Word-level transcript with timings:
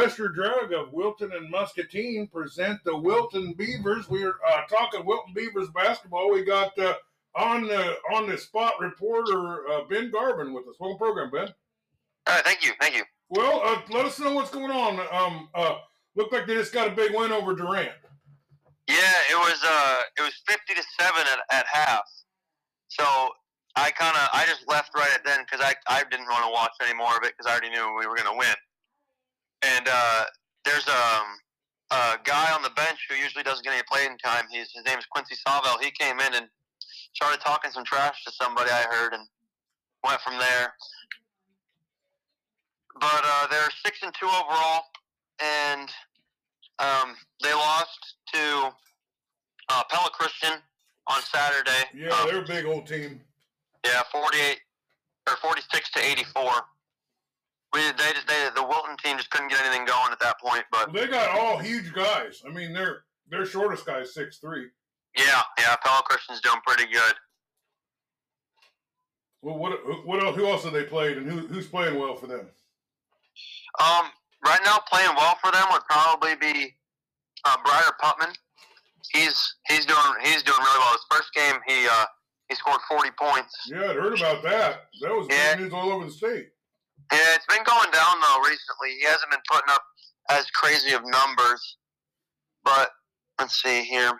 Western 0.00 0.32
Drug 0.32 0.72
of 0.72 0.94
Wilton 0.94 1.30
and 1.32 1.50
Muscatine 1.50 2.26
present 2.26 2.82
the 2.84 2.96
Wilton 2.96 3.52
Beavers. 3.52 4.08
We're 4.08 4.36
uh, 4.50 4.62
talking 4.66 5.04
Wilton 5.04 5.34
Beavers 5.34 5.68
basketball. 5.74 6.32
We 6.32 6.42
got 6.42 6.76
uh, 6.78 6.94
on 7.34 7.66
the 7.66 7.96
on 8.14 8.26
the 8.26 8.38
spot 8.38 8.80
reporter 8.80 9.68
uh, 9.68 9.82
Ben 9.90 10.10
Garvin 10.10 10.54
with 10.54 10.66
us. 10.68 10.76
Welcome 10.80 10.96
program, 10.96 11.30
Ben. 11.30 11.48
All 12.26 12.34
right, 12.34 12.44
thank 12.46 12.64
you, 12.64 12.72
thank 12.80 12.96
you. 12.96 13.04
Well, 13.28 13.60
uh, 13.62 13.82
let 13.90 14.06
us 14.06 14.18
know 14.18 14.32
what's 14.32 14.50
going 14.50 14.70
on. 14.70 15.00
Um, 15.12 15.50
uh, 15.54 15.80
looked 16.16 16.32
like 16.32 16.46
they 16.46 16.54
just 16.54 16.72
got 16.72 16.88
a 16.88 16.92
big 16.92 17.14
win 17.14 17.30
over 17.30 17.54
Durant. 17.54 17.92
Yeah, 18.88 19.12
it 19.30 19.36
was 19.36 19.60
uh, 19.62 20.00
it 20.16 20.22
was 20.22 20.32
fifty 20.48 20.72
to 20.76 20.82
seven 20.98 21.26
at, 21.30 21.58
at 21.58 21.66
half. 21.70 22.04
So 22.88 23.04
I 23.76 23.90
kind 23.90 24.16
of 24.16 24.28
I 24.32 24.46
just 24.46 24.66
left 24.66 24.92
right 24.96 25.10
at 25.14 25.26
then 25.26 25.40
because 25.40 25.60
I 25.62 25.74
I 25.94 26.04
didn't 26.10 26.26
want 26.26 26.46
to 26.46 26.50
watch 26.50 26.72
any 26.82 26.94
more 26.96 27.18
of 27.18 27.22
it 27.22 27.34
because 27.36 27.46
I 27.46 27.52
already 27.52 27.68
knew 27.68 27.86
we 27.98 28.06
were 28.06 28.16
going 28.16 28.32
to 28.32 28.38
win. 28.38 28.54
And 29.62 29.88
uh, 29.90 30.24
there's 30.64 30.86
um, 30.88 31.26
a 31.90 32.18
guy 32.24 32.52
on 32.52 32.62
the 32.62 32.70
bench 32.70 32.98
who 33.08 33.16
usually 33.16 33.44
doesn't 33.44 33.64
get 33.64 33.72
any 33.74 33.82
playing 33.90 34.16
time. 34.18 34.44
He's 34.50 34.70
his 34.72 34.84
name 34.86 34.98
is 34.98 35.06
Quincy 35.06 35.34
Savell. 35.46 35.78
He 35.80 35.90
came 35.90 36.18
in 36.20 36.34
and 36.34 36.46
started 37.14 37.40
talking 37.40 37.70
some 37.70 37.84
trash 37.84 38.24
to 38.24 38.32
somebody 38.32 38.70
I 38.70 38.82
heard 38.90 39.12
and 39.12 39.26
went 40.04 40.20
from 40.22 40.38
there. 40.38 40.72
But 43.00 43.22
uh, 43.24 43.46
they're 43.50 43.68
six 43.84 43.98
and 44.02 44.12
two 44.18 44.26
overall, 44.26 44.82
and 45.42 45.88
um, 46.78 47.16
they 47.42 47.52
lost 47.52 48.14
to 48.34 48.72
uh, 49.68 49.82
Pella 49.90 50.10
Christian 50.12 50.52
on 51.06 51.20
Saturday. 51.22 51.84
Yeah, 51.94 52.08
Um, 52.10 52.28
they're 52.28 52.42
a 52.42 52.46
big 52.46 52.64
old 52.66 52.86
team. 52.86 53.20
yeah, 53.84 54.02
forty-eight 54.12 54.60
or 55.28 55.36
forty-six 55.36 55.90
to 55.92 56.00
eighty-four. 56.04 56.52
We 57.72 57.80
they 57.82 58.12
just 58.14 58.26
they 58.26 58.48
the 58.54 58.62
Wilton 58.64 58.96
team 58.96 59.16
just 59.16 59.30
couldn't 59.30 59.48
get 59.48 59.60
anything 59.64 59.84
going 59.86 60.10
at 60.12 60.18
that 60.20 60.40
point. 60.40 60.64
But 60.72 60.92
They 60.92 61.06
got 61.06 61.38
all 61.38 61.58
huge 61.58 61.92
guys. 61.92 62.42
I 62.46 62.50
mean, 62.50 62.72
their 62.72 63.04
their 63.30 63.46
shortest 63.46 63.86
guy 63.86 64.00
is 64.00 64.12
six 64.14 64.38
three. 64.38 64.66
yeah, 65.16 65.42
yeah, 65.58 65.76
Pella 65.84 66.02
Christian's 66.04 66.40
doing 66.40 66.60
pretty 66.66 66.90
good. 66.92 67.14
Well, 69.42 69.56
what 69.58 69.72
what 70.06 70.22
else? 70.22 70.36
Who 70.36 70.46
else 70.46 70.64
have 70.64 70.72
they 70.72 70.84
played, 70.84 71.16
and 71.16 71.30
who 71.30 71.46
who's 71.46 71.66
playing 71.66 71.98
well 71.98 72.14
for 72.16 72.26
them? 72.26 72.48
Um, 73.80 74.06
right 74.44 74.60
now 74.64 74.78
playing 74.90 75.10
well 75.16 75.36
for 75.42 75.50
them 75.52 75.64
would 75.72 75.82
probably 75.88 76.34
be 76.36 76.74
uh, 77.44 77.56
Briar 77.64 77.92
Putman. 78.02 78.34
He's 79.12 79.54
he's 79.68 79.86
doing 79.86 79.98
he's 80.22 80.42
doing 80.42 80.58
really 80.58 80.78
well. 80.78 80.92
His 80.92 81.04
first 81.10 81.32
game 81.34 81.54
he 81.66 81.86
uh, 81.90 82.04
he 82.48 82.54
scored 82.56 82.80
forty 82.88 83.10
points. 83.18 83.54
Yeah, 83.68 83.90
I'd 83.90 83.96
heard 83.96 84.18
about 84.18 84.42
that. 84.42 84.86
That 85.00 85.10
was 85.14 85.26
Yeah. 85.30 85.54
news 85.54 85.72
all 85.72 85.90
over 85.90 86.04
the 86.04 86.10
state. 86.10 86.48
Yeah, 87.12 87.34
it's 87.34 87.46
been 87.46 87.64
going 87.64 87.90
down 87.90 88.20
though 88.20 88.40
recently. 88.42 88.98
He 89.00 89.04
hasn't 89.04 89.30
been 89.30 89.40
putting 89.50 89.70
up 89.70 89.82
as 90.30 90.46
crazy 90.50 90.92
of 90.94 91.02
numbers. 91.04 91.76
But 92.64 92.90
let's 93.38 93.60
see 93.60 93.82
here. 93.82 94.12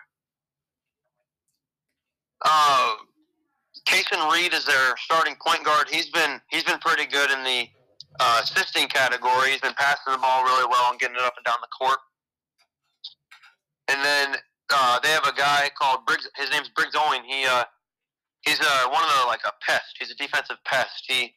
Uh, 2.43 2.95
Kason 3.87 4.31
Reed 4.31 4.53
is 4.53 4.65
their 4.65 4.95
starting 4.97 5.35
point 5.45 5.63
guard. 5.63 5.87
He's 5.89 6.09
been 6.09 6.41
he's 6.49 6.63
been 6.63 6.79
pretty 6.79 7.05
good 7.05 7.31
in 7.31 7.43
the 7.43 7.67
uh, 8.19 8.41
assisting 8.43 8.87
category. 8.87 9.51
He's 9.51 9.61
been 9.61 9.75
passing 9.77 10.11
the 10.11 10.17
ball 10.17 10.43
really 10.43 10.67
well 10.69 10.91
and 10.91 10.99
getting 10.99 11.15
it 11.15 11.21
up 11.21 11.33
and 11.37 11.45
down 11.45 11.57
the 11.61 11.67
court. 11.67 11.97
And 13.87 14.03
then 14.03 14.35
uh, 14.73 14.99
they 14.99 15.09
have 15.09 15.25
a 15.25 15.33
guy 15.35 15.69
called 15.79 16.05
Briggs. 16.05 16.27
His 16.35 16.49
name's 16.51 16.69
Briggs 16.69 16.95
Owen. 16.95 17.23
He 17.23 17.45
uh, 17.45 17.63
he's 18.41 18.59
uh, 18.59 18.89
one 18.89 19.03
of 19.03 19.09
the 19.09 19.27
like 19.27 19.41
a 19.45 19.51
pest. 19.65 19.97
He's 19.99 20.11
a 20.11 20.15
defensive 20.15 20.57
pest. 20.65 21.05
He 21.07 21.33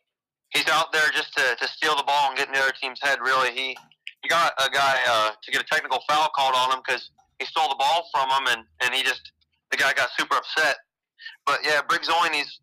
he's 0.54 0.68
out 0.68 0.92
there 0.92 1.10
just 1.12 1.34
to, 1.36 1.56
to 1.60 1.68
steal 1.68 1.96
the 1.96 2.04
ball 2.04 2.28
and 2.28 2.38
get 2.38 2.48
in 2.48 2.54
the 2.54 2.60
other 2.60 2.72
team's 2.80 3.00
head. 3.02 3.18
Really, 3.20 3.50
he 3.52 3.76
he 4.22 4.28
got 4.28 4.54
a 4.64 4.70
guy 4.70 4.98
uh, 5.06 5.30
to 5.42 5.52
get 5.52 5.60
a 5.60 5.64
technical 5.64 6.00
foul 6.08 6.30
called 6.34 6.54
on 6.56 6.72
him 6.72 6.82
because 6.86 7.10
he 7.38 7.44
stole 7.44 7.68
the 7.68 7.76
ball 7.76 8.08
from 8.12 8.30
him, 8.30 8.56
and, 8.56 8.64
and 8.82 8.94
he 8.94 9.02
just 9.02 9.32
the 9.70 9.76
guy 9.76 9.92
got 9.92 10.08
super 10.16 10.36
upset. 10.36 10.76
But 11.44 11.60
yeah, 11.64 11.80
Briggs 11.86 12.08
Owen, 12.10 12.32
he's 12.32 12.60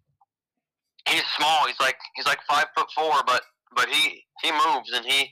he's 1.07 1.24
small. 1.38 1.68
He's 1.68 1.80
like 1.80 1.97
he's 2.16 2.25
like 2.25 2.40
five 2.50 2.66
foot 2.75 2.88
four, 2.96 3.13
but 3.28 3.44
but 3.75 3.90
he 3.90 4.24
he 4.41 4.51
moves 4.51 4.91
and 4.94 5.06
he 5.06 5.30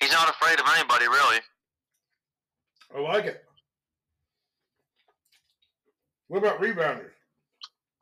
he's 0.00 0.12
not 0.12 0.28
afraid 0.28 0.58
of 0.58 0.66
anybody 0.76 1.06
really. 1.06 1.38
I 2.94 3.00
like 3.00 3.26
it. 3.26 3.44
What 6.28 6.38
about 6.38 6.60
rebounding? 6.60 7.06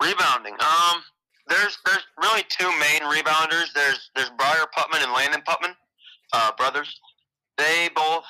Rebounding. 0.03 0.55
Um, 0.55 1.03
there's 1.49 1.79
there's 1.85 2.07
really 2.21 2.45
two 2.49 2.69
main 2.79 3.01
rebounders. 3.03 3.73
There's 3.75 4.11
there's 4.15 4.31
Briar 4.37 4.67
Putman 4.77 5.03
and 5.03 5.13
Landon 5.13 5.43
Putman, 5.47 5.75
uh, 6.33 6.53
brothers. 6.57 7.01
They 7.57 7.89
both 7.95 8.25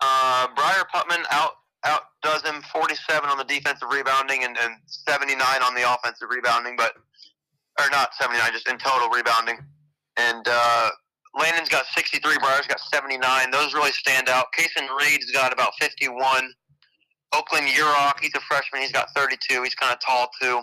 uh, 0.00 0.48
Briar 0.54 0.84
Putman 0.94 1.24
out 1.30 1.52
outdoes 1.84 2.42
him 2.42 2.62
47 2.72 3.30
on 3.30 3.38
the 3.38 3.44
defensive 3.44 3.88
rebounding 3.90 4.42
and, 4.44 4.56
and 4.58 4.74
79 4.86 5.38
on 5.62 5.74
the 5.74 5.82
offensive 5.82 6.28
rebounding, 6.30 6.74
but 6.76 6.94
or 7.78 7.88
not 7.90 8.14
79, 8.14 8.52
just 8.52 8.68
in 8.68 8.78
total 8.78 9.08
rebounding. 9.08 9.58
And 10.16 10.44
uh, 10.48 10.90
Landon's 11.38 11.68
got 11.68 11.86
63. 11.94 12.38
Briar's 12.40 12.66
got 12.66 12.80
79. 12.80 13.50
Those 13.52 13.74
really 13.74 13.92
stand 13.92 14.28
out. 14.28 14.46
Kason 14.58 14.88
Reed's 14.98 15.30
got 15.30 15.52
about 15.52 15.72
51. 15.80 16.50
Oakland 17.34 17.66
Urock, 17.68 18.14
he's 18.20 18.34
a 18.34 18.40
freshman. 18.40 18.82
He's 18.82 18.92
got 18.92 19.08
32. 19.14 19.62
He's 19.62 19.74
kind 19.74 19.92
of 19.92 20.00
tall 20.00 20.28
too. 20.40 20.60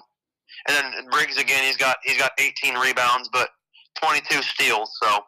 And 0.67 0.93
then 0.93 1.09
Briggs 1.09 1.37
again, 1.37 1.63
he's 1.63 1.77
got 1.77 1.97
he's 2.03 2.17
got 2.17 2.31
18 2.39 2.75
rebounds, 2.75 3.29
but 3.31 3.49
22 4.01 4.41
steals. 4.41 4.91
So 5.01 5.19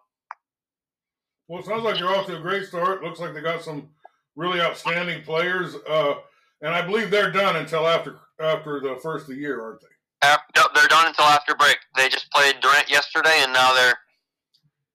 Well, 1.48 1.60
it 1.60 1.66
sounds 1.66 1.84
like 1.84 2.00
you're 2.00 2.16
off 2.16 2.28
to 2.28 2.38
a 2.38 2.42
great 2.42 2.66
start. 2.66 3.04
Looks 3.04 3.20
like 3.20 3.34
they 3.34 3.42
got 3.42 3.64
some 3.64 3.90
really 4.36 4.62
outstanding 4.62 5.24
players, 5.24 5.76
uh, 5.90 6.16
and 6.62 6.74
I 6.74 6.82
believe 6.86 7.10
they're 7.12 7.32
done 7.32 7.56
until 7.56 7.88
after 7.88 8.20
after 8.40 8.80
the 8.80 8.98
first 9.02 9.24
of 9.24 9.36
the 9.36 9.42
year, 9.42 9.62
aren't 9.62 9.82
they? 9.82 9.88
af- 10.24 10.42
no, 10.56 10.64
they're 10.74 10.88
done 10.88 11.08
until 11.08 11.26
after 11.26 11.56
break. 11.56 11.78
They 11.96 12.10
just 12.10 12.32
played 12.32 12.56
Durant 12.62 12.90
yesterday, 12.90 13.38
and 13.40 13.54
now 13.54 13.74
they're 13.74 13.98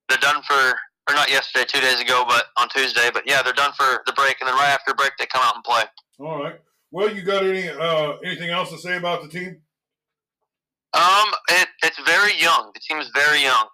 they're 0.08 0.18
done 0.18 0.42
for 0.42 0.74
or 1.08 1.14
not 1.14 1.30
yesterday, 1.30 1.64
two 1.66 1.80
days 1.80 2.00
ago, 2.00 2.24
but 2.28 2.46
on 2.56 2.68
Tuesday. 2.68 3.10
But 3.12 3.24
yeah, 3.26 3.42
they're 3.42 3.52
done 3.52 3.72
for 3.72 4.02
the 4.06 4.12
break, 4.12 4.36
and 4.40 4.48
then 4.48 4.54
right 4.54 4.68
after 4.70 4.94
break 4.94 5.12
they 5.18 5.26
come 5.26 5.42
out 5.44 5.56
and 5.56 5.64
play. 5.64 5.82
All 6.20 6.42
right. 6.42 6.60
Well, 6.90 7.12
you 7.14 7.22
got 7.22 7.44
any 7.44 7.68
uh, 7.68 8.16
anything 8.24 8.50
else 8.50 8.70
to 8.70 8.78
say 8.78 8.96
about 8.96 9.22
the 9.22 9.28
team? 9.28 9.60
Um, 10.94 11.28
it, 11.50 11.68
it's 11.82 11.98
very 12.04 12.38
young. 12.38 12.70
The 12.74 12.80
team 12.80 12.98
is 12.98 13.10
very 13.14 13.42
young. 13.42 13.66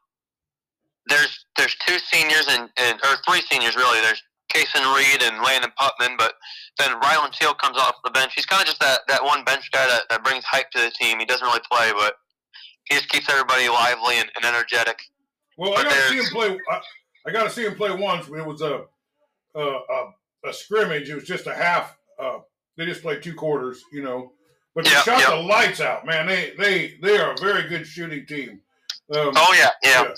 There's 1.09 1.45
there's 1.56 1.75
two 1.87 1.99
seniors 1.99 2.47
and, 2.49 2.69
and 2.79 3.01
or 3.03 3.17
three 3.27 3.41
seniors 3.41 3.75
really. 3.77 4.01
There's 4.01 4.23
Kason 4.55 4.84
Reed 4.97 5.23
and 5.23 5.43
Landon 5.43 5.73
Putman, 5.81 6.17
but 6.17 6.34
then 6.79 6.91
Rylan 7.01 7.33
Teal 7.33 7.55
comes 7.55 7.77
off 7.77 7.97
the 8.05 8.11
bench. 8.11 8.33
He's 8.34 8.47
kind 8.47 8.62
of 8.62 8.67
just 8.67 8.81
that, 8.81 9.01
that 9.09 9.23
one 9.23 9.45
bench 9.45 9.71
guy 9.73 9.87
that, 9.87 10.05
that 10.11 10.25
brings 10.25 10.45
hype 10.45 10.71
to 10.71 10.79
the 10.79 10.91
team. 10.91 11.19
He 11.19 11.27
doesn't 11.27 11.47
really 11.47 11.61
play, 11.71 11.93
but 11.93 12.15
he 12.84 12.95
just 12.95 13.09
keeps 13.11 13.29
everybody 13.29 13.69
lively 13.69 14.17
and, 14.19 14.31
and 14.37 14.45
energetic. 14.45 14.99
Well, 15.59 15.75
I 15.77 15.83
got 15.83 15.93
to 15.93 16.09
see 16.09 16.17
him 16.17 16.25
play. 16.27 16.59
I, 16.71 16.81
I 17.27 17.33
got 17.33 17.45
to 17.45 17.50
see 17.50 17.67
him 17.67 17.75
play 17.75 17.95
once. 17.95 18.29
It 18.29 18.47
was 18.47 18.62
a 18.62 18.85
a, 19.55 19.61
a 19.61 20.12
a 20.47 20.53
scrimmage. 20.53 21.11
It 21.11 21.15
was 21.15 21.25
just 21.25 21.47
a 21.47 21.55
half. 21.55 21.97
Uh, 22.19 22.39
they 22.77 22.87
just 22.87 23.03
played 23.03 23.23
two 23.23 23.35
quarters, 23.35 23.82
you 23.93 24.03
know. 24.03 24.32
But 24.79 24.85
they 24.85 24.93
Yeah, 24.93 25.03
shot 25.03 25.19
yeah. 25.19 25.31
the 25.31 25.43
lights 25.43 25.81
out, 25.81 26.07
man. 26.07 26.29
They 26.29 26.53
they 26.57 26.95
they 27.03 27.19
are 27.19 27.33
a 27.33 27.37
very 27.39 27.69
good 27.69 27.85
shooting 27.85 28.25
team. 28.27 28.61
Um, 29.13 29.33
Oh 29.35 29.53
yeah, 29.59 29.71
yeah. 29.83 30.15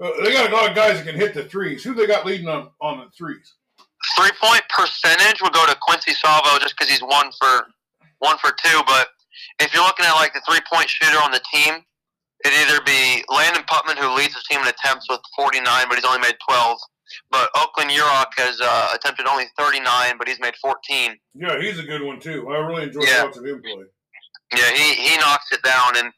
Uh, 0.00 0.10
they 0.22 0.32
got 0.32 0.52
a 0.52 0.54
lot 0.54 0.70
of 0.70 0.76
guys 0.76 0.98
that 0.98 1.04
can 1.04 1.16
hit 1.16 1.34
the 1.34 1.42
threes. 1.42 1.82
Who 1.82 1.94
they 1.94 2.06
got 2.06 2.24
leading 2.24 2.46
on 2.46 2.70
on 2.80 2.98
the 3.00 3.06
threes? 3.18 3.54
Three 4.16 4.30
point 4.40 4.62
percentage 4.68 5.42
would 5.42 5.52
go 5.52 5.66
to 5.66 5.74
Quincy 5.82 6.12
Salvo 6.12 6.60
just 6.60 6.76
because 6.78 6.88
he's 6.88 7.02
one 7.02 7.32
for 7.40 7.66
one 8.20 8.38
for 8.38 8.52
two. 8.52 8.82
But 8.86 9.08
if 9.58 9.74
you're 9.74 9.82
looking 9.82 10.06
at 10.06 10.12
like 10.14 10.32
the 10.32 10.42
three 10.48 10.60
point 10.72 10.88
shooter 10.88 11.18
on 11.18 11.32
the 11.32 11.40
team, 11.52 11.82
it'd 12.44 12.56
either 12.56 12.82
be 12.86 13.24
Landon 13.34 13.64
Putman 13.64 13.96
who 13.98 14.14
leads 14.14 14.34
the 14.34 14.42
team 14.48 14.60
in 14.60 14.68
attempts 14.68 15.10
with 15.10 15.22
49, 15.34 15.86
but 15.88 15.96
he's 15.96 16.04
only 16.04 16.20
made 16.20 16.36
12. 16.48 16.78
But 17.32 17.50
Oakland 17.56 17.90
Urock 17.90 18.26
has 18.36 18.60
uh, 18.62 18.92
attempted 18.94 19.26
only 19.26 19.46
39, 19.58 20.18
but 20.18 20.28
he's 20.28 20.38
made 20.38 20.54
14. 20.62 21.16
Yeah, 21.34 21.60
he's 21.60 21.80
a 21.80 21.82
good 21.82 22.02
one 22.02 22.20
too. 22.20 22.48
I 22.48 22.58
really 22.58 22.84
enjoy 22.84 23.00
Yeah. 23.02 23.24
watching 23.24 23.44
him 23.44 23.60
play. 23.60 23.84
Yeah, 24.56 24.70
he, 24.70 24.94
he 24.94 25.16
knocks 25.18 25.50
it 25.52 25.62
down, 25.62 25.96
and 25.96 26.12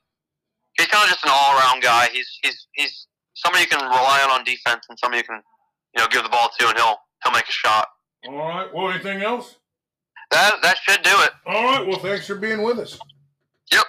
he's 0.77 0.87
kind 0.89 1.05
of 1.05 1.11
just 1.11 1.25
an 1.25 1.31
all 1.33 1.59
around 1.59 1.83
guy. 1.83 2.09
He's 2.13 2.29
he's 2.43 2.67
he's 2.75 3.07
somebody 3.35 3.63
you 3.63 3.69
can 3.69 3.85
rely 3.85 4.23
on 4.25 4.31
on 4.31 4.45
defense, 4.45 4.85
and 4.89 4.99
somebody 4.99 5.19
you 5.19 5.25
can 5.25 5.41
you 5.95 6.03
know 6.03 6.09
give 6.09 6.23
the 6.23 6.29
ball 6.29 6.51
to, 6.59 6.69
and 6.69 6.77
he'll 6.77 6.97
he'll 7.23 7.33
make 7.33 7.49
a 7.49 7.53
shot. 7.53 7.89
All 8.29 8.37
right. 8.37 8.69
Well, 8.75 8.91
anything 8.91 9.23
else? 9.23 9.57
That 10.31 10.61
that 10.63 10.77
should 10.79 11.03
do 11.03 11.11
it. 11.11 11.31
All 11.47 11.65
right. 11.65 11.87
Well, 11.87 11.99
thanks 11.99 12.27
for 12.27 12.35
being 12.35 12.63
with 12.63 12.79
us. 12.79 12.99
Yep. 13.73 13.85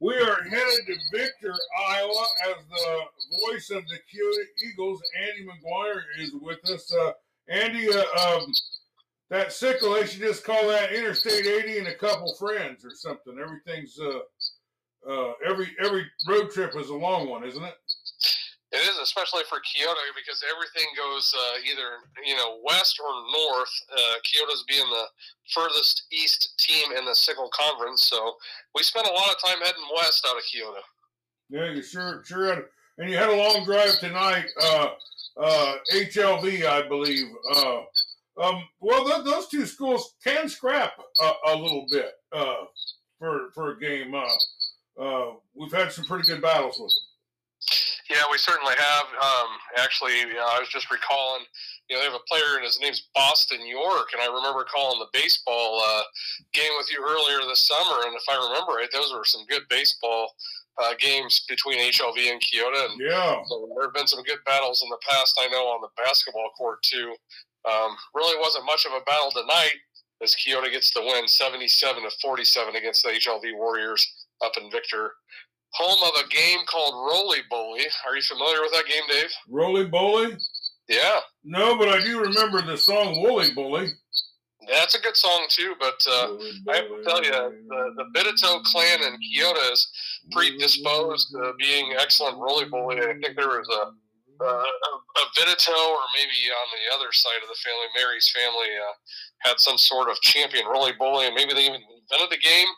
We 0.00 0.14
are 0.16 0.42
headed 0.44 0.86
to 0.86 0.96
Victor, 1.12 1.54
Iowa, 1.88 2.26
as 2.48 2.56
the 2.70 3.00
voice 3.46 3.70
of 3.70 3.82
the 3.88 3.96
Keota 3.96 4.44
Eagles. 4.66 5.00
Andy 5.20 5.46
McGuire 5.46 6.02
is 6.18 6.32
with 6.40 6.58
us. 6.68 6.92
Uh, 6.92 7.12
Andy, 7.48 7.88
uh, 7.88 8.02
um, 8.20 8.46
that 9.32 9.50
sickle, 9.50 9.94
they 9.94 10.06
should 10.06 10.20
just 10.20 10.44
call 10.44 10.68
that 10.68 10.92
Interstate 10.92 11.46
80 11.46 11.78
and 11.78 11.88
a 11.88 11.94
couple 11.94 12.34
friends 12.34 12.84
or 12.84 12.90
something. 12.90 13.38
Everything's 13.42 13.98
uh, 13.98 15.10
uh, 15.10 15.32
every 15.44 15.68
every 15.82 16.04
road 16.28 16.50
trip 16.50 16.76
is 16.76 16.90
a 16.90 16.94
long 16.94 17.28
one, 17.30 17.42
isn't 17.42 17.64
it? 17.64 17.74
It 18.72 18.76
is, 18.76 18.98
especially 19.02 19.42
for 19.48 19.58
Keota, 19.58 20.04
because 20.14 20.44
everything 20.50 20.86
goes 20.96 21.34
uh, 21.34 21.58
either 21.64 21.88
you 22.26 22.36
know 22.36 22.60
west 22.62 23.00
or 23.02 23.10
north. 23.10 23.72
Uh, 23.90 24.14
Keota's 24.22 24.64
being 24.68 24.88
the 24.90 25.04
furthest 25.54 26.04
east 26.12 26.52
team 26.58 26.92
in 26.98 27.06
the 27.06 27.14
Sickle 27.14 27.50
Conference, 27.58 28.02
so 28.02 28.34
we 28.74 28.82
spent 28.82 29.06
a 29.06 29.12
lot 29.12 29.30
of 29.30 29.42
time 29.42 29.58
heading 29.64 29.82
west 29.96 30.26
out 30.28 30.36
of 30.36 30.42
Keota. 30.42 30.82
Yeah, 31.48 31.72
you 31.72 31.82
sure 31.82 32.22
sure 32.26 32.54
had, 32.54 32.64
and 32.98 33.10
you 33.10 33.16
had 33.16 33.30
a 33.30 33.36
long 33.36 33.64
drive 33.64 33.98
tonight. 33.98 34.44
Uh, 34.62 34.88
uh, 35.38 35.74
HLV, 35.94 36.66
I 36.66 36.86
believe. 36.86 37.28
Um, 38.40 38.64
well, 38.80 39.04
th- 39.04 39.24
those 39.24 39.48
two 39.48 39.66
schools 39.66 40.14
can 40.24 40.48
scrap 40.48 40.92
a, 41.20 41.32
a 41.52 41.56
little 41.56 41.86
bit 41.90 42.12
uh, 42.32 42.64
for 43.18 43.50
for 43.54 43.72
a 43.72 43.80
game. 43.80 44.14
Uh, 44.14 45.00
uh, 45.02 45.32
we've 45.54 45.72
had 45.72 45.92
some 45.92 46.04
pretty 46.04 46.24
good 46.26 46.40
battles 46.42 46.78
with 46.80 46.92
them. 46.92 47.02
Yeah, 48.10 48.24
we 48.30 48.36
certainly 48.36 48.74
have. 48.76 49.04
Um, 49.14 49.48
actually, 49.78 50.18
you 50.20 50.34
know, 50.34 50.44
I 50.50 50.58
was 50.58 50.68
just 50.68 50.90
recalling, 50.90 51.44
you 51.88 51.96
know, 51.96 52.00
they 52.02 52.10
have 52.10 52.18
a 52.18 52.28
player 52.28 52.56
and 52.56 52.64
his 52.64 52.78
name's 52.80 53.08
Boston 53.14 53.64
York, 53.66 54.08
and 54.12 54.20
I 54.20 54.26
remember 54.26 54.64
calling 54.64 54.98
the 54.98 55.06
baseball 55.12 55.80
uh, 55.86 56.02
game 56.52 56.72
with 56.76 56.90
you 56.92 57.00
earlier 57.00 57.46
this 57.48 57.64
summer, 57.66 58.04
and 58.04 58.14
if 58.14 58.22
I 58.28 58.36
remember 58.48 58.72
right, 58.72 58.90
those 58.92 59.12
were 59.14 59.24
some 59.24 59.46
good 59.48 59.62
baseball 59.70 60.34
uh, 60.82 60.92
games 60.98 61.44
between 61.48 61.78
HLV 61.78 62.18
and 62.30 62.40
Keota. 62.42 62.90
And 62.90 63.00
Yeah. 63.00 63.40
so 63.48 63.68
there 63.74 63.84
have 63.86 63.94
been 63.94 64.08
some 64.08 64.22
good 64.24 64.40
battles 64.44 64.82
in 64.82 64.90
the 64.90 64.98
past, 65.08 65.38
I 65.40 65.48
know, 65.48 65.68
on 65.68 65.80
the 65.80 65.88
basketball 66.02 66.50
court 66.58 66.82
too. 66.82 67.14
Um, 67.70 67.96
really 68.14 68.38
wasn't 68.40 68.66
much 68.66 68.86
of 68.86 68.92
a 68.92 69.04
battle 69.04 69.30
tonight 69.30 69.76
as 70.22 70.34
Keota 70.34 70.70
gets 70.70 70.92
the 70.94 71.00
win 71.02 71.26
77 71.28 72.02
to 72.02 72.10
47 72.20 72.76
against 72.76 73.02
the 73.02 73.10
HLV 73.10 73.56
Warriors 73.56 74.26
up 74.44 74.52
in 74.60 74.70
Victor. 74.70 75.12
Home 75.74 75.98
of 76.04 76.24
a 76.24 76.28
game 76.28 76.58
called 76.66 76.94
Roly 76.94 77.38
Bully. 77.48 77.82
Are 78.06 78.14
you 78.14 78.22
familiar 78.22 78.60
with 78.60 78.72
that 78.72 78.84
game, 78.86 79.02
Dave? 79.08 79.30
Roly 79.48 79.86
Boly? 79.88 80.36
Yeah, 80.88 81.20
No, 81.44 81.78
but 81.78 81.88
I 81.88 82.00
do 82.02 82.20
remember 82.20 82.60
the 82.60 82.76
song 82.76 83.22
Woolly 83.22 83.50
Bully. 83.54 83.88
that's 84.68 84.94
a 84.94 85.00
good 85.00 85.16
song 85.16 85.46
too. 85.48 85.74
But 85.80 85.94
uh, 86.10 86.36
I 86.70 86.76
have 86.76 86.88
to 86.88 87.02
tell 87.06 87.24
you, 87.24 87.30
the, 87.30 87.92
the 87.96 88.04
Vidito 88.14 88.62
clan 88.64 88.98
in 89.02 89.14
Keota 89.14 89.72
is 89.72 89.88
predisposed 90.32 91.30
to 91.30 91.52
being 91.58 91.94
excellent 91.98 92.36
Roly 92.38 92.66
Bully. 92.66 92.98
I 92.98 93.14
think 93.22 93.36
there 93.36 93.48
was 93.48 93.68
a, 93.68 93.92
a, 94.42 94.92
a 94.94 95.24
Vidito, 95.36 95.74
or 95.74 96.02
maybe 96.16 96.50
on 96.50 96.68
the 96.72 96.94
other 96.96 97.12
side 97.12 97.42
of 97.42 97.48
the 97.48 97.58
family, 97.62 97.86
Mary's 97.96 98.30
family, 98.34 98.70
uh, 98.76 98.94
had 99.48 99.60
some 99.60 99.78
sort 99.78 100.10
of 100.10 100.20
champion 100.20 100.66
Roly 100.66 100.92
Bully, 100.98 101.26
and 101.26 101.34
maybe 101.34 101.54
they 101.54 101.66
even 101.66 101.80
invented 101.80 102.30
the 102.30 102.42
game. 102.42 102.68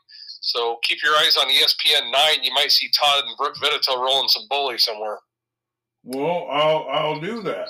So 0.41 0.79
keep 0.83 1.03
your 1.03 1.15
eyes 1.17 1.37
on 1.37 1.49
ESPN 1.49 2.11
9. 2.13 2.43
You 2.43 2.53
might 2.53 2.71
see 2.71 2.91
Todd 2.91 3.25
and 3.25 3.37
Brooke 3.37 3.57
Vidito 3.57 3.97
rolling 3.97 4.29
some 4.29 4.45
bully 4.51 4.79
somewhere. 4.79 5.19
Well, 6.05 6.47
I'll 6.51 6.87
I'll 6.91 7.21
do 7.21 7.43
that. 7.43 7.69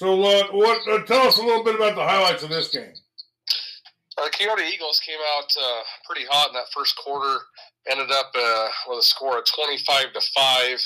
So, 0.00 0.22
uh, 0.22 0.44
what? 0.52 0.86
Uh, 0.88 1.04
tell 1.04 1.26
us 1.26 1.38
a 1.38 1.42
little 1.42 1.64
bit 1.64 1.74
about 1.74 1.94
the 1.94 2.04
highlights 2.04 2.42
of 2.42 2.50
this 2.50 2.68
game. 2.68 2.92
Uh, 4.16 4.24
the 4.24 4.30
Keota 4.30 4.66
Eagles 4.66 5.00
came 5.04 5.18
out 5.36 5.52
uh, 5.60 5.82
pretty 6.06 6.26
hot 6.30 6.48
in 6.48 6.54
that 6.54 6.72
first 6.74 6.96
quarter. 6.96 7.40
Ended 7.90 8.10
up 8.10 8.30
uh, 8.34 8.68
with 8.88 9.00
a 9.00 9.02
score 9.02 9.38
of 9.38 9.44
25 9.46 10.12
to 10.12 10.20
five 10.34 10.78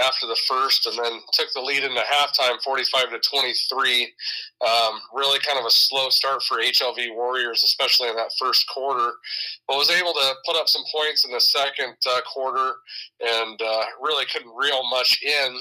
after 0.00 0.26
the 0.26 0.38
first, 0.48 0.86
and 0.86 0.96
then 0.96 1.20
took 1.32 1.48
the 1.54 1.60
lead 1.60 1.84
into 1.84 2.00
halftime, 2.00 2.62
45 2.62 3.10
to 3.10 3.18
23. 3.18 4.02
Um, 4.66 5.00
really, 5.12 5.38
kind 5.40 5.58
of 5.58 5.66
a 5.66 5.70
slow 5.70 6.08
start 6.08 6.42
for 6.42 6.58
HLV 6.58 7.14
Warriors, 7.14 7.62
especially 7.64 8.08
in 8.08 8.16
that 8.16 8.32
first 8.38 8.66
quarter. 8.68 9.12
But 9.68 9.76
was 9.76 9.90
able 9.90 10.12
to 10.14 10.34
put 10.46 10.56
up 10.56 10.68
some 10.68 10.82
points 10.92 11.24
in 11.24 11.32
the 11.32 11.40
second 11.40 11.94
uh, 12.10 12.20
quarter, 12.22 12.74
and 13.20 13.60
uh, 13.60 13.84
really 14.00 14.24
couldn't 14.32 14.54
reel 14.56 14.88
much 14.88 15.20
in. 15.22 15.58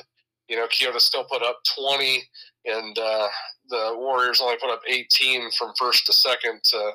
You 0.48 0.58
know, 0.58 0.68
Keota 0.68 1.00
still 1.00 1.26
put 1.26 1.44
up 1.44 1.60
20, 1.78 2.22
and 2.66 2.98
uh, 2.98 3.28
the 3.70 3.94
Warriors 3.96 4.42
only 4.42 4.58
put 4.62 4.70
up 4.70 4.82
18 4.88 5.50
from 5.58 5.74
first 5.78 6.06
to 6.06 6.14
second 6.14 6.62
to 6.64 6.92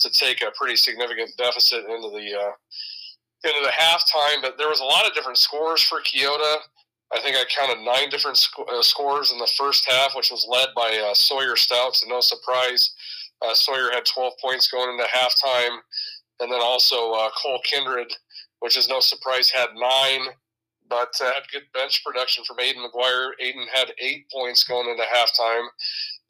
to 0.00 0.10
take 0.10 0.42
a 0.42 0.52
pretty 0.58 0.76
significant 0.76 1.30
deficit 1.38 1.84
into 1.84 2.10
the 2.10 2.38
uh, 2.38 2.52
into 3.44 3.60
the 3.62 3.72
halftime. 3.72 4.42
But 4.42 4.58
there 4.58 4.68
was 4.68 4.80
a 4.80 4.84
lot 4.84 5.06
of 5.06 5.14
different 5.14 5.38
scores 5.38 5.82
for 5.82 6.00
Keota. 6.00 6.56
I 7.14 7.20
think 7.20 7.36
I 7.36 7.44
counted 7.44 7.84
nine 7.84 8.10
different 8.10 8.36
sc- 8.36 8.58
uh, 8.58 8.82
scores 8.82 9.30
in 9.30 9.38
the 9.38 9.50
first 9.56 9.88
half, 9.88 10.14
which 10.16 10.30
was 10.30 10.46
led 10.50 10.68
by 10.74 10.98
uh, 11.10 11.14
Sawyer 11.14 11.56
Stouts. 11.56 12.02
And 12.02 12.10
no 12.10 12.20
surprise, 12.20 12.92
uh, 13.42 13.54
Sawyer 13.54 13.90
had 13.92 14.04
12 14.04 14.32
points 14.42 14.68
going 14.68 14.90
into 14.90 15.04
halftime, 15.04 15.78
and 16.40 16.50
then 16.50 16.60
also 16.60 17.12
uh, 17.12 17.30
Cole 17.40 17.60
Kindred, 17.64 18.12
which 18.60 18.76
is 18.76 18.88
no 18.88 19.00
surprise, 19.00 19.50
had 19.50 19.68
nine 19.74 20.28
but 20.88 21.14
had 21.18 21.42
good 21.52 21.64
bench 21.72 22.02
production 22.04 22.44
from 22.44 22.58
Aiden 22.58 22.84
McGuire. 22.84 23.30
Aiden 23.42 23.66
had 23.74 23.92
eight 23.98 24.26
points 24.32 24.64
going 24.64 24.88
into 24.88 25.02
halftime. 25.02 25.66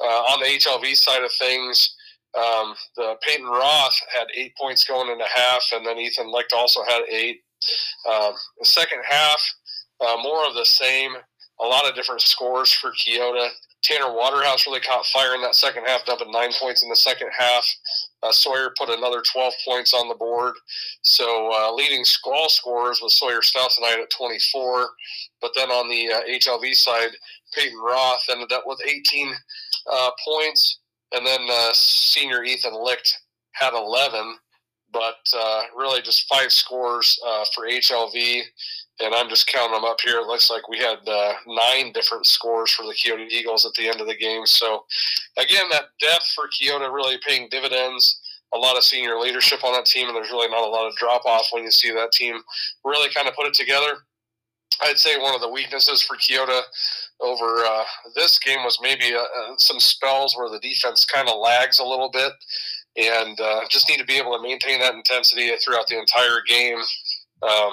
Uh, 0.01 0.23
on 0.33 0.41
the 0.41 0.47
HLV 0.47 0.95
side 0.97 1.23
of 1.23 1.31
things, 1.39 1.97
um, 2.37 2.75
the 2.97 3.17
Peyton 3.23 3.47
Roth 3.47 3.99
had 4.17 4.27
eight 4.35 4.55
points 4.57 4.85
going 4.85 5.11
into 5.11 5.25
half, 5.33 5.63
and 5.73 5.87
then 5.87 5.99
Ethan 5.99 6.33
Licht 6.33 6.53
also 6.53 6.81
had 6.89 7.03
eight. 7.11 7.43
Um, 8.09 8.33
the 8.59 8.67
second 8.67 9.01
half, 9.09 9.41
uh, 10.01 10.17
more 10.23 10.47
of 10.47 10.55
the 10.55 10.65
same. 10.65 11.13
A 11.61 11.65
lot 11.65 11.89
of 11.89 11.95
different 11.95 12.21
scores 12.21 12.73
for 12.73 12.91
Keota. 12.91 13.49
Tanner 13.85 14.13
Waterhouse 14.13 14.67
really 14.67 14.81
caught 14.81 15.05
fire 15.07 15.35
in 15.35 15.43
that 15.43 15.55
second 15.55 15.85
half, 15.87 16.07
dumping 16.07 16.33
nine 16.33 16.53
points 16.59 16.83
in 16.83 16.89
the 16.89 16.97
second 16.97 17.29
half. 17.39 17.67
Uh, 18.23 18.33
Sawyer 18.33 18.73
put 18.79 18.89
another 18.89 19.23
12 19.31 19.53
points 19.65 19.93
on 19.93 20.09
the 20.09 20.15
board. 20.15 20.55
So 21.03 21.53
uh, 21.55 21.73
leading 21.75 22.03
all 22.25 22.49
scorers 22.49 23.01
was 23.03 23.19
Sawyer 23.19 23.43
Stout 23.43 23.71
tonight 23.73 24.01
at 24.03 24.11
24. 24.11 24.89
But 25.43 25.53
then 25.55 25.71
on 25.71 25.89
the 25.89 26.11
uh, 26.11 26.21
HLV 26.23 26.75
side, 26.75 27.11
Peyton 27.55 27.79
Roth 27.79 28.25
ended 28.31 28.53
up 28.53 28.65
with 28.67 28.81
18 28.87 29.35
uh, 29.93 30.11
points. 30.27 30.79
And 31.13 31.27
then 31.27 31.47
uh, 31.51 31.71
senior 31.75 32.43
Ethan 32.43 32.75
Licht 32.75 33.15
had 33.53 33.75
11. 33.75 34.37
But 34.91 35.17
uh, 35.37 35.63
really 35.77 36.01
just 36.01 36.27
five 36.27 36.53
scores 36.53 37.19
for 37.55 37.67
HLV. 37.67 38.43
And 39.01 39.13
I'm 39.15 39.29
just 39.29 39.49
counting 39.49 39.75
them 39.75 39.85
up 39.85 39.99
here. 40.05 40.19
It 40.21 40.27
looks 40.27 40.51
like 40.51 40.69
we 40.69 40.79
had 40.79 40.99
uh, 41.09 41.33
nine 41.47 41.93
different 41.93 42.27
scores 42.27 42.71
for 42.71 42.85
the 42.85 42.95
Keota 42.95 43.29
Eagles 43.29 43.67
at 43.67 43.73
the 43.75 43.89
end 43.89 44.01
of 44.01 44.07
the 44.07 44.17
game. 44.17 44.47
So, 44.47 44.85
again, 45.37 45.65
that 45.73 45.87
depth 46.01 46.33
for 46.35 46.45
Keota 46.49 46.93
really 46.93 47.19
paying 47.27 47.49
dividends 47.51 48.21
a 48.55 48.59
lot 48.59 48.77
of 48.77 48.85
senior 48.85 49.19
leadership 49.19 49.65
on 49.65 49.73
that 49.73 49.85
team, 49.85 50.07
and 50.07 50.17
there's 50.17 50.31
really 50.31 50.49
not 50.49 50.63
a 50.63 50.71
lot 50.71 50.87
of 50.87 50.95
drop 50.97 51.25
off 51.25 51.49
when 51.51 51.65
you 51.65 51.71
see 51.71 51.91
that 51.91 52.13
team 52.13 52.41
really 52.85 53.13
kind 53.13 53.27
of 53.27 53.35
put 53.35 53.47
it 53.47 53.55
together. 53.55 53.99
I'd 54.83 54.99
say 54.99 55.19
one 55.19 55.35
of 55.35 55.41
the 55.41 55.49
weaknesses 55.49 56.03
for 56.03 56.17
Keota 56.17 56.61
over 57.21 57.65
uh, 57.65 57.85
this 58.15 58.39
game 58.39 58.65
was 58.65 58.79
maybe 58.83 59.15
uh, 59.15 59.19
uh, 59.19 59.55
some 59.59 59.79
spells 59.81 60.37
where 60.37 60.51
the 60.51 60.59
defense 60.61 61.05
kind 61.05 61.29
of 61.29 61.39
lags 61.39 61.79
a 61.79 61.85
little 61.85 62.11
bit, 62.11 62.33
and 62.97 63.41
uh, 63.41 63.61
just 63.71 63.89
need 63.89 63.99
to 63.99 64.05
be 64.05 64.19
able 64.19 64.37
to 64.37 64.43
maintain 64.43 64.81
that 64.81 64.95
intensity 64.95 65.51
throughout 65.57 65.87
the 65.89 65.99
entire 65.99 66.41
game. 66.47 66.79
Um, 67.43 67.73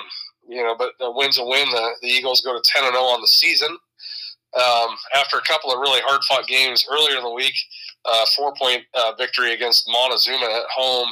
you 0.52 0.62
know, 0.62 0.76
but 0.78 0.92
a 1.00 1.10
win's 1.10 1.40
a 1.40 1.46
win. 1.46 1.70
The, 1.72 1.92
the 2.02 2.10
Eagles 2.10 2.42
go 2.42 2.54
to 2.54 2.62
10 2.64 2.84
and 2.84 2.94
0 2.94 3.04
on 3.04 3.22
the 3.22 3.28
season. 3.28 3.70
Um, 3.70 4.98
after 5.16 5.38
a 5.38 5.42
couple 5.42 5.72
of 5.72 5.80
really 5.80 6.02
hard 6.04 6.22
fought 6.26 6.46
games 6.46 6.86
earlier 6.92 7.18
in 7.18 7.24
the 7.24 7.32
week, 7.32 7.56
uh, 8.04 8.26
four 8.36 8.54
point 8.60 8.84
uh, 8.94 9.14
victory 9.18 9.54
against 9.54 9.90
Montezuma 9.90 10.46
at 10.46 10.70
home, 10.76 11.10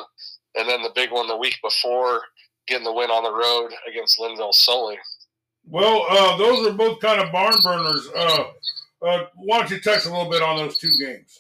and 0.56 0.68
then 0.68 0.82
the 0.82 0.92
big 0.94 1.12
one 1.12 1.28
the 1.28 1.38
week 1.38 1.58
before, 1.64 2.22
getting 2.68 2.84
the 2.84 2.92
win 2.92 3.10
on 3.10 3.24
the 3.24 3.32
road 3.32 3.72
against 3.90 4.20
Lynnville 4.20 4.54
Sully. 4.54 4.98
Well, 5.66 6.06
uh, 6.10 6.36
those 6.38 6.68
are 6.68 6.74
both 6.74 7.00
kind 7.00 7.22
of 7.22 7.32
barn 7.32 7.56
burners. 7.64 8.10
Uh, 8.14 8.44
uh, 9.06 9.26
why 9.36 9.60
don't 9.60 9.72
you 9.72 9.80
touch 9.80 10.06
a 10.06 10.10
little 10.10 10.30
bit 10.30 10.42
on 10.42 10.58
those 10.58 10.78
two 10.78 10.92
games? 11.00 11.40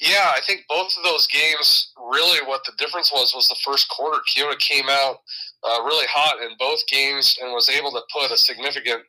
Yeah, 0.00 0.32
I 0.34 0.40
think 0.44 0.64
both 0.68 0.92
of 0.98 1.04
those 1.04 1.28
games 1.28 1.92
really 2.10 2.44
what 2.44 2.64
the 2.64 2.72
difference 2.76 3.12
was 3.12 3.32
was 3.36 3.46
the 3.46 3.56
first 3.64 3.88
quarter. 3.88 4.18
Keota 4.28 4.58
came 4.58 4.88
out 4.88 5.18
uh, 5.64 5.82
really 5.84 6.06
hot 6.10 6.42
in 6.42 6.56
both 6.58 6.80
games 6.88 7.36
and 7.40 7.52
was 7.52 7.68
able 7.68 7.92
to 7.92 8.02
put 8.12 8.32
a 8.32 8.36
significant 8.36 9.02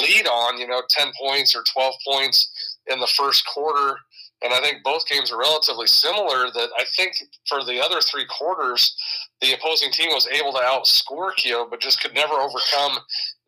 lead 0.00 0.26
on, 0.26 0.58
you 0.58 0.66
know, 0.66 0.82
10 0.88 1.12
points 1.20 1.54
or 1.54 1.62
12 1.72 1.94
points 2.06 2.50
in 2.86 2.98
the 2.98 3.12
first 3.16 3.46
quarter. 3.46 3.96
And 4.42 4.54
I 4.54 4.60
think 4.60 4.84
both 4.84 5.06
games 5.06 5.32
are 5.32 5.38
relatively 5.38 5.86
similar. 5.86 6.50
That 6.52 6.70
I 6.78 6.84
think 6.96 7.14
for 7.48 7.64
the 7.64 7.82
other 7.82 8.00
three 8.00 8.24
quarters, 8.26 8.94
the 9.40 9.52
opposing 9.52 9.90
team 9.90 10.10
was 10.10 10.28
able 10.28 10.52
to 10.52 10.58
outscore 10.58 11.32
Keota, 11.38 11.68
but 11.68 11.80
just 11.80 12.00
could 12.00 12.14
never 12.14 12.34
overcome 12.34 12.98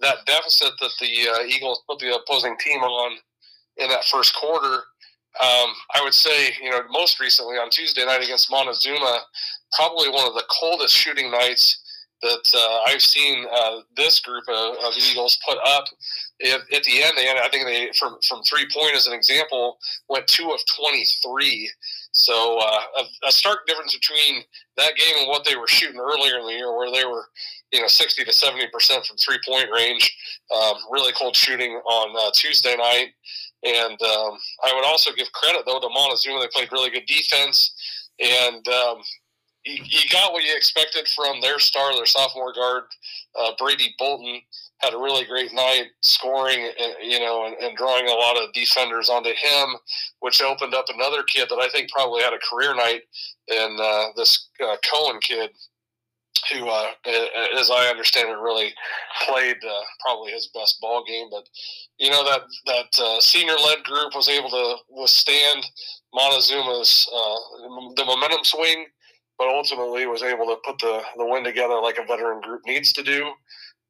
that 0.01 0.27
deficit 0.27 0.73
that 0.81 0.91
the 1.01 1.29
uh, 1.31 1.43
Eagles 1.45 1.83
put 1.89 2.01
the 2.01 2.17
opposing 2.17 2.57
team 2.59 2.81
on 2.81 3.19
in 3.77 3.89
that 3.89 4.05
first 4.05 4.35
quarter. 4.35 4.83
Um, 5.41 5.71
I 5.95 6.01
would 6.03 6.15
say, 6.15 6.51
you 6.61 6.71
know, 6.71 6.83
most 6.91 7.21
recently 7.21 7.55
on 7.55 7.71
Tuesday 7.71 8.05
night 8.05 8.23
against 8.23 8.51
Montezuma, 8.51 9.21
probably 9.73 10.09
one 10.09 10.27
of 10.27 10.35
the 10.35 10.45
coldest 10.51 10.95
shooting 10.95 11.31
nights 11.31 11.81
that 12.23 12.53
uh, 12.55 12.79
I've 12.87 13.03
seen 13.03 13.47
uh, 13.53 13.81
this 13.97 14.21
group 14.21 14.45
of, 14.49 14.77
of, 14.85 14.93
Eagles 15.11 15.39
put 15.47 15.59
up. 15.65 15.85
If, 16.39 16.63
at 16.75 16.85
the 16.85 17.03
end, 17.03 17.15
they 17.17 17.29
I 17.29 17.49
think 17.51 17.67
they 17.67 17.91
from 17.99 18.19
from 18.29 18.43
three 18.43 18.67
point 18.73 18.95
as 18.95 19.07
an 19.07 19.13
example 19.13 19.79
went 20.09 20.27
two 20.27 20.51
of 20.51 20.61
twenty 20.77 21.07
three. 21.25 21.71
So 22.13 22.59
uh, 22.59 22.81
a, 22.99 23.29
a, 23.29 23.33
stark 23.33 23.67
difference 23.67 23.95
between 23.95 24.43
that 24.77 24.97
game 24.97 25.15
and 25.19 25.29
what 25.29 25.45
they 25.45 25.55
were 25.55 25.69
shooting 25.69 26.01
earlier 26.01 26.39
in 26.39 26.47
the 26.47 26.53
year, 26.53 26.77
where 26.77 26.91
they 26.91 27.05
were 27.05 27.27
you 27.73 27.81
know 27.81 27.87
sixty 27.87 28.25
to 28.25 28.33
seventy 28.33 28.67
percent 28.73 29.07
from 29.07 29.17
three 29.17 29.39
point 29.47 29.69
range. 29.73 30.17
Um, 30.55 30.75
really 30.91 31.13
cold 31.13 31.37
shooting 31.37 31.73
on 31.73 32.17
uh, 32.19 32.31
Tuesday 32.35 32.77
night, 32.77 33.11
and 33.63 34.01
um, 34.03 34.39
I 34.65 34.73
would 34.75 34.85
also 34.85 35.13
give 35.13 35.31
credit 35.33 35.63
though 35.67 35.81
to 35.81 35.89
Montezuma. 35.89 36.41
They 36.41 36.49
played 36.53 36.73
really 36.73 36.91
good 36.91 37.07
defense, 37.07 37.73
and 38.19 38.67
um, 38.69 39.03
you, 39.65 39.83
you, 39.85 40.01
got 40.11 40.33
what 40.33 40.45
you 40.45 40.55
expected 40.57 41.07
from 41.15 41.41
their 41.41 41.59
star, 41.59 41.95
their 41.95 42.07
sophomore 42.07 42.53
guard, 42.53 42.85
uh, 43.39 43.53
Brady 43.59 43.95
Bolton. 43.99 44.41
Had 44.79 44.95
a 44.95 44.99
really 44.99 45.27
great 45.27 45.53
night 45.53 45.89
scoring, 46.01 46.71
uh, 46.81 46.87
you 47.03 47.21
know, 47.21 47.45
and, 47.45 47.55
and, 47.57 47.77
drawing 47.77 48.07
a 48.07 48.15
lot 48.15 48.43
of 48.43 48.51
defenders 48.55 49.11
onto 49.11 49.29
him, 49.29 49.77
which 50.21 50.41
opened 50.41 50.73
up 50.73 50.87
another 50.89 51.23
kid 51.25 51.49
that 51.51 51.61
I 51.61 51.69
think 51.69 51.91
probably 51.91 52.23
had 52.23 52.33
a 52.33 52.39
career 52.39 52.75
night, 52.75 53.03
and 53.49 53.79
uh, 53.79 54.07
this 54.17 54.49
uh, 54.65 54.77
Cohen 54.91 55.21
kid, 55.21 55.51
who, 56.51 56.67
uh, 56.67 56.87
as 57.59 57.71
I 57.71 57.89
understand 57.91 58.31
it, 58.31 58.39
really 58.39 58.73
played 59.27 59.57
uh, 59.63 59.83
probably 60.01 60.33
his 60.33 60.49
best 60.55 60.81
ball 60.81 61.05
game. 61.07 61.27
But 61.31 61.47
you 61.99 62.09
know 62.09 62.25
that 62.25 62.41
that 62.65 63.05
uh, 63.05 63.21
senior-led 63.21 63.85
group 63.85 64.15
was 64.15 64.31
able 64.31 64.49
to 64.49 64.77
withstand 64.89 65.67
Montezuma's 66.15 67.07
the 67.97 68.05
momentum 68.07 68.45
swing 68.45 68.87
but 69.41 69.49
ultimately 69.49 70.07
was 70.07 70.23
able 70.23 70.45
to 70.45 70.57
put 70.63 70.79
the, 70.81 71.01
the 71.17 71.25
win 71.25 71.43
together 71.43 71.81
like 71.81 71.97
a 71.97 72.05
veteran 72.05 72.43
group 72.43 72.61
needs 72.67 72.93
to 72.93 73.03
do. 73.03 73.25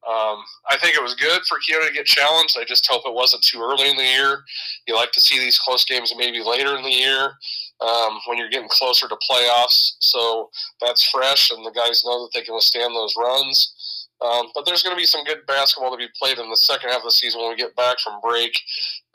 Um, 0.07 0.39
I 0.71 0.77
think 0.81 0.95
it 0.95 1.03
was 1.03 1.13
good 1.13 1.41
for 1.43 1.57
Keota 1.57 1.89
to 1.89 1.93
get 1.93 2.05
challenged. 2.05 2.57
I 2.57 2.63
just 2.63 2.87
hope 2.89 3.03
it 3.05 3.13
wasn't 3.13 3.43
too 3.43 3.61
early 3.61 3.89
in 3.89 3.97
the 3.97 4.03
year. 4.03 4.43
You 4.87 4.95
like 4.95 5.11
to 5.11 5.19
see 5.19 5.37
these 5.39 5.59
close 5.59 5.83
games 5.83 6.13
maybe 6.17 6.41
later 6.41 6.77
in 6.77 6.83
the 6.83 6.89
year 6.89 7.33
um, 7.81 8.19
when 8.27 8.37
you're 8.37 8.49
getting 8.49 8.69
closer 8.69 9.09
to 9.09 9.15
playoffs. 9.29 9.95
So 9.99 10.49
that's 10.79 11.07
fresh, 11.09 11.51
and 11.51 11.65
the 11.65 11.71
guys 11.71 12.01
know 12.05 12.23
that 12.23 12.29
they 12.33 12.43
can 12.43 12.55
withstand 12.55 12.95
those 12.95 13.13
runs. 13.17 14.07
Um, 14.21 14.51
but 14.53 14.65
there's 14.65 14.83
going 14.83 14.95
to 14.95 14.99
be 14.99 15.05
some 15.05 15.23
good 15.23 15.45
basketball 15.47 15.91
to 15.91 15.97
be 15.97 16.07
played 16.19 16.37
in 16.37 16.49
the 16.49 16.57
second 16.57 16.89
half 16.89 16.99
of 16.99 17.05
the 17.05 17.11
season 17.11 17.41
when 17.41 17.49
we 17.49 17.55
get 17.55 17.75
back 17.75 17.99
from 17.99 18.21
break. 18.21 18.53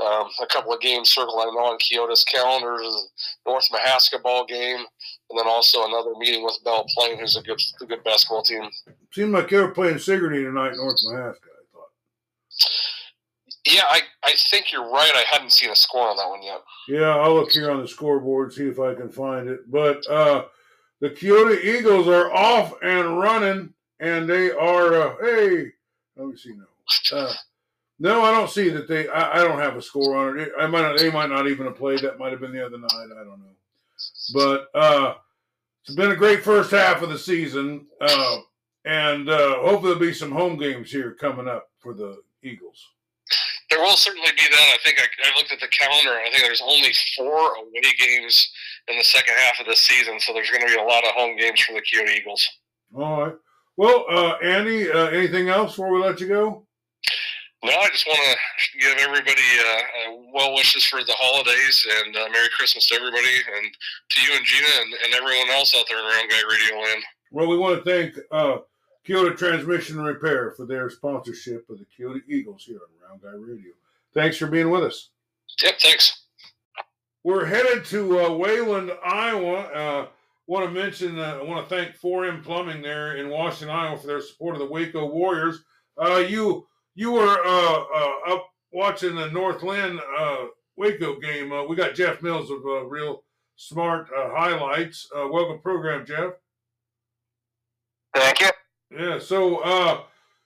Um, 0.01 0.29
a 0.43 0.47
couple 0.47 0.73
of 0.73 0.81
games 0.81 1.11
circling 1.11 1.49
on 1.49 1.79
Keota's 1.79 2.25
calendar: 2.25 2.77
the 2.77 3.03
North 3.47 3.69
Mahaska 3.71 4.21
ball 4.23 4.45
game, 4.45 4.85
and 5.31 5.39
then 5.39 5.47
also 5.47 5.87
another 5.87 6.13
meeting 6.19 6.45
with 6.45 6.59
Belle 6.65 6.87
Plaine, 6.97 7.19
who's 7.19 7.37
a 7.37 7.43
good, 7.43 7.61
a 7.81 7.87
good 7.87 8.05
basketball 8.05 8.43
team. 8.43 8.69
Seemed 9.13 9.33
like 9.33 9.49
they 9.49 9.59
were 9.59 9.73
playing 9.73 9.99
Sigourney 9.99 10.43
tonight, 10.43 10.77
North 10.77 10.99
Mahaska. 11.09 11.35
I 11.35 11.65
thought. 11.73 11.91
Yeah, 13.67 13.83
I, 13.89 14.01
I 14.25 14.35
think 14.51 14.73
you're 14.73 14.89
right. 14.89 15.11
I 15.15 15.25
hadn't 15.33 15.53
seen 15.53 15.71
a 15.71 15.77
score 15.77 16.09
on 16.09 16.17
that 16.17 16.29
one 16.29 16.43
yet. 16.43 16.63
Yeah, 16.89 17.17
I'll 17.17 17.35
look 17.35 17.51
here 17.51 17.71
on 17.71 17.81
the 17.81 17.89
scoreboard 17.89 18.53
see 18.53 18.69
if 18.69 18.79
I 18.79 18.95
can 18.95 19.09
find 19.09 19.49
it. 19.49 19.71
But 19.71 20.07
uh, 20.09 20.45
the 21.01 21.11
Keota 21.11 21.63
Eagles 21.63 22.07
are 22.07 22.33
off 22.33 22.75
and 22.83 23.19
running 23.19 23.75
and 24.01 24.29
they 24.29 24.51
are. 24.51 24.95
Uh, 24.95 25.15
hey, 25.21 25.73
let 26.17 26.29
me 26.29 26.37
see. 26.37 26.55
No, 26.55 27.19
uh, 27.19 27.33
no, 27.99 28.23
I 28.23 28.31
don't 28.31 28.51
see 28.51 28.69
that 28.71 28.89
they. 28.89 29.09
I, 29.09 29.41
I, 29.41 29.45
don't 29.45 29.59
have 29.59 29.77
a 29.77 29.83
score 29.83 30.17
on 30.17 30.39
it. 30.39 30.53
I 30.59 30.67
might 30.67 30.83
not. 30.83 30.99
They 30.99 31.11
might 31.11 31.31
not 31.31 31.49
even 31.49 31.67
have 31.67 31.77
played. 31.77 32.01
That 32.01 32.19
might 32.19 32.33
have 32.33 32.41
been 32.41 32.53
the 32.53 32.65
other 32.65 32.79
night. 32.79 32.89
I 32.93 33.25
don't 33.25 33.41
know. 33.41 33.56
But 34.35 34.69
uh, 34.75 35.15
it's 35.85 35.95
been 35.95 36.13
a 36.13 36.17
great 36.17 36.43
first 36.43 36.71
half 36.71 37.03
of 37.03 37.11
the 37.11 37.19
season, 37.19 37.87
uh, 38.01 38.39
and 38.85 39.29
uh, 39.29 39.57
hopefully 39.61 39.95
there'll 39.95 39.99
be 39.99 40.13
some 40.13 40.33
home 40.33 40.57
games 40.59 40.91
here 40.91 41.13
coming 41.13 41.49
up 41.49 41.69
for 41.79 41.95
the 41.95 42.19
Eagles. 42.43 42.85
There 43.71 43.81
will 43.81 43.97
certainly 43.97 44.31
be 44.37 44.43
that. 44.49 44.75
I 44.75 44.79
think 44.85 44.99
I, 45.01 45.29
I 45.29 45.37
looked 45.37 45.53
at 45.53 45.61
the 45.61 45.69
calendar, 45.69 46.13
and 46.13 46.21
I 46.21 46.31
think 46.31 46.43
there's 46.43 46.63
only 46.65 46.93
four 47.17 47.57
away 47.57 47.83
games 47.99 48.53
in 48.89 48.97
the 48.97 49.05
second 49.05 49.35
half 49.39 49.61
of 49.61 49.67
the 49.67 49.77
season, 49.77 50.21
so 50.21 50.33
there's 50.33 50.51
going 50.51 50.67
to 50.67 50.73
be 50.73 50.81
a 50.81 50.85
lot 50.85 51.05
of 51.05 51.11
home 51.15 51.37
games 51.37 51.61
for 51.61 51.73
the 51.73 51.81
Keota 51.81 52.17
Eagles. 52.17 52.47
All 52.95 53.25
right. 53.25 53.35
Well, 53.77 54.07
uh, 54.09 54.37
Andy, 54.43 54.91
uh, 54.91 55.07
anything 55.09 55.49
else 55.49 55.73
before 55.73 55.93
we 55.93 56.01
let 56.01 56.21
you 56.21 56.29
go? 56.29 56.67
No, 57.67 57.73
I 57.73 57.89
just 57.89 58.07
want 58.07 58.21
to 58.21 58.79
give 58.79 58.97
everybody 58.99 59.43
uh, 59.59 59.73
uh, 59.75 60.17
well 60.33 60.55
wishes 60.55 60.85
for 60.85 61.01
the 61.03 61.15
holidays 61.19 61.85
and 61.99 62.15
uh, 62.15 62.29
Merry 62.31 62.49
Christmas 62.57 62.87
to 62.89 62.95
everybody 62.95 63.43
and 63.57 63.77
to 64.11 64.21
you 64.21 64.37
and 64.37 64.45
Gina 64.45 64.69
and, 64.83 64.95
and 65.05 65.15
everyone 65.15 65.51
else 65.51 65.75
out 65.77 65.85
there 65.89 65.99
in 65.99 66.05
Round 66.05 66.31
Guy 66.31 66.43
Radio 66.49 66.81
Land. 66.81 67.03
Well, 67.33 67.49
we 67.49 67.59
want 67.59 67.85
to 67.85 67.91
thank 67.91 68.15
uh, 68.31 68.59
Keota 69.05 69.37
Transmission 69.37 69.99
and 69.99 70.07
Repair 70.07 70.53
for 70.53 70.65
their 70.65 70.89
sponsorship 70.91 71.69
of 71.69 71.81
the 71.81 71.87
Keota 71.87 72.21
Eagles 72.29 72.63
here 72.65 72.79
on 72.79 73.11
Round 73.11 73.23
Guy 73.23 73.37
Radio. 73.37 73.73
Thanks 74.15 74.37
for 74.37 74.47
being 74.47 74.71
with 74.71 74.85
us. 74.85 75.09
Yep, 75.61 75.75
thanks. 75.81 76.23
We're 77.25 77.47
headed 77.47 77.85
to 77.87 78.21
uh, 78.21 78.31
Wayland, 78.31 78.93
Iowa 79.05 79.57
uh, 79.57 80.07
want 80.47 80.67
to 80.67 80.71
mention, 80.71 81.19
uh, 81.19 81.41
I 81.41 81.43
want 81.43 81.69
to 81.69 81.75
thank 81.75 81.99
4M 81.99 82.45
Plumbing 82.45 82.83
there 82.83 83.17
in 83.17 83.29
Washington, 83.29 83.71
Iowa, 83.71 83.99
for 83.99 84.07
their 84.07 84.21
support 84.21 84.55
of 84.55 84.61
the 84.61 84.67
Waco 84.67 85.07
Warriors. 85.07 85.65
Uh, 86.01 86.19
you 86.19 86.67
you 86.97 87.13
were 87.13 87.39
uh, 87.45 87.85
uh 87.95 88.35
up 88.35 88.49
watching 88.73 89.15
the 89.15 89.31
Northland 89.31 90.01
uh, 90.19 90.47
Waco 90.77 91.21
game. 91.21 91.53
Uh, 91.53 91.65
we 91.65 91.77
got 91.77 91.95
Jeff 91.95 92.23
Mills 92.23 92.51
of 92.51 92.65
Reel 92.91 93.23
Smart 93.55 94.09
Highlights. 94.13 95.09
welcome, 95.15 95.61
program, 95.61 96.05
Jeff. 96.05 96.33
Thank 98.15 98.41
you. 98.41 98.51
Yeah. 98.91 99.19
So 99.19 100.05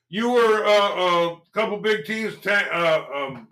you 0.09 0.31
were 0.31 0.65
a 0.65 1.37
couple 1.55 1.79
big 1.79 2.05
teams 2.05 2.37
ta- 2.41 3.07
um, 3.15 3.49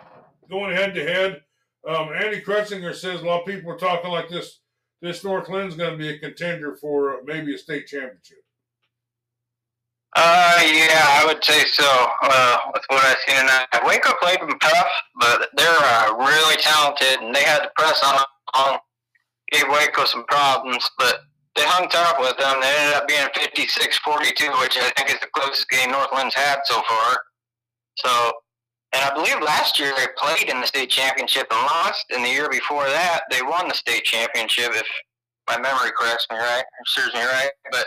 going 0.50 0.74
head 0.76 0.94
to 0.94 1.02
head. 1.02 1.42
Um, 1.88 2.10
Andy 2.14 2.40
Krutsinger 2.40 2.94
says 2.94 3.22
a 3.22 3.24
lot 3.24 3.40
of 3.40 3.46
people 3.46 3.70
are 3.72 3.78
talking 3.78 4.10
like 4.10 4.28
this 4.28 4.60
this 5.00 5.22
Northland's 5.22 5.76
going 5.76 5.92
to 5.92 5.96
be 5.96 6.08
a 6.08 6.18
contender 6.18 6.76
for 6.76 7.20
maybe 7.24 7.54
a 7.54 7.58
state 7.58 7.86
championship. 7.86 8.38
Uh, 10.20 10.58
yeah, 10.66 11.22
I 11.22 11.22
would 11.26 11.44
say 11.44 11.62
so. 11.64 11.86
Uh, 12.22 12.56
with 12.74 12.82
what 12.88 13.04
I've 13.04 13.18
seen 13.24 13.36
tonight, 13.38 13.68
Waco 13.86 14.14
played 14.20 14.40
them 14.40 14.58
tough, 14.58 14.90
but 15.20 15.48
they're 15.56 15.68
uh, 15.70 16.16
really 16.18 16.56
talented, 16.56 17.22
and 17.22 17.32
they 17.32 17.44
had 17.44 17.60
to 17.60 17.70
press 17.78 18.02
on, 18.02 18.78
gave 19.52 19.62
Waco 19.68 20.04
some 20.06 20.24
problems, 20.24 20.90
but 20.98 21.20
they 21.54 21.62
hung 21.62 21.88
tough 21.88 22.16
with 22.18 22.36
them. 22.36 22.60
They 22.60 22.66
ended 22.66 22.96
up 22.96 23.06
being 23.06 23.28
56-42, 23.30 24.60
which 24.60 24.76
I 24.76 24.90
think 24.96 25.10
is 25.10 25.20
the 25.20 25.28
closest 25.36 25.70
game 25.70 25.92
Northland's 25.92 26.34
had 26.34 26.58
so 26.64 26.82
far. 26.88 27.20
So 27.98 28.32
and 28.94 29.04
I 29.04 29.14
believe 29.14 29.40
last 29.42 29.78
year 29.78 29.92
they 29.96 30.06
played 30.16 30.48
in 30.48 30.60
the 30.60 30.66
state 30.66 30.90
championship 30.90 31.46
and 31.50 31.60
lost. 31.60 32.06
And 32.10 32.24
the 32.24 32.30
year 32.30 32.48
before 32.50 32.86
that, 32.86 33.22
they 33.30 33.42
won 33.42 33.68
the 33.68 33.74
state 33.74 34.04
championship, 34.04 34.70
if 34.72 34.86
my 35.48 35.58
memory 35.58 35.90
corrects 35.98 36.26
me 36.30 36.38
right, 36.38 36.64
serves 36.86 37.14
me 37.14 37.20
right. 37.20 37.50
But 37.70 37.86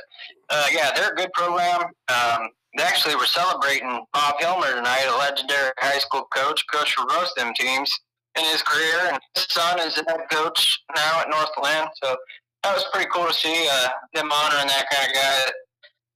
uh, 0.49 0.67
yeah, 0.71 0.91
they're 0.95 1.11
a 1.11 1.15
good 1.15 1.31
program. 1.33 1.83
Um, 2.09 2.49
they 2.77 2.83
actually 2.83 3.15
were 3.15 3.25
celebrating 3.25 4.05
Bob 4.13 4.35
Hilmer 4.39 4.73
tonight, 4.73 5.05
a 5.07 5.17
legendary 5.17 5.71
high 5.79 5.99
school 5.99 6.27
coach, 6.33 6.63
coach 6.73 6.93
for 6.93 7.05
both 7.07 7.29
them 7.35 7.53
teams 7.53 7.91
in 8.37 8.45
his 8.45 8.61
career. 8.61 9.11
And 9.11 9.19
his 9.35 9.47
son 9.49 9.79
is 9.79 9.95
the 9.95 10.05
head 10.07 10.21
coach 10.31 10.79
now 10.95 11.21
at 11.21 11.29
Northland. 11.29 11.89
So 12.01 12.15
that 12.63 12.73
was 12.73 12.85
pretty 12.93 13.09
cool 13.13 13.27
to 13.27 13.33
see 13.33 13.67
uh, 13.71 13.89
them 14.13 14.31
honoring 14.31 14.67
that 14.67 14.85
kind 14.91 15.07
of 15.09 15.13
guy 15.13 15.45
that 15.45 15.53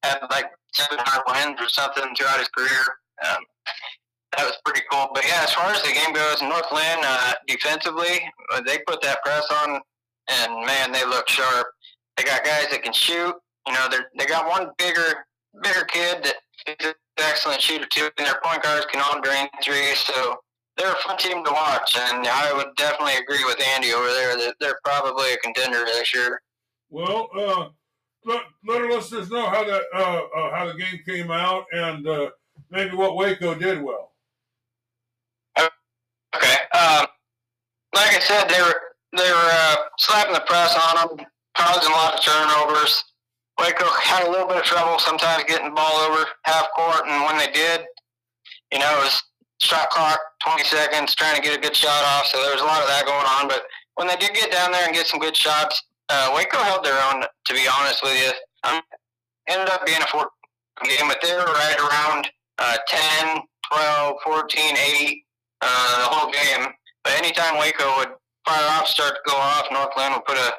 had 0.04 0.30
like 0.32 0.46
700 0.74 1.24
wins 1.28 1.62
or 1.62 1.70
something 1.70 2.16
throughout 2.16 2.40
his 2.40 2.50
career. 2.50 2.84
Um, 3.28 3.44
that 4.38 4.46
was 4.46 4.58
pretty 4.66 4.82
cool. 4.92 5.08
But 5.14 5.25
yeah, 5.28 5.44
as 5.44 5.54
far 5.54 5.72
as 5.72 5.82
the 5.84 5.94
game 5.94 6.14
goes, 6.14 6.42
Northland 6.42 7.02
uh, 7.04 7.34
defensively, 7.48 8.20
uh, 8.54 8.62
they 8.66 8.80
put 8.88 9.02
that 9.02 9.24
press 9.24 9.46
on, 9.64 9.80
and 10.27 10.65
man, 10.65 10.91
they 10.91 11.05
look 11.05 11.29
sharp. 11.29 11.67
They 12.17 12.24
got 12.24 12.44
guys 12.44 12.67
that 12.72 12.84
can 12.84 12.94
shoot. 12.94 13.36
You 13.67 13.74
know, 13.74 13.88
they 13.89 13.98
they 14.17 14.25
got 14.25 14.48
one 14.48 14.72
bigger 14.77 15.25
bigger 15.62 15.86
kid 15.86 16.24
that 16.24 16.36
is 16.67 16.88
an 16.88 16.94
excellent 17.17 17.62
shooter 17.62 17.88
too, 17.89 18.10
and 18.17 18.27
their 18.27 18.39
point 18.44 18.63
guards 18.63 18.86
can 18.91 19.01
all 19.01 19.22
drain 19.22 19.48
threes. 19.63 20.00
So 20.00 20.38
they're 20.77 20.91
a 20.91 20.98
fun 20.98 21.17
team 21.17 21.44
to 21.44 21.51
watch, 21.51 21.98
and 21.98 22.27
I 22.27 22.53
would 22.53 22.75
definitely 22.75 23.15
agree 23.15 23.44
with 23.46 23.62
Andy 23.75 23.94
over 23.94 24.08
there 24.08 24.38
that 24.38 24.55
they're 24.60 24.79
probably 24.84 25.34
a 25.34 25.38
contender 25.38 25.86
this 25.86 26.13
year. 26.13 26.41
Well, 26.89 27.29
uh, 27.36 27.70
let, 28.25 28.41
let 28.67 28.82
our 28.82 28.91
listeners 28.91 29.29
know 29.29 29.48
how 29.48 29.63
that 29.63 29.84
uh, 29.94 30.22
uh, 30.38 30.55
how 30.55 30.67
the 30.67 30.74
game 30.74 31.01
came 31.05 31.32
out 31.32 31.65
and 31.72 32.08
uh, 32.08 32.29
maybe 32.70 32.96
what 32.96 33.15
Waco 33.15 33.55
did 33.55 33.82
well. 33.82 34.12
Okay. 36.36 36.55
Um, 36.74 37.05
like 37.96 38.13
I 38.13 38.20
said, 38.20 38.50
they 38.50 38.62
were 38.62 38.75
they 39.17 39.31
were 39.31 39.50
uh, 39.51 39.75
slapping 39.98 40.34
the 40.34 40.41
press 40.41 40.75
on 40.75 41.17
them, 41.17 41.25
causing 41.57 41.91
a 41.91 41.95
lot 41.95 42.15
of 42.15 42.22
turnovers. 42.22 43.03
Waco 43.60 43.86
had 44.01 44.27
a 44.27 44.29
little 44.29 44.48
bit 44.48 44.57
of 44.57 44.63
trouble 44.63 45.00
sometimes 45.00 45.43
getting 45.45 45.69
the 45.69 45.75
ball 45.75 45.95
over 46.03 46.25
half 46.43 46.67
court, 46.75 47.07
and 47.07 47.24
when 47.24 47.38
they 47.38 47.51
did, 47.51 47.86
you 48.72 48.79
know, 48.79 48.91
it 49.00 49.03
was 49.03 49.24
shot 49.60 49.89
clock, 49.89 50.19
20 50.43 50.63
seconds, 50.63 51.15
trying 51.15 51.36
to 51.36 51.41
get 51.41 51.57
a 51.57 51.62
good 51.62 51.75
shot 51.75 52.03
off. 52.03 52.27
So 52.27 52.41
there 52.41 52.51
was 52.51 52.62
a 52.62 52.65
lot 52.65 52.81
of 52.81 52.88
that 52.88 53.05
going 53.05 53.25
on. 53.39 53.48
But 53.48 53.63
when 53.95 54.07
they 54.07 54.15
did 54.17 54.34
get 54.34 54.51
down 54.51 54.72
there 54.72 54.86
and 54.86 54.93
get 54.93 55.07
some 55.07 55.19
good 55.19 55.36
shots, 55.36 55.81
uh, 56.10 56.31
Waco 56.36 56.57
held 56.57 56.84
their 56.84 57.00
own. 57.12 57.24
To 57.24 57.53
be 57.53 57.65
honest 57.79 58.03
with 58.03 58.17
you, 58.19 58.31
um, 58.69 58.81
ended 59.48 59.69
up 59.69 59.86
being 59.86 60.01
a 60.01 60.07
four 60.07 60.29
game, 60.84 61.07
but 61.07 61.19
they 61.22 61.34
were 61.34 61.45
right 61.45 61.77
around 61.79 62.29
uh, 62.60 62.77
10, 62.88 63.41
12, 63.72 64.15
14, 64.24 64.77
8 64.77 65.25
uh, 65.62 66.00
the 66.00 66.15
whole 66.15 66.31
game. 66.31 66.74
But 67.03 67.13
anytime 67.13 67.57
Waco 67.57 67.98
would 67.98 68.10
fire 68.46 68.70
off, 68.72 68.88
start 68.88 69.16
to 69.16 69.32
go 69.32 69.36
off, 69.36 69.68
Northland 69.72 70.14
would 70.16 70.25
put 70.25 70.38
a, 70.38 70.54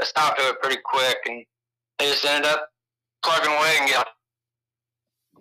a 0.00 0.06
stop 0.06 0.36
to 0.36 0.42
it 0.42 0.60
pretty 0.62 0.80
quick, 0.84 1.16
and 1.26 1.44
they 1.98 2.06
just 2.06 2.24
ended 2.24 2.50
up 2.50 2.68
plugging 3.22 3.50
away 3.50 3.76
and 3.80 3.88
get. 3.90 4.06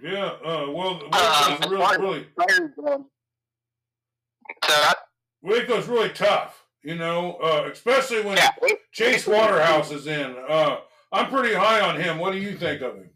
Yeah, 0.03 0.25
uh, 0.45 0.71
well, 0.71 0.99
Waco's 1.11 1.63
Um, 1.63 1.71
really, 1.71 2.27
really 2.37 3.05
So, 4.63 4.91
Waco's 5.41 5.87
really 5.87 6.09
tough. 6.09 6.63
You 6.83 6.95
know, 6.95 7.33
uh, 7.37 7.67
especially 7.71 8.21
when 8.21 8.37
yeah, 8.37 8.51
Chase 8.91 9.25
Waterhouse 9.25 9.91
is 9.91 10.05
in. 10.05 10.35
Uh, 10.47 10.77
I'm 11.11 11.29
pretty 11.29 11.55
high 11.55 11.81
on 11.81 11.99
him. 11.99 12.19
What 12.19 12.31
do 12.33 12.37
you 12.37 12.55
think 12.55 12.81
of 12.81 12.95
him? 12.95 13.09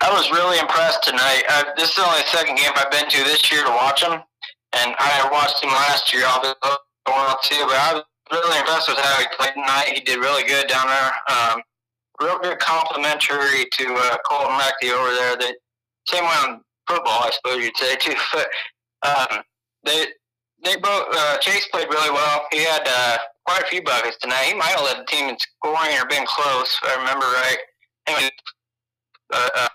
I 0.00 0.12
was 0.12 0.30
really 0.30 0.58
impressed 0.60 1.02
tonight. 1.02 1.42
Uh, 1.48 1.64
this 1.76 1.90
is 1.90 1.96
the 1.96 2.06
only 2.06 2.22
second 2.26 2.56
game 2.56 2.70
I've 2.76 2.90
been 2.90 3.08
to 3.08 3.24
this 3.24 3.50
year 3.50 3.64
to 3.64 3.70
watch 3.70 4.02
him, 4.02 4.12
and 4.12 4.94
I 4.98 5.28
watched 5.32 5.62
him 5.62 5.70
last 5.70 6.14
year. 6.14 6.22
I'll 6.26 6.54
going 7.06 7.34
too, 7.42 7.64
but 7.66 7.76
I 7.76 7.94
was 7.94 8.04
really 8.32 8.58
impressed 8.58 8.88
with 8.88 8.98
how 8.98 9.20
he 9.20 9.26
played 9.36 9.54
tonight. 9.54 9.92
He 9.94 10.00
did 10.00 10.18
really 10.18 10.44
good 10.44 10.68
down 10.68 10.86
there. 10.86 11.12
Um, 11.28 11.62
real 12.20 12.38
good 12.38 12.58
complimentary 12.58 13.66
to 13.72 13.94
uh, 13.94 14.16
Colton 14.28 14.56
Leckie 14.56 14.90
over 14.90 15.10
there. 15.14 15.36
They 15.36 15.54
same 16.06 16.24
way 16.24 16.34
on 16.46 16.60
football, 16.88 17.24
I 17.24 17.30
suppose 17.30 17.62
you'd 17.64 17.76
say 17.76 17.96
too. 17.96 18.14
But 19.02 19.28
um, 19.32 19.42
they 19.84 20.06
they 20.62 20.76
both 20.76 21.08
uh, 21.12 21.38
Chase 21.38 21.66
played 21.68 21.88
really 21.88 22.10
well. 22.10 22.46
He 22.52 22.62
had 22.62 22.82
uh, 22.86 23.18
quite 23.46 23.62
a 23.62 23.66
few 23.66 23.82
buckets 23.82 24.16
tonight. 24.18 24.44
He 24.44 24.54
might 24.54 24.66
have 24.66 24.82
led 24.82 24.98
the 24.98 25.04
team 25.04 25.28
in 25.28 25.36
scoring 25.38 25.98
or 25.98 26.06
been 26.06 26.24
close, 26.24 26.78
if 26.82 26.88
I 26.88 26.96
remember 26.98 27.26
right. 27.26 27.58
Anyway, 28.06 28.30
uh, 29.32 29.48
uh, 29.56 29.68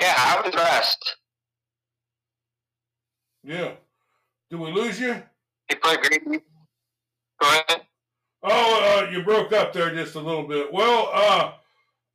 yeah, 0.00 0.14
I 0.16 0.36
was 0.36 0.46
impressed. 0.46 1.16
Yeah. 3.44 3.72
Did 4.50 4.60
we 4.60 4.72
lose 4.72 4.98
you? 4.98 5.22
He 5.68 5.74
played 5.76 6.00
great. 6.00 6.24
Go 7.40 7.48
ahead. 7.48 7.82
Oh, 8.42 9.06
uh, 9.06 9.10
you 9.10 9.22
broke 9.22 9.52
up 9.52 9.72
there 9.72 9.94
just 9.94 10.14
a 10.14 10.20
little 10.20 10.46
bit. 10.46 10.72
Well, 10.72 11.10
uh, 11.12 11.52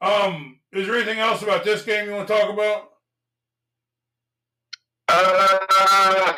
um, 0.02 0.60
is 0.72 0.88
there 0.88 0.96
anything 0.96 1.20
else 1.20 1.42
about 1.42 1.64
this 1.64 1.84
game 1.84 2.08
you 2.08 2.14
want 2.14 2.28
to 2.28 2.34
talk 2.34 2.52
about? 2.52 2.90
Uh, 5.10 6.34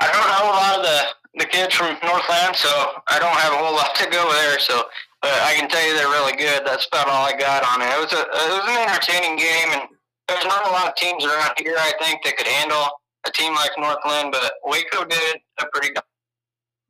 I 0.00 0.12
don't 0.12 0.28
know 0.28 0.50
a 0.50 0.54
lot 0.54 0.78
of 0.78 0.82
the, 0.84 1.40
the 1.40 1.46
kids 1.46 1.74
from 1.74 1.96
Northland, 2.02 2.56
so 2.56 2.68
I 3.08 3.18
don't 3.18 3.36
have 3.36 3.52
a 3.52 3.56
whole 3.56 3.74
lot 3.74 3.94
to 3.94 4.10
go 4.10 4.30
there. 4.32 4.58
So 4.58 4.82
but 5.22 5.30
I 5.30 5.54
can 5.54 5.70
tell 5.70 5.86
you 5.86 5.96
they're 5.96 6.10
really 6.10 6.36
good. 6.36 6.66
That's 6.66 6.86
about 6.86 7.06
all 7.06 7.24
I 7.24 7.32
got 7.32 7.62
on 7.62 7.80
it. 7.80 7.86
It 7.94 8.00
was 8.02 8.12
a 8.12 8.22
it 8.26 8.52
was 8.58 8.66
an 8.66 8.90
entertaining 8.90 9.36
game, 9.38 9.70
and 9.70 9.82
there's 10.26 10.44
not 10.44 10.66
a 10.66 10.70
lot 10.70 10.88
of 10.88 10.96
teams 10.96 11.24
around 11.24 11.54
here 11.56 11.76
I 11.78 11.94
think 12.02 12.24
that 12.24 12.36
could 12.36 12.48
handle 12.48 12.90
a 13.24 13.30
team 13.30 13.54
like 13.54 13.70
Northland, 13.78 14.32
but 14.32 14.54
Waco 14.64 15.04
did 15.04 15.38
a 15.60 15.66
pretty 15.72 15.94
good. 15.94 16.02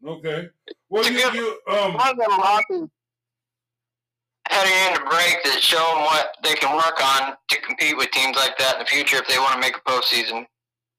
Okay. 0.07 0.49
Well, 0.89 1.03
It's 1.03 1.11
you, 1.11 1.19
good- 1.23 1.35
you 1.35 1.59
um, 1.73 1.95
One 1.95 2.09
of 2.11 2.17
them 2.17 2.31
losses 2.31 2.89
heading 4.49 4.95
into 4.95 5.09
break 5.09 5.39
that 5.45 5.59
show 5.61 5.79
them 5.79 6.03
what 6.03 6.35
they 6.43 6.55
can 6.55 6.75
work 6.77 7.01
on 7.03 7.35
to 7.49 7.61
compete 7.61 7.97
with 7.97 8.11
teams 8.11 8.37
like 8.37 8.59
that 8.59 8.75
in 8.75 8.81
the 8.81 8.87
future 8.87 9.17
if 9.17 9.29
they 9.29 9.39
want 9.39 9.55
to 9.55 9.61
make 9.61 9.77
a 9.77 9.81
postseason. 9.81 10.47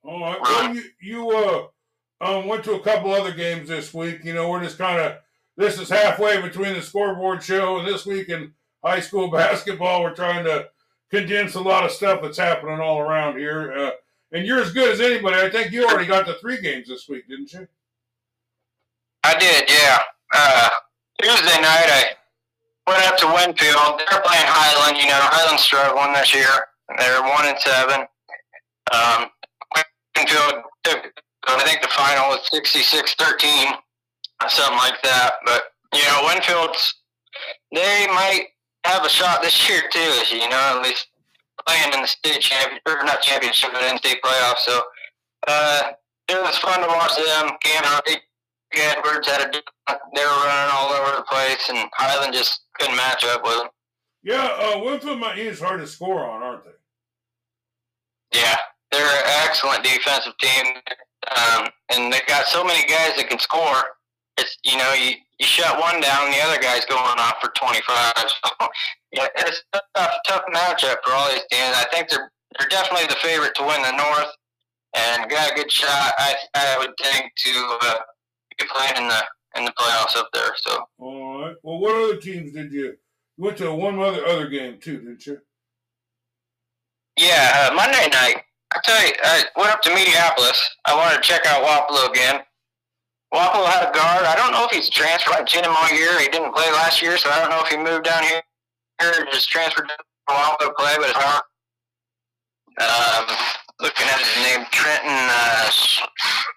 all 0.03 0.19
right. 0.22 0.41
Well, 0.41 0.75
you 0.75 0.83
you 1.01 1.29
uh 1.31 1.67
um 2.25 2.48
went 2.48 2.63
to 2.63 2.74
a 2.75 2.79
couple 2.79 3.12
other 3.12 3.33
games 3.33 3.67
this 3.69 3.93
week. 3.93 4.24
You 4.24 4.33
know, 4.33 4.50
we're 4.50 4.63
just 4.63 4.77
kind 4.77 5.00
of 5.00 5.17
this 5.57 5.79
is 5.79 5.89
halfway 5.89 6.41
between 6.41 6.74
the 6.74 6.81
scoreboard 6.81 7.43
show 7.43 7.77
and 7.77 7.88
this 7.88 8.05
week 8.05 8.29
in 8.29 8.53
high 8.83 9.01
school 9.01 9.27
basketball. 9.31 10.01
We're 10.03 10.15
trying 10.15 10.45
to 10.45 10.69
condense 11.12 11.55
a 11.55 11.62
lot 11.62 11.83
of 11.83 11.91
stuff 11.91 12.21
that's 12.21 12.38
happening 12.38 12.80
all 12.80 12.99
around 12.99 13.38
here. 13.38 13.73
Uh, 13.73 13.91
and 14.32 14.47
you're 14.47 14.62
as 14.62 14.71
good 14.71 14.89
as 14.89 14.99
anybody. 15.01 15.36
I 15.36 15.49
think 15.49 15.71
you 15.71 15.86
already 15.86 16.08
got 16.08 16.25
the 16.25 16.34
three 16.36 16.60
games 16.60 16.88
this 16.88 17.08
week, 17.08 17.27
didn't 17.27 17.54
you? 17.54 17.67
I 19.23 19.36
did, 19.39 19.69
yeah. 19.69 19.99
Uh, 20.33 20.69
Tuesday 21.21 21.62
night, 21.62 21.88
I 21.88 22.03
went 22.88 23.05
up 23.07 23.17
to 23.17 23.27
Winfield. 23.27 24.01
They're 24.09 24.21
playing 24.21 24.47
Highland. 24.47 24.97
You 24.97 25.07
know, 25.07 25.19
Highland's 25.19 25.63
struggling 25.63 26.13
this 26.13 26.33
year. 26.33 26.49
They're 26.99 27.21
one 27.21 27.45
and 27.47 27.59
seven. 27.59 28.05
Um, 28.91 29.29
Winfield 30.17 30.63
took, 30.83 30.99
I 31.47 31.63
think 31.63 31.81
the 31.81 31.88
final 31.89 32.29
was 32.29 32.47
66-13, 32.53 33.73
something 34.47 34.77
like 34.77 35.01
that. 35.03 35.33
But 35.45 35.63
you 35.93 36.03
know, 36.03 36.27
Winfield's 36.27 36.95
they 37.73 38.07
might 38.07 38.47
have 38.86 39.05
a 39.05 39.09
shot 39.09 39.41
this 39.41 39.69
year 39.69 39.81
too. 39.91 40.13
You 40.36 40.49
know, 40.49 40.77
at 40.77 40.83
least 40.83 41.07
playing 41.65 41.93
in 41.93 42.01
the 42.01 42.07
state 42.07 42.41
champion 42.41 42.79
or 42.86 43.03
not 43.03 43.21
championship, 43.21 43.69
but 43.73 43.83
in 43.83 43.97
state 43.97 44.21
playoffs. 44.21 44.59
So 44.59 44.81
uh, 45.47 45.91
it 46.29 46.41
was 46.41 46.57
fun 46.57 46.81
to 46.81 46.88
watch 46.88 47.15
them. 47.15 47.55
Edwards 48.77 49.27
had 49.27 49.41
a 49.41 49.62
they 50.15 50.23
were 50.23 50.45
running 50.45 50.71
all 50.71 50.91
over 50.91 51.17
the 51.17 51.23
place, 51.23 51.69
and 51.69 51.89
Highland 51.93 52.33
just 52.33 52.62
couldn't 52.79 52.95
match 52.95 53.23
up 53.25 53.43
with 53.43 53.57
them. 53.57 53.67
Yeah, 54.23 54.45
uh, 54.45 54.79
Winfield 54.83 55.19
might 55.19 55.38
is 55.38 55.59
hard 55.59 55.81
to 55.81 55.88
score 55.88 56.25
on, 56.25 56.41
aren't 56.41 56.63
they? 56.63 58.39
Yeah, 58.39 58.55
they're 58.91 59.05
an 59.05 59.23
excellent 59.45 59.83
defensive 59.83 60.33
team, 60.39 60.65
um, 61.36 61.67
and 61.93 62.12
they've 62.12 62.25
got 62.25 62.45
so 62.45 62.63
many 62.63 62.88
guys 62.88 63.15
that 63.17 63.27
can 63.29 63.39
score. 63.39 63.83
It's 64.38 64.57
you 64.63 64.77
know 64.77 64.93
you 64.93 65.15
you 65.39 65.45
shut 65.45 65.79
one 65.79 65.99
down, 66.01 66.31
the 66.31 66.41
other 66.41 66.62
guy's 66.62 66.86
going 66.86 67.19
off 67.19 67.36
for 67.41 67.51
twenty 67.55 67.81
five. 67.81 68.13
So 69.13 69.21
yeah, 69.21 69.27
it's 69.38 69.62
a 69.73 69.79
tough, 69.95 70.12
tough 70.27 70.43
matchup 70.51 70.95
for 71.05 71.13
all 71.13 71.29
these 71.29 71.43
teams. 71.51 71.75
I 71.75 71.86
think 71.91 72.09
they're 72.09 72.31
they're 72.57 72.67
definitely 72.69 73.07
the 73.07 73.15
favorite 73.21 73.53
to 73.55 73.63
win 73.63 73.81
the 73.83 73.91
North, 73.91 74.31
and 74.95 75.29
got 75.29 75.51
a 75.51 75.55
good 75.55 75.71
shot. 75.71 76.13
I 76.17 76.36
I 76.55 76.77
would 76.79 76.93
think 76.99 77.31
to 77.36 77.77
uh, 77.81 77.95
be 78.57 78.65
playing 78.73 78.97
in 78.97 79.07
the 79.07 79.23
in 79.55 79.65
the 79.65 79.71
playoffs 79.71 80.17
up 80.17 80.29
there. 80.33 80.51
So. 80.57 80.85
All 80.97 81.41
right. 81.41 81.55
Well, 81.63 81.79
what 81.79 81.95
other 81.95 82.17
teams 82.17 82.51
did 82.51 82.71
you? 82.71 82.95
You 83.37 83.43
went 83.45 83.57
to 83.57 83.73
one 83.73 83.99
other 83.99 84.25
other 84.25 84.47
game 84.47 84.79
too, 84.79 84.99
didn't 84.99 85.25
you? 85.25 85.39
Yeah, 87.17 87.69
uh, 87.69 87.75
Monday 87.75 88.09
night. 88.09 88.43
I 88.73 88.79
tell 88.83 89.05
you, 89.05 89.13
I 89.23 89.43
went 89.55 89.69
up 89.69 89.81
to 89.83 89.89
Mediapolis. 89.91 90.59
I 90.85 90.95
wanted 90.95 91.21
to 91.21 91.21
check 91.21 91.45
out 91.45 91.63
Wapello 91.63 92.09
again. 92.09 92.41
Wapello 93.33 93.65
had 93.65 93.89
a 93.89 93.93
guard. 93.93 94.25
I 94.25 94.35
don't 94.35 94.51
know 94.51 94.65
if 94.65 94.71
he's 94.71 94.89
transferred. 94.89 95.35
I've 95.35 95.49
seen 95.49 95.63
him 95.63 95.73
all 95.75 95.91
year. 95.91 96.19
He 96.19 96.27
didn't 96.29 96.53
play 96.55 96.69
last 96.71 97.01
year, 97.01 97.17
so 97.17 97.29
I 97.29 97.39
don't 97.39 97.49
know 97.49 97.61
if 97.61 97.67
he 97.67 97.77
moved 97.77 98.05
down 98.05 98.23
here 98.23 98.41
or 99.01 99.25
just 99.31 99.49
transferred 99.49 99.87
to 99.89 99.95
Wapello 100.29 100.57
to 100.59 100.73
play, 100.73 100.93
but 100.97 101.09
it's 101.09 101.17
hard. 101.17 101.43
Um, 102.81 103.35
looking 103.79 104.07
at 104.07 104.19
his 104.19 104.43
name, 104.43 104.65
Trenton 104.71 105.11
uh, 105.11 105.69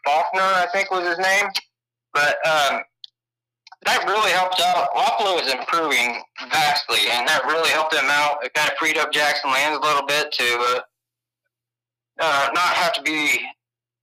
Faulkner, 0.07 0.41
I 0.41 0.67
think 0.73 0.91
was 0.91 1.07
his 1.07 1.19
name. 1.19 1.47
But 2.17 2.41
um, 2.49 2.81
that 3.85 4.09
really 4.09 4.33
helped 4.33 4.59
out. 4.59 4.89
Wapello 4.97 5.37
is 5.37 5.53
improving 5.53 6.17
vastly, 6.49 7.13
and 7.13 7.29
that 7.29 7.45
really 7.45 7.69
helped 7.69 7.93
him 7.93 8.09
out. 8.09 8.43
It 8.43 8.55
kind 8.55 8.71
of 8.71 8.77
freed 8.79 8.97
up 8.97 9.13
Jackson 9.13 9.51
Lance 9.51 9.77
a 9.77 9.87
little 9.87 10.07
bit 10.07 10.33
to 10.33 10.45
uh, 10.45 10.81
uh, 12.19 12.49
not 12.55 12.73
have 12.81 12.95
to 12.95 13.03
be 13.03 13.45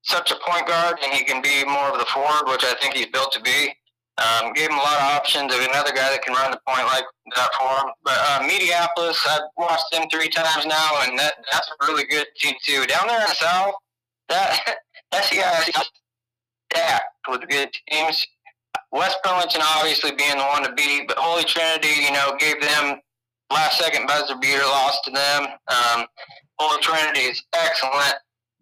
such 0.04 0.30
a 0.30 0.36
point 0.45 0.67
guard, 0.67 0.99
and 1.04 1.12
he 1.12 1.23
can 1.23 1.41
be 1.41 1.65
more 1.65 1.89
of 1.89 1.97
the 1.97 2.06
forward, 2.06 2.45
which 2.45 2.63
I 2.63 2.76
think 2.80 2.93
he's 2.93 3.08
built 3.08 3.32
to 3.34 3.41
be. 3.41 3.73
Um, 4.21 4.54
gave 4.54 4.69
him 4.69 4.78
a 4.78 4.86
lot 4.86 4.93
of 4.93 5.17
options 5.17 5.52
of 5.52 5.60
another 5.60 5.89
guy 5.89 6.13
that 6.13 6.21
can 6.21 6.36
run 6.36 6.52
the 6.52 6.62
point 6.67 6.86
like 6.86 7.06
that 7.36 7.49
for 7.58 7.82
him. 7.82 7.93
But 8.04 8.19
uh, 8.30 8.45
Mediapolis, 8.45 9.17
I've 9.26 9.49
watched 9.58 9.89
them 9.91 10.06
three 10.12 10.30
times 10.30 10.67
now, 10.67 11.02
and 11.02 11.17
that 11.17 11.34
that's 11.52 11.67
a 11.67 11.88
really 11.88 12.06
good 12.06 12.28
team 12.38 12.54
too. 12.63 12.86
Down 12.86 13.08
there 13.08 13.19
in 13.21 13.26
the 13.26 13.34
south, 13.34 13.73
that 14.30 14.78
that's 15.12 15.32
the 15.32 15.38
guy 15.38 15.65
stacked 16.74 17.06
with 17.30 17.48
good 17.50 17.70
teams. 17.90 18.26
West 18.92 19.18
Burlington 19.24 19.62
obviously 19.76 20.12
being 20.12 20.38
the 20.38 20.44
one 20.44 20.64
to 20.64 20.74
beat, 20.74 21.08
but 21.08 21.18
Holy 21.18 21.44
Trinity, 21.44 22.04
you 22.04 22.12
know, 22.12 22.36
gave 22.40 22.62
them 22.62 23.00
last 23.52 23.80
second 23.80 24.08
buzzer 24.08 24.36
beater, 24.40 24.62
lost 24.62 25.04
to 25.06 25.12
them. 25.12 25.48
Um, 25.68 26.06
Holy 26.60 26.82
Trinity 26.82 27.22
is 27.22 27.44
excellent, 27.56 28.16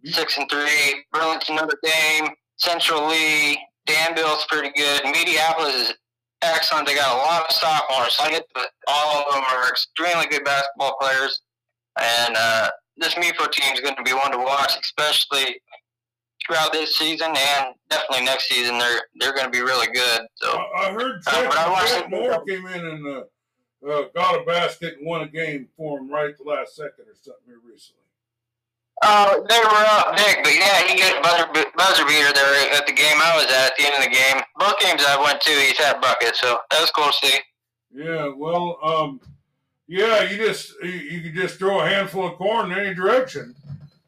six 0.06 0.38
and 0.38 0.50
three. 0.50 1.04
Burlington 1.12 1.56
Notre 1.56 1.78
Dame, 1.84 2.30
Central 2.58 3.08
Lee, 3.08 3.60
Danville's 3.86 4.46
pretty 4.50 4.72
good. 4.76 5.02
Mediapolis 5.04 5.90
is 5.90 5.94
excellent. 6.42 6.88
They 6.88 6.96
got 6.96 7.14
a 7.14 7.18
lot 7.18 7.46
of 7.50 7.56
sophomores, 7.56 8.18
but 8.54 8.70
all 8.88 9.20
of 9.20 9.34
them 9.34 9.44
are 9.44 9.70
extremely 9.70 10.28
good 10.28 10.44
basketball 10.44 10.98
players. 11.00 11.42
And 12.00 12.36
uh, 12.38 12.70
this 12.98 13.16
MIFO 13.16 13.52
team 13.52 13.74
is 13.74 13.82
going 13.82 13.96
to 13.96 14.04
be 14.04 14.14
one 14.14 14.32
to 14.32 14.38
watch, 14.38 14.74
especially 14.82 15.60
throughout 16.46 16.72
this 16.72 16.96
season 16.98 17.28
and 17.28 17.76
definitely 17.90 18.26
next 18.26 18.50
season. 18.50 18.78
They're 18.78 19.02
they're 19.20 19.34
going 19.34 19.46
to 19.46 19.52
be 19.52 19.62
really 19.62 19.88
good. 19.94 20.22
So 20.36 20.48
I, 20.50 20.88
I 20.88 20.92
heard 20.92 21.22
Uh, 21.28 21.44
but 21.48 21.58
I 21.58 22.00
it- 22.00 22.10
Moore 22.10 22.44
came 22.46 22.66
in 22.68 22.86
and 22.86 23.08
uh, 23.08 23.22
uh, 23.90 24.04
got 24.16 24.42
a 24.42 24.46
basket 24.46 24.98
and 24.98 25.06
won 25.08 25.22
a 25.22 25.28
game 25.28 25.68
for 25.78 26.00
him 26.00 26.10
right 26.10 26.30
at 26.30 26.38
the 26.38 26.44
last 26.44 26.76
second 26.76 27.06
or 27.08 27.16
something 27.16 27.44
here 27.46 27.60
recently. 27.64 27.98
Oh, 29.04 29.44
they 29.50 29.58
were 29.58 29.66
up 29.68 30.16
big, 30.16 30.44
but 30.44 30.54
yeah, 30.54 30.88
he 30.88 31.00
got 31.00 31.24
buzzer 31.24 31.72
buzzer 31.76 32.06
beater 32.06 32.32
there 32.34 32.72
at 32.78 32.86
the 32.86 32.94
game 32.94 33.18
I 33.18 33.36
was 33.36 33.46
at 33.46 33.72
at 33.72 33.78
the 33.78 33.86
end 33.86 33.96
of 33.96 34.04
the 34.04 34.10
game. 34.16 34.44
Both 34.60 34.80
games 34.80 35.04
I 35.08 35.20
went 35.20 35.42
to, 35.42 35.50
he's 35.50 35.78
had 35.78 36.00
buckets, 36.02 36.40
so 36.40 36.60
that 36.70 36.80
was 36.80 36.92
cool 36.92 37.08
to 37.08 37.14
see. 37.14 37.40
Yeah, 37.94 38.32
well, 38.38 38.78
um, 38.84 39.20
yeah, 39.88 40.30
you 40.30 40.38
just 40.38 40.74
you, 40.84 40.92
you 40.92 41.22
can 41.24 41.34
just 41.36 41.58
throw 41.58 41.82
a 41.82 41.88
handful 41.88 42.28
of 42.28 42.36
corn 42.36 42.72
in 42.72 42.78
any 42.78 42.94
direction, 42.94 43.56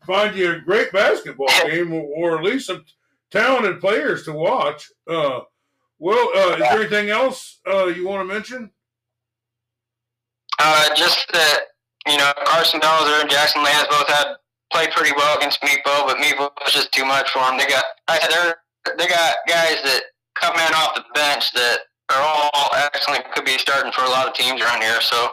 find 0.06 0.36
you 0.36 0.54
a 0.54 0.60
great 0.60 0.92
basketball 0.92 1.48
game, 1.66 1.94
or, 1.94 2.02
or 2.02 2.38
at 2.38 2.44
least 2.44 2.68
some 2.68 2.86
talented 3.32 3.80
players 3.80 4.24
to 4.24 4.32
watch. 4.32 4.92
Uh, 5.08 5.42
well, 6.00 6.30
uh, 6.36 6.54
is 6.54 6.60
there 6.60 6.80
anything 6.80 7.10
else 7.10 7.60
uh, 7.68 7.86
you 7.86 8.08
want 8.08 8.28
to 8.28 8.34
mention? 8.34 8.72
Uh, 10.60 10.96
just 10.96 11.32
that 11.34 11.60
you 12.08 12.18
know 12.18 12.32
Carson 12.46 12.80
Belzer 12.80 13.22
and 13.22 13.30
Jackson 13.30 13.64
Lance 13.64 13.88
both 13.90 14.08
had 14.08 14.36
played 14.72 14.92
pretty 14.92 15.14
well 15.16 15.38
against 15.38 15.62
Meepo, 15.62 16.06
but 16.08 16.18
Meepo 16.18 16.50
was 16.64 16.74
just 16.74 16.92
too 16.92 17.06
much 17.06 17.30
for 17.32 17.40
them. 17.40 17.58
They 17.58 17.68
got 17.68 17.84
I 18.08 18.20
said 18.20 18.32
they're 18.32 18.96
they 18.98 19.08
got 19.08 19.36
guys 19.48 19.82
that 19.84 20.02
come 20.36 20.56
in 20.56 20.74
off 20.74 20.96
the 20.96 21.04
bench 21.14 21.54
that 21.54 21.80
are 22.10 22.22
all 22.22 22.70
excellent, 22.76 23.32
could 23.32 23.46
be 23.46 23.58
starting 23.58 23.92
for 23.92 24.04
a 24.04 24.10
lot 24.10 24.28
of 24.28 24.34
teams 24.34 24.62
around 24.62 24.82
here. 24.82 25.02
So 25.02 25.32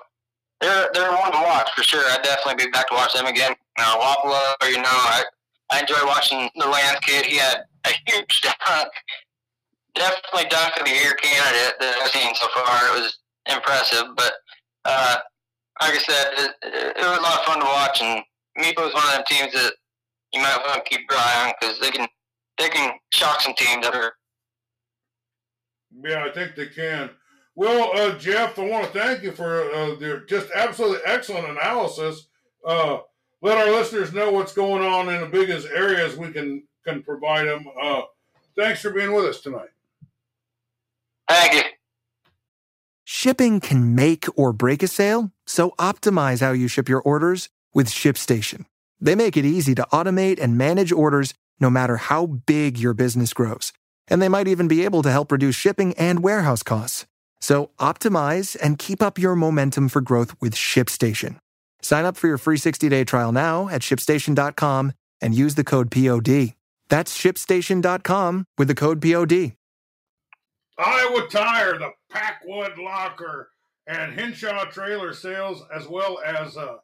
they're 0.61 0.91
they're 0.95 1.11
one 1.11 1.33
to 1.33 1.39
watch 1.39 1.71
for 1.75 1.83
sure. 1.83 2.03
I'd 2.11 2.23
definitely 2.23 2.65
be 2.67 2.71
back 2.71 2.89
to 2.89 2.95
watch 2.95 3.15
them 3.15 3.27
again. 3.27 3.55
Now 3.81 3.97
Wapello, 3.97 4.71
you 4.71 4.77
know, 4.77 4.85
I 4.85 5.25
I 5.71 5.81
enjoy 5.81 6.05
watching 6.05 6.51
the 6.57 6.69
Lance 6.69 7.01
kid. 7.01 7.25
He 7.25 7.39
had 7.39 7.65
a 7.87 7.91
huge 8.07 8.43
dunk. 8.43 8.89
Definitely 9.95 10.51
dunk 10.51 10.77
of 10.79 10.85
the 10.85 10.91
year 10.91 11.15
candidate 11.15 11.81
that 11.81 11.99
I've 12.03 12.11
seen 12.11 12.35
so 12.35 12.47
far. 12.55 12.97
It 12.97 13.01
was 13.01 13.19
impressive, 13.47 14.15
but 14.17 14.33
uh, 14.85 15.17
like 15.81 15.95
I 15.95 15.99
said, 15.99 16.27
it, 16.37 16.51
it, 16.63 16.97
was 16.99 17.19
a 17.19 17.23
lot 17.23 17.41
of 17.41 17.45
fun 17.47 17.61
to 17.61 17.65
watch. 17.65 18.03
And 18.03 18.23
Meepo 18.59 18.87
is 18.89 18.95
one 18.95 19.05
of 19.05 19.13
them 19.13 19.25
teams 19.27 19.53
that 19.55 19.73
you 20.35 20.43
might 20.43 20.59
want 20.67 20.85
to 20.85 20.89
keep 20.89 21.11
your 21.11 21.19
eye 21.19 21.47
on 21.47 21.55
because 21.59 21.81
they 21.81 21.91
can 21.91 22.07
they 22.59 22.69
can 22.69 22.93
shock 23.13 23.41
some 23.41 23.55
teams 23.55 23.87
that 23.87 23.95
are. 23.95 24.13
Yeah, 26.05 26.25
I 26.25 26.31
think 26.31 26.55
they 26.55 26.67
can. 26.67 27.11
Well, 27.55 27.91
uh, 27.95 28.17
Jeff, 28.19 28.59
I 28.59 28.69
want 28.69 28.93
to 28.93 28.99
thank 28.99 29.23
you 29.23 29.33
for 29.33 29.71
uh, 29.73 29.95
their 29.97 30.25
just 30.27 30.49
absolutely 30.55 31.01
excellent 31.05 31.49
analysis. 31.49 32.29
Uh, 32.65 32.99
let 33.43 33.59
our 33.59 33.71
listeners 33.71 34.13
know 34.13 34.31
what's 34.31 34.53
going 34.53 34.83
on 34.83 35.09
in 35.09 35.21
the 35.21 35.27
biggest 35.27 35.67
areas 35.69 36.17
we 36.17 36.33
can 36.33 36.65
can 36.87 37.03
provide 37.03 37.47
them. 37.47 37.67
Uh, 37.81 38.03
thanks 38.57 38.81
for 38.81 38.91
being 38.91 39.13
with 39.13 39.25
us 39.25 39.41
tonight. 39.41 39.69
Thank 41.29 41.55
you. 41.55 41.71
Shipping 43.05 43.61
can 43.61 43.95
make 43.95 44.27
or 44.37 44.53
break 44.53 44.83
a 44.83 44.89
sale, 44.89 45.33
so 45.47 45.71
optimize 45.79 46.41
how 46.41 46.53
you 46.53 46.69
ship 46.69 46.89
your 46.89 47.03
orders 47.03 47.49
with 47.75 47.89
ShipStation. 47.89 48.65
They 49.01 49.15
make 49.15 49.37
it 49.37 49.45
easy 49.45 49.75
to 49.75 49.87
automate 49.93 50.41
and 50.41 50.57
manage 50.57 50.93
orders 50.93 51.35
no 51.59 51.71
matter 51.71 51.97
how 51.97 52.27
big 52.27 52.79
your 52.79 52.95
business 52.95 53.33
grows. 53.33 53.73
And 54.09 54.21
they 54.21 54.29
might 54.29 54.49
even 54.49 54.69
be 54.69 54.85
able 54.85 55.03
to 55.03 55.11
help 55.11 55.31
reduce 55.31 55.55
shipping 55.55 55.93
and 55.95 56.23
warehouse 56.23 56.63
costs. 56.63 57.07
So 57.41 57.71
optimize 57.79 58.57
and 58.61 58.79
keep 58.79 59.03
up 59.03 59.19
your 59.19 59.37
momentum 59.37 59.89
for 59.89 60.01
growth 60.01 60.35
with 60.41 60.55
ShipStation. 60.55 61.39
Sign 61.83 62.05
up 62.05 62.17
for 62.17 62.27
your 62.27 62.39
free 62.39 62.57
60-day 62.57 63.05
trial 63.05 63.33
now 63.33 63.69
at 63.69 63.83
shipstation.com 63.83 64.93
and 65.21 65.35
use 65.35 65.55
the 65.55 65.65
code 65.65 65.91
POD. 65.91 66.55
That's 66.89 67.17
shipstation.com 67.17 68.47
with 68.59 68.69
the 68.69 68.75
code 68.75 69.01
POD. 69.01 69.53
Iowa 70.79 71.29
Tire, 71.29 71.79
the 71.79 71.91
Packwood 72.11 72.79
Locker, 72.79 73.51
and 73.87 74.13
Henshaw 74.13 74.65
Trailer 74.67 75.13
Sales, 75.13 75.63
as 75.75 75.87
well 75.87 76.21
as 76.25 76.57
uh, 76.57 76.77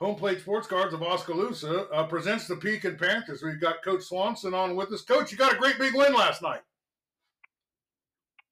Home 0.00 0.16
Plate 0.16 0.40
Sports 0.40 0.66
Cards 0.66 0.92
of 0.92 1.02
Oskaloosa, 1.02 1.86
uh, 1.92 2.06
presents 2.06 2.46
the 2.46 2.56
Pekin 2.56 2.96
Panthers. 2.96 3.42
We've 3.42 3.60
got 3.60 3.82
Coach 3.82 4.02
Swanson 4.02 4.52
on 4.52 4.76
with 4.76 4.92
us. 4.92 5.02
Coach, 5.02 5.32
you 5.32 5.38
got 5.38 5.54
a 5.54 5.58
great 5.58 5.78
big 5.78 5.94
win 5.94 6.12
last 6.12 6.42
night. 6.42 6.60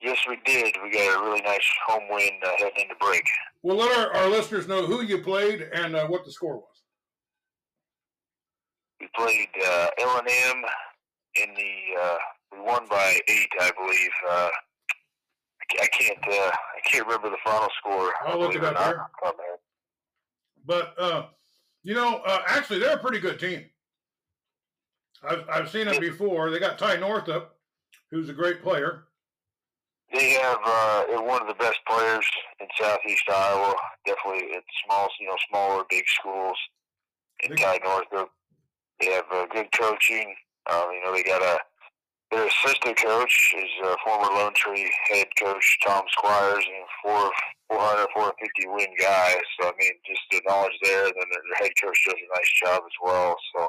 Yes, 0.03 0.19
we 0.29 0.39
did. 0.47 0.75
We 0.83 0.91
got 0.93 1.21
a 1.21 1.25
really 1.25 1.43
nice 1.43 1.67
home 1.87 2.05
win 2.11 2.31
uh, 2.45 2.51
heading 2.59 2.85
into 2.85 2.95
break. 3.01 3.23
Well, 3.63 3.77
let 3.77 3.97
our, 3.99 4.15
our 4.15 4.29
listeners 4.31 4.67
know 4.67 4.87
who 4.87 5.03
you 5.03 5.19
played 5.19 5.69
and 5.75 5.95
uh, 5.95 6.07
what 6.07 6.25
the 6.25 6.33
score 6.33 6.57
was. 6.57 6.65
We 8.99 9.09
played 9.15 9.49
uh, 9.63 9.89
L&M 10.01 10.63
in 11.37 11.55
the. 11.55 12.01
Uh, 12.01 12.17
we 12.53 12.61
won 12.61 12.87
by 12.89 13.19
eight, 13.29 13.49
I 13.61 13.71
believe. 13.79 14.11
Uh, 14.29 14.49
I 15.81 15.87
can't. 15.87 16.19
Uh, 16.27 16.33
I 16.33 16.81
can't 16.91 17.07
remember 17.07 17.31
the 17.31 17.37
final 17.45 17.69
score. 17.79 18.13
I'll 18.27 18.39
look 18.39 18.55
it 18.55 18.65
up 18.65 18.77
here. 18.79 19.07
But 20.67 20.95
uh, 20.99 21.27
you 21.83 21.95
know, 21.95 22.23
uh, 22.27 22.41
actually, 22.47 22.81
they're 22.81 22.97
a 22.97 23.01
pretty 23.01 23.21
good 23.21 23.39
team. 23.39 23.65
I've 25.23 25.45
I've 25.49 25.71
seen 25.71 25.87
them 25.87 26.01
before. 26.01 26.51
They 26.51 26.59
got 26.59 26.79
Ty 26.79 26.97
Northup, 26.97 27.57
who's 28.11 28.29
a 28.29 28.35
great 28.35 28.63
player. 28.63 29.05
They 30.13 30.33
have 30.33 30.59
uh, 30.65 31.05
one 31.23 31.41
of 31.41 31.49
the 31.49 31.55
best 31.55 31.79
players 31.89 32.27
in 32.61 32.67
Southeast 32.79 33.23
Iowa. 33.29 33.75
Definitely, 34.07 34.49
it's 34.51 34.67
small, 34.85 35.09
you 35.21 35.29
know, 35.29 35.37
smaller, 35.49 35.85
big 35.89 36.05
schools. 36.19 36.57
In 37.45 37.57
Ty 37.57 37.79
Northup, 37.85 38.31
they 39.01 39.13
have 39.13 39.25
uh, 39.33 39.47
good 39.53 39.69
coaching. 39.73 40.35
Um, 40.71 40.91
you 40.93 41.03
know, 41.05 41.15
they 41.15 41.23
got 41.23 41.43
a 41.43 41.59
their 42.31 42.47
assistant 42.47 42.97
coach 42.97 43.55
is 43.59 43.71
uh, 43.85 43.97
former 44.05 44.29
Lone 44.35 44.55
Tree 44.55 44.91
head 45.11 45.27
coach 45.41 45.79
Tom 45.85 46.05
Squires, 46.13 46.65
and 46.65 46.87
four 47.03 47.31
400, 47.69 48.07
450 48.15 48.69
win 48.69 48.95
guy. 48.99 49.35
So 49.59 49.69
I 49.69 49.73
mean, 49.79 49.93
just 50.07 50.21
the 50.31 50.41
knowledge 50.47 50.79
there. 50.83 51.07
And 51.07 51.15
then 51.15 51.27
their 51.27 51.67
head 51.67 51.73
coach 51.83 51.99
does 52.07 52.15
a 52.15 52.29
nice 52.35 52.53
job 52.63 52.83
as 52.87 52.97
well. 53.03 53.37
So 53.55 53.69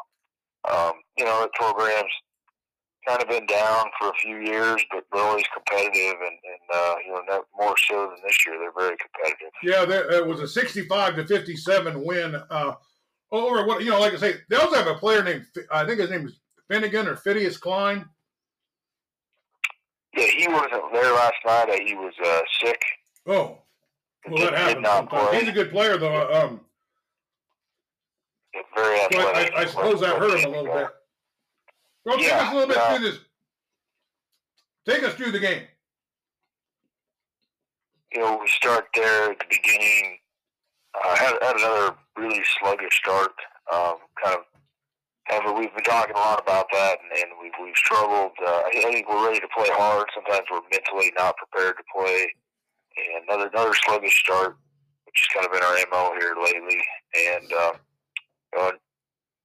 um, 0.70 0.94
you 1.18 1.26
know, 1.26 1.42
the 1.42 1.50
program's 1.54 2.14
kind 3.08 3.22
of 3.22 3.28
been 3.28 3.46
down 3.46 3.86
for 4.00 4.10
a 4.10 4.14
few 4.22 4.38
years, 4.38 4.84
but 4.92 5.04
they're 5.12 5.24
always 5.24 5.46
competitive, 5.54 6.16
and, 6.20 6.38
and 6.44 6.64
uh, 6.74 6.96
you 7.06 7.12
know, 7.12 7.44
more 7.58 7.76
so 7.90 8.08
than 8.08 8.18
this 8.24 8.46
year, 8.46 8.58
they're 8.60 8.72
very 8.78 8.98
competitive. 8.98 9.52
Yeah, 9.64 10.18
it 10.18 10.26
was 10.26 10.40
a 10.40 10.48
65 10.48 11.16
to 11.16 11.26
57 11.26 12.06
win. 12.06 12.36
Uh, 12.50 12.74
over 13.32 13.66
what 13.66 13.84
you 13.84 13.90
know, 13.90 14.00
like 14.00 14.14
I 14.14 14.18
say, 14.18 14.36
they 14.50 14.58
also 14.58 14.76
have 14.76 14.88
a 14.88 14.96
player 14.96 15.24
named 15.24 15.46
I 15.72 15.86
think 15.86 16.00
his 16.00 16.10
name 16.10 16.26
is 16.26 16.40
Finnegan 16.70 17.08
or 17.08 17.16
Phidias 17.16 17.60
Klein. 17.60 18.06
Yeah, 20.16 20.26
he 20.26 20.48
wasn't 20.48 20.92
there 20.92 21.14
last 21.14 21.34
night. 21.46 21.70
Uh, 21.70 21.78
he 21.86 21.96
was 21.96 22.14
uh, 22.24 22.42
sick. 22.62 22.82
Oh, 23.28 23.60
well, 24.30 24.52
that 24.52 24.58
happens. 24.58 25.40
He's 25.40 25.48
a 25.48 25.54
good 25.54 25.72
player, 25.72 25.98
though. 25.98 26.32
Um, 26.32 26.62
very 28.76 29.00
athletic. 29.02 29.54
I, 29.56 29.62
I, 29.62 29.66
suppose 29.66 30.02
that 30.02 30.18
hurt 30.18 30.40
him 30.40 30.54
a 30.54 30.58
little 30.58 30.74
bit. 30.74 30.88
Take 32.08 32.28
yeah, 32.28 32.38
us 32.40 32.52
a 32.52 32.56
little 32.56 32.74
bit 32.74 32.84
through 32.84 33.12
this. 33.12 33.20
Take 34.88 35.04
us 35.04 35.14
through 35.14 35.32
the 35.32 35.40
game. 35.40 35.64
You 38.14 38.22
know, 38.22 38.40
we 38.42 38.48
start 38.48 38.88
there 38.96 39.32
at 39.32 39.40
the 39.40 39.46
beginning. 39.50 40.18
Uh, 40.96 41.16
had, 41.16 41.34
had 41.42 41.56
another 41.56 41.96
really 42.18 42.42
sluggish 42.60 42.98
start. 42.98 43.32
Um, 43.72 43.96
kind 44.22 44.40
of, 44.40 44.44
however, 45.26 45.58
we've 45.58 45.74
been 45.74 45.84
talking 45.84 46.16
a 46.16 46.20
lot 46.20 46.42
about 46.42 46.66
that, 46.74 46.98
and, 47.04 47.24
and 47.24 47.32
we've 47.42 47.54
we've 47.64 47.78
struggled. 47.78 48.32
Uh, 48.46 48.64
I 48.66 48.72
think 48.74 49.08
we're 49.08 49.26
ready 49.26 49.40
to 49.40 49.48
play 49.56 49.70
hard. 49.70 50.08
Sometimes 50.14 50.48
we're 50.52 50.62
mentally 50.72 51.14
not 51.16 51.36
prepared 51.38 51.78
to 51.78 51.84
play. 51.96 52.28
And 52.98 53.24
another 53.30 53.50
another 53.54 53.74
sluggish 53.86 54.20
start, 54.20 54.58
which 55.06 55.22
has 55.22 55.28
kind 55.34 55.46
of 55.46 55.54
been 55.54 55.64
our 55.64 55.78
mo 55.92 56.20
here 56.20 56.36
lately. 56.44 56.82
And 57.30 57.54
uh, 57.54 57.74
you 58.54 58.60
know, 58.60 58.72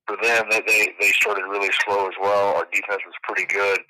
for 0.06 0.16
them, 0.22 0.46
they, 0.50 0.60
they 0.66 0.94
they 1.00 1.10
started 1.10 1.42
really 1.42 1.70
slow 1.84 2.06
as 2.06 2.14
well. 2.20 2.56
Our 2.56 2.66
defense 2.72 3.02
was 3.04 3.14
pretty 3.22 3.46
good. 3.46 3.80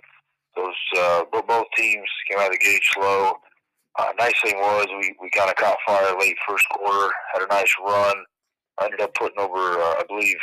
Those 0.56 0.74
uh, 0.98 1.24
both 1.30 1.66
teams 1.76 2.08
came 2.28 2.38
out 2.38 2.46
of 2.46 2.52
the 2.52 2.64
gate 2.64 2.82
slow. 2.94 3.34
Uh, 3.98 4.12
nice 4.18 4.34
thing 4.42 4.56
was 4.56 4.86
we, 5.00 5.14
we 5.20 5.30
kind 5.30 5.50
of 5.50 5.56
caught 5.56 5.76
fire 5.86 6.18
late 6.18 6.36
first 6.48 6.66
quarter, 6.70 7.12
had 7.32 7.42
a 7.42 7.46
nice 7.46 7.72
run. 7.84 8.14
Ended 8.82 9.00
up 9.00 9.14
putting 9.14 9.38
over, 9.38 9.56
uh, 9.56 9.94
I 9.96 10.04
believe, 10.06 10.36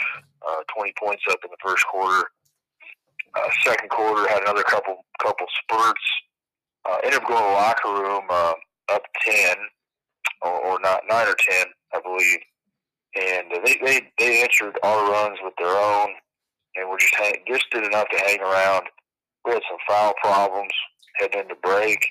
uh, 0.48 0.64
20 0.76 0.94
points 0.98 1.22
up 1.30 1.38
in 1.44 1.52
the 1.52 1.58
first 1.64 1.86
quarter. 1.86 2.28
Uh, 3.36 3.50
second 3.64 3.90
quarter 3.90 4.28
had 4.28 4.42
another 4.42 4.64
couple 4.64 5.06
couple 5.22 5.46
spurts. 5.62 6.02
Uh, 6.86 6.98
ended 7.04 7.22
up 7.22 7.28
going 7.28 7.42
to 7.42 7.48
the 7.48 7.54
locker 7.54 7.90
room 7.90 8.24
uh, 8.30 8.54
up 8.92 9.04
ten 9.26 9.56
or, 10.42 10.52
or 10.66 10.80
not 10.82 11.02
nine 11.10 11.28
or 11.28 11.36
ten, 11.50 11.66
I 11.94 12.00
believe 12.02 12.40
and 13.16 13.48
they 13.64 13.78
they 13.84 14.02
they 14.18 14.42
answered 14.42 14.78
our 14.84 15.12
runs 15.12 15.38
with 15.44 15.54
their 15.58 15.76
own, 15.76 16.10
and 16.76 16.90
we're 16.90 17.00
just 17.00 17.16
hang, 17.16 17.36
just 17.48 17.66
did 17.72 17.84
enough 17.84 18.08
to 18.10 18.18
hang 18.26 18.40
around. 18.42 18.88
We 19.46 19.54
had 19.54 19.62
some 19.70 19.78
foul 19.88 20.14
problems 20.22 20.72
heading 21.20 21.42
into 21.42 21.56
break, 21.62 22.06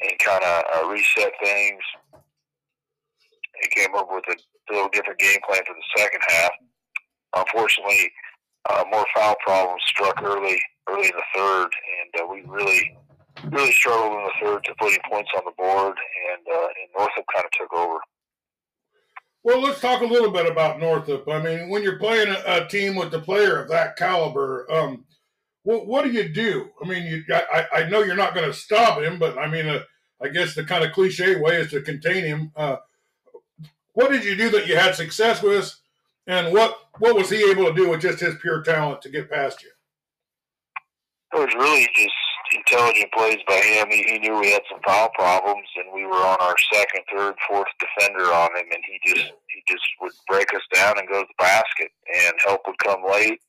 and 0.00 0.18
kind 0.18 0.44
of 0.44 0.64
uh, 0.74 0.88
reset 0.88 1.32
things. 1.42 1.82
And 2.12 3.70
came 3.70 3.94
up 3.94 4.08
with 4.10 4.24
a 4.28 4.72
little 4.72 4.88
different 4.92 5.20
game 5.20 5.38
plan 5.48 5.62
for 5.64 5.74
the 5.74 6.02
second 6.02 6.20
half. 6.28 6.50
Unfortunately, 7.36 8.10
uh, 8.68 8.84
more 8.90 9.06
foul 9.14 9.36
problems 9.44 9.82
struck 9.86 10.22
early 10.22 10.60
early 10.88 11.06
in 11.06 11.12
the 11.16 11.22
third, 11.34 11.68
and 12.02 12.22
uh, 12.22 12.26
we 12.26 12.42
really 12.46 12.96
really 13.50 13.72
struggled 13.72 14.18
in 14.18 14.24
the 14.24 14.32
third 14.40 14.64
to 14.64 14.74
putting 14.78 14.98
points 15.10 15.30
on 15.36 15.42
the 15.44 15.52
board, 15.56 15.96
and 16.32 16.46
uh, 16.52 16.66
and 16.66 17.10
kind 17.34 17.44
of 17.44 17.50
took 17.52 17.72
over. 17.72 17.98
Well, 19.44 19.60
let's 19.60 19.80
talk 19.80 20.00
a 20.00 20.06
little 20.06 20.30
bit 20.30 20.50
about 20.50 20.80
Northup. 20.80 21.28
I 21.28 21.40
mean, 21.40 21.68
when 21.68 21.82
you're 21.82 21.98
playing 21.98 22.28
a, 22.28 22.42
a 22.46 22.66
team 22.66 22.96
with 22.96 23.12
a 23.12 23.20
player 23.20 23.60
of 23.60 23.68
that 23.68 23.96
caliber, 23.96 24.66
um, 24.72 25.04
what, 25.64 25.86
what 25.86 26.04
do 26.04 26.10
you 26.10 26.30
do? 26.30 26.70
I 26.82 26.88
mean, 26.88 27.04
you, 27.04 27.24
I, 27.30 27.66
I 27.72 27.88
know 27.90 28.02
you're 28.02 28.16
not 28.16 28.34
going 28.34 28.46
to 28.46 28.56
stop 28.56 29.02
him, 29.02 29.18
but 29.18 29.36
I 29.36 29.46
mean, 29.46 29.66
uh, 29.66 29.82
I 30.22 30.28
guess 30.28 30.54
the 30.54 30.64
kind 30.64 30.82
of 30.82 30.92
cliche 30.92 31.36
way 31.36 31.56
is 31.56 31.70
to 31.72 31.82
contain 31.82 32.24
him. 32.24 32.52
Uh, 32.56 32.76
what 33.92 34.10
did 34.10 34.24
you 34.24 34.34
do 34.34 34.48
that 34.50 34.66
you 34.66 34.76
had 34.76 34.94
success 34.94 35.42
with, 35.42 35.74
and 36.26 36.52
what 36.52 36.76
what 36.98 37.14
was 37.14 37.28
he 37.28 37.50
able 37.50 37.66
to 37.66 37.74
do 37.74 37.90
with 37.90 38.00
just 38.00 38.20
his 38.20 38.34
pure 38.40 38.62
talent 38.62 39.02
to 39.02 39.10
get 39.10 39.30
past 39.30 39.62
you? 39.62 39.70
It 41.34 41.38
was 41.38 41.54
really 41.54 41.88
just 41.94 42.14
intelligent 42.54 43.12
plays 43.12 43.38
by 43.46 43.56
him. 43.56 43.88
He, 43.90 44.02
he 44.04 44.18
knew 44.18 44.38
we 44.38 44.52
had 44.52 44.62
some 44.70 44.80
foul 44.86 45.10
problems, 45.14 45.66
and 45.76 45.92
we 45.94 46.06
were 46.06 46.22
on 46.22 46.38
our 46.40 46.54
second, 46.72 47.02
third, 47.12 47.34
fourth 47.48 47.68
defender 47.78 48.32
on 48.32 48.56
him, 48.56 48.66
and 48.72 48.82
he 48.86 48.98
just 49.04 49.32
he 49.48 49.62
just 49.68 49.84
would 50.00 50.12
break 50.28 50.54
us 50.54 50.62
down 50.72 50.98
and 50.98 51.08
go 51.08 51.20
to 51.20 51.26
the 51.26 51.42
basket, 51.42 51.90
and 52.24 52.34
help 52.44 52.62
would 52.66 52.78
come 52.78 53.02
late, 53.10 53.40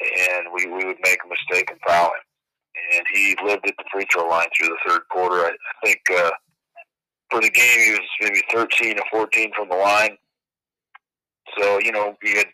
and 0.00 0.46
we 0.54 0.66
we 0.66 0.84
would 0.84 0.98
make 1.04 1.18
a 1.24 1.28
mistake 1.28 1.70
and 1.70 1.80
foul 1.86 2.06
him. 2.06 2.24
And 2.96 3.06
he 3.12 3.36
lived 3.44 3.66
at 3.68 3.74
the 3.76 3.84
free 3.92 4.06
throw 4.12 4.28
line 4.28 4.48
through 4.56 4.68
the 4.68 4.90
third 4.90 5.02
quarter. 5.10 5.44
I, 5.44 5.50
I 5.50 5.86
think 5.86 6.00
uh, 6.10 6.30
for 7.30 7.40
the 7.40 7.50
game 7.50 7.80
he 7.80 7.90
was 7.92 8.08
maybe 8.20 8.42
13 8.52 8.98
or 8.98 9.04
14 9.10 9.52
from 9.56 9.68
the 9.68 9.76
line. 9.76 10.16
So 11.58 11.78
you 11.80 11.92
know 11.92 12.16
he 12.22 12.36
had 12.36 12.46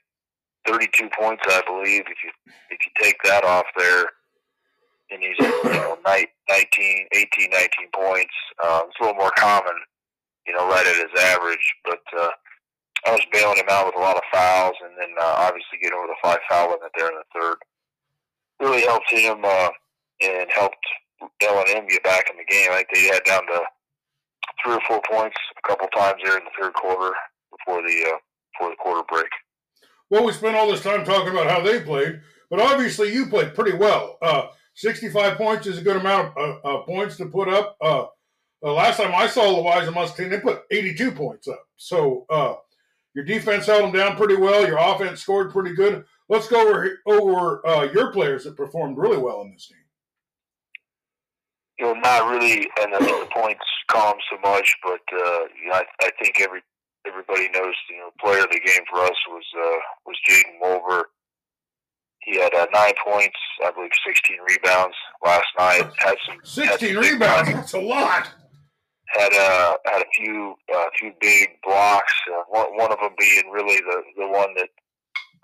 32 0.67 1.09
points, 1.19 1.43
I 1.47 1.63
believe. 1.67 2.03
If 2.03 2.19
you 2.25 2.31
if 2.71 2.79
you 2.85 2.93
take 3.01 3.17
that 3.25 3.45
off 3.45 3.67
there 3.77 4.07
and 5.11 5.23
he's 5.23 5.39
you 5.39 5.71
know 5.71 5.99
19, 6.07 7.09
18, 7.13 7.51
19 7.51 7.69
points. 7.95 8.35
Uh, 8.63 8.83
it's 8.87 8.97
a 9.01 9.03
little 9.03 9.19
more 9.19 9.33
common, 9.37 9.75
you 10.47 10.53
know, 10.53 10.69
right 10.69 10.87
at 10.87 10.97
his 10.97 11.21
average. 11.21 11.75
But 11.85 12.03
uh, 12.19 12.31
I 13.07 13.13
was 13.13 13.27
bailing 13.33 13.59
him 13.59 13.71
out 13.71 13.87
with 13.87 13.97
a 13.97 14.01
lot 14.01 14.17
of 14.17 14.23
fouls, 14.33 14.77
and 14.85 14.93
then 14.99 15.15
uh, 15.21 15.35
obviously 15.39 15.79
getting 15.81 15.99
over 15.99 16.09
the 16.09 16.23
five 16.23 16.39
foul 16.49 16.71
limit 16.71 16.91
there 16.97 17.09
in 17.09 17.15
the 17.15 17.41
third 17.41 17.57
really 18.61 18.83
helped 18.83 19.11
him 19.11 19.45
uh, 19.45 19.69
and 20.23 20.47
helped 20.53 20.85
L 21.43 21.61
and 21.61 21.69
M 21.69 21.87
get 21.89 22.03
back 22.03 22.31
in 22.31 22.37
the 22.37 22.45
game. 22.45 22.69
I 22.71 22.85
think 22.85 22.89
they 22.95 23.15
had 23.15 23.25
down 23.25 23.47
to 23.47 23.63
three 24.63 24.75
or 24.75 24.81
four 24.87 25.01
points 25.11 25.37
a 25.57 25.69
couple 25.69 25.87
times 25.89 26.21
there 26.25 26.39
in 26.39 26.45
the 26.45 26.51
third 26.61 26.75
quarter 26.75 27.13
before 27.51 27.83
the 27.83 28.05
uh, 28.07 28.19
before 28.53 28.71
the 28.71 28.77
quarter 28.77 29.05
break. 29.09 29.31
Well, 30.11 30.25
we 30.25 30.33
spent 30.33 30.57
all 30.57 30.71
this 30.71 30.83
time 30.83 31.05
talking 31.05 31.33
about 31.33 31.51
how 31.51 31.61
they 31.61 31.81
played, 31.81 32.21
but 32.51 32.61
obviously 32.61 33.13
you 33.13 33.27
played 33.27 33.55
pretty 33.55 33.77
well. 33.77 34.17
Uh, 34.23 34.47
65 34.79 35.37
points 35.37 35.67
is 35.67 35.79
a 35.79 35.83
good 35.83 35.97
amount 35.97 36.39
of 36.39 36.65
uh, 36.65 36.69
uh, 36.69 36.83
points 36.83 37.17
to 37.17 37.27
put 37.27 37.49
up. 37.49 37.77
Uh, 37.81 38.07
uh 38.65 38.73
last 38.73 38.99
time 38.99 39.13
I 39.13 39.27
saw 39.27 39.43
Louisa 39.51 39.91
Muscatine, 39.91 40.31
they 40.31 40.39
put 40.39 40.63
82 40.71 41.11
points 41.11 41.49
up. 41.49 41.65
So 41.77 42.27
uh, 42.31 42.55
your 43.13 43.25
defense 43.25 43.67
held 43.67 43.83
them 43.83 43.93
down 43.93 44.17
pretty 44.17 44.37
well. 44.37 44.65
Your 44.65 44.79
offense 44.79 45.21
scored 45.21 45.51
pretty 45.51 45.75
good. 45.75 46.05
Let's 46.29 46.47
go 46.47 46.69
over 46.69 47.01
over 47.07 47.67
uh, 47.67 47.89
your 47.93 48.13
players 48.13 48.45
that 48.45 48.57
performed 48.57 48.99
really 48.99 49.19
well 49.19 49.43
in 49.43 49.53
this 49.53 49.69
game. 49.69 49.79
You 51.81 51.87
know, 51.87 52.01
not 52.01 52.31
really 52.31 52.69
the, 52.77 52.85
in 52.85 52.91
the 52.93 53.29
points 53.35 53.65
column 53.89 54.19
so 54.31 54.39
much, 54.49 54.77
but 54.85 55.01
you 55.11 55.71
know, 55.71 55.75
I, 55.75 55.85
I, 56.03 56.11
think 56.23 56.41
every 56.41 56.61
everybody 57.05 57.49
knows 57.49 57.75
you 57.91 57.97
know 57.97 58.11
player 58.21 58.45
of 58.45 58.51
the 58.51 58.61
game 58.61 58.85
for 58.89 59.01
us 59.01 59.17
was 59.29 59.45
was 60.07 60.17
Jaden 60.29 60.61
Wolver 60.61 61.09
he 62.29 62.39
had 62.41 62.55
uh, 62.55 62.67
nine 62.73 62.93
points, 63.05 63.39
I 63.65 63.71
believe, 63.71 63.91
sixteen 64.07 64.39
rebounds 64.47 64.97
last 65.25 65.47
night. 65.59 65.91
Had 65.97 66.17
some 66.27 66.39
sixteen 66.45 66.97
had 66.97 67.05
some 67.05 67.13
rebounds. 67.13 67.53
That's 67.53 67.73
a 67.75 67.81
lot. 67.81 68.29
Had 69.09 69.33
uh, 69.33 69.77
had 69.87 70.03
a 70.03 70.11
few 70.17 70.55
uh, 70.75 70.85
few 70.99 71.13
big 71.21 71.49
blocks. 71.65 72.13
Uh, 72.31 72.43
one, 72.49 72.77
one 72.77 72.93
of 72.93 72.99
them 73.01 73.15
being 73.19 73.51
really 73.51 73.77
the 73.77 74.03
the 74.19 74.29
one 74.29 74.55
that 74.57 74.69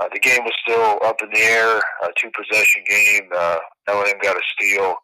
uh, 0.01 0.09
the 0.13 0.21
game 0.21 0.45
was 0.45 0.53
still 0.63 0.99
up 1.03 1.17
in 1.23 1.31
the 1.33 1.41
air. 1.41 1.79
A 1.79 2.09
two 2.21 2.31
possession 2.37 2.85
game. 2.87 3.31
Uh, 3.35 3.59
L&M 3.89 4.19
got 4.23 4.37
a 4.37 4.43
steal. 4.57 4.97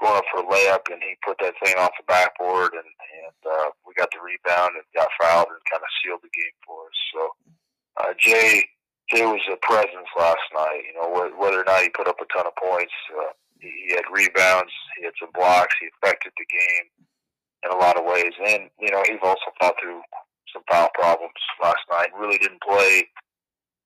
Going 0.00 0.16
up 0.16 0.24
for 0.34 0.40
a 0.40 0.46
layup, 0.46 0.90
and 0.90 1.00
he 1.02 1.14
put 1.24 1.36
that 1.38 1.54
thing 1.62 1.76
off 1.78 1.92
the 1.94 2.02
backboard, 2.08 2.72
and, 2.72 2.82
and 2.82 3.40
uh, 3.46 3.70
we 3.86 3.94
got 3.94 4.08
the 4.10 4.18
rebound 4.18 4.72
and 4.74 4.82
got 4.96 5.06
fouled, 5.20 5.46
and 5.46 5.62
kind 5.70 5.78
of 5.78 5.94
sealed 6.02 6.18
the 6.24 6.32
game 6.34 6.56
for 6.66 6.86
us. 6.86 6.98
So 7.14 7.20
uh, 8.00 8.12
Jay 8.18 8.64
Jay 9.12 9.26
was 9.26 9.44
a 9.52 9.60
presence 9.60 10.08
last 10.16 10.46
night. 10.56 10.88
You 10.88 10.94
know, 10.96 11.12
whether 11.36 11.60
or 11.60 11.64
not 11.64 11.82
he 11.82 11.90
put 11.90 12.08
up 12.08 12.16
a 12.20 12.26
ton 12.32 12.46
of 12.46 12.56
points, 12.56 12.92
uh, 13.12 13.36
he 13.60 13.92
had 13.92 14.08
rebounds, 14.10 14.72
he 14.96 15.04
had 15.04 15.12
some 15.20 15.30
blocks, 15.34 15.74
he 15.80 15.88
affected 15.92 16.32
the 16.36 16.48
game 16.48 16.86
in 17.64 17.70
a 17.70 17.76
lot 17.76 17.98
of 18.00 18.08
ways. 18.08 18.32
And 18.40 18.72
you 18.80 18.90
know, 18.90 19.04
he 19.04 19.20
also 19.22 19.52
fought 19.60 19.76
through 19.80 20.00
some 20.52 20.62
foul 20.70 20.88
problems 20.94 21.36
last 21.62 21.84
night. 21.92 22.08
Really 22.16 22.38
didn't 22.38 22.64
play 22.64 23.04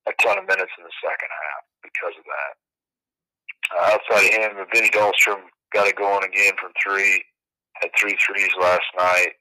a 0.06 0.12
ton 0.22 0.38
of 0.38 0.46
minutes 0.46 0.72
in 0.78 0.84
the 0.86 0.96
second 1.02 1.30
half 1.30 1.62
because 1.82 2.14
of 2.14 2.26
that. 2.30 2.52
Uh, 3.74 3.98
outside 3.98 4.30
of 4.30 4.56
him, 4.56 4.66
Vinny 4.72 4.90
Dahlstrom 4.90 5.50
got 5.74 5.88
it 5.88 5.96
going 5.96 6.22
again 6.22 6.54
from 6.60 6.70
three. 6.78 7.22
Had 7.82 7.90
three 7.98 8.16
threes 8.24 8.54
last 8.60 8.86
night. 8.96 9.34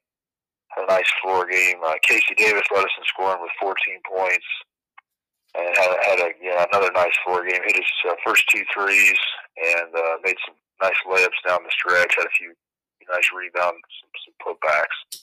Had 0.73 0.83
a 0.83 0.87
nice 0.87 1.07
floor 1.21 1.45
game. 1.45 1.77
Uh, 1.85 1.93
Casey 2.01 2.33
Davis 2.35 2.65
led 2.73 2.83
us 2.83 2.97
in 2.97 3.05
scoring 3.05 3.41
with 3.41 3.51
14 3.61 3.77
points 4.11 4.43
and 5.57 5.77
had, 5.77 5.91
had 6.03 6.19
a 6.19 6.29
you 6.41 6.49
know, 6.49 6.65
another 6.71 6.91
nice 6.93 7.15
floor 7.23 7.43
game. 7.45 7.61
Hit 7.63 7.75
his 7.75 8.11
uh, 8.11 8.15
first 8.25 8.43
two 8.49 8.63
threes 8.73 9.17
and 9.57 9.95
uh, 9.95 10.17
made 10.23 10.35
some 10.45 10.55
nice 10.81 10.99
layups 11.07 11.47
down 11.47 11.63
the 11.63 11.71
stretch. 11.71 12.15
Had 12.17 12.25
a 12.25 12.37
few 12.37 12.53
nice 13.09 13.29
rebounds, 13.35 13.79
some, 14.01 14.09
some 14.25 14.35
putbacks. 14.41 15.21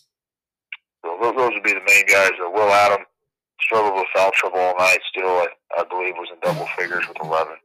So 1.04 1.18
those, 1.20 1.36
those 1.36 1.50
would 1.54 1.62
be 1.62 1.72
the 1.72 1.80
main 1.86 2.06
guys. 2.06 2.32
Uh, 2.40 2.50
Will 2.50 2.70
Adam 2.70 3.04
struggled 3.60 3.94
with 3.94 4.06
foul 4.14 4.30
trouble 4.32 4.58
all 4.58 4.76
night. 4.78 5.00
Still, 5.10 5.28
I, 5.28 5.48
I 5.78 5.84
believe 5.84 6.14
was 6.16 6.28
in 6.32 6.38
double 6.42 6.66
figures 6.78 7.06
with 7.08 7.18
eleven. 7.22 7.56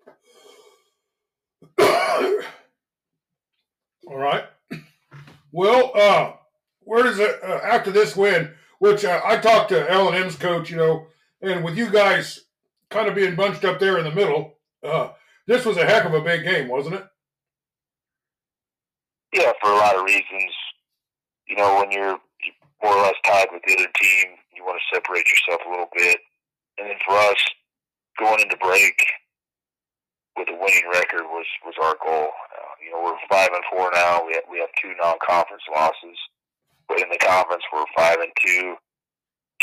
all 4.08 4.18
right. 4.18 4.46
Well, 5.52 5.92
uh, 5.96 6.34
where 6.82 7.04
does 7.04 7.20
it 7.20 7.40
uh, 7.44 7.60
after 7.64 7.92
this 7.92 8.16
win? 8.16 8.52
Which 8.80 9.06
uh, 9.06 9.22
I 9.26 9.38
talked 9.38 9.70
to 9.70 9.90
L 9.92 10.08
and 10.08 10.16
M's 10.16 10.36
coach, 10.36 10.70
you 10.70 10.78
know, 10.78 11.08
and 11.42 11.64
with 11.64 11.78
you 11.78 11.90
guys 11.90 12.42
kind 12.90 13.08
of 13.08 13.16
being 13.16 13.36
bunched 13.36 13.66
up 13.66 13.80
there 13.80 13.98
in 13.98 14.06
the 14.06 14.12
middle. 14.12 14.56
Uh, 14.84 15.10
this 15.46 15.66
was 15.66 15.78
a 15.78 15.86
heck 15.86 16.06
of 16.06 16.14
a 16.14 16.22
big 16.22 16.44
game, 16.44 16.68
wasn't 16.68 16.96
it? 16.96 17.06
Yeah, 19.34 19.52
for 19.62 19.72
a 19.72 19.76
lot 19.76 19.96
of 19.96 20.04
reasons. 20.04 20.54
You 21.48 21.56
know, 21.56 21.78
when 21.80 21.92
you're 21.92 22.18
more 22.84 22.94
or 22.94 23.02
less 23.02 23.16
tied 23.26 23.48
with 23.52 23.62
the 23.66 23.74
other 23.74 23.92
team, 24.00 24.36
you 24.56 24.64
want 24.64 24.80
to 24.80 24.96
separate 24.96 25.26
yourself 25.30 25.62
a 25.66 25.70
little 25.70 25.90
bit. 25.96 26.18
And 26.78 26.90
then 26.90 26.98
for 27.06 27.16
us, 27.16 27.38
going 28.20 28.42
into 28.42 28.58
break 28.58 29.00
with 30.38 30.50
a 30.50 30.54
winning 30.54 30.90
record 30.92 31.24
was 31.24 31.46
was 31.66 31.76
our 31.82 31.96
goal. 32.06 32.30
Uh, 32.30 32.74
you 32.84 32.92
know, 32.92 33.02
we're 33.04 33.18
five 33.30 33.50
and 33.54 33.64
four 33.72 33.90
now. 33.94 34.26
We 34.26 34.34
have, 34.34 34.44
we 34.50 34.60
have 34.60 34.70
two 34.82 34.94
non-conference 35.02 35.64
losses, 35.74 36.18
but 36.88 37.02
in 37.02 37.10
the 37.10 37.18
conference 37.18 37.64
we're 37.74 37.86
five 37.96 38.18
and 38.20 38.32
two 38.46 38.76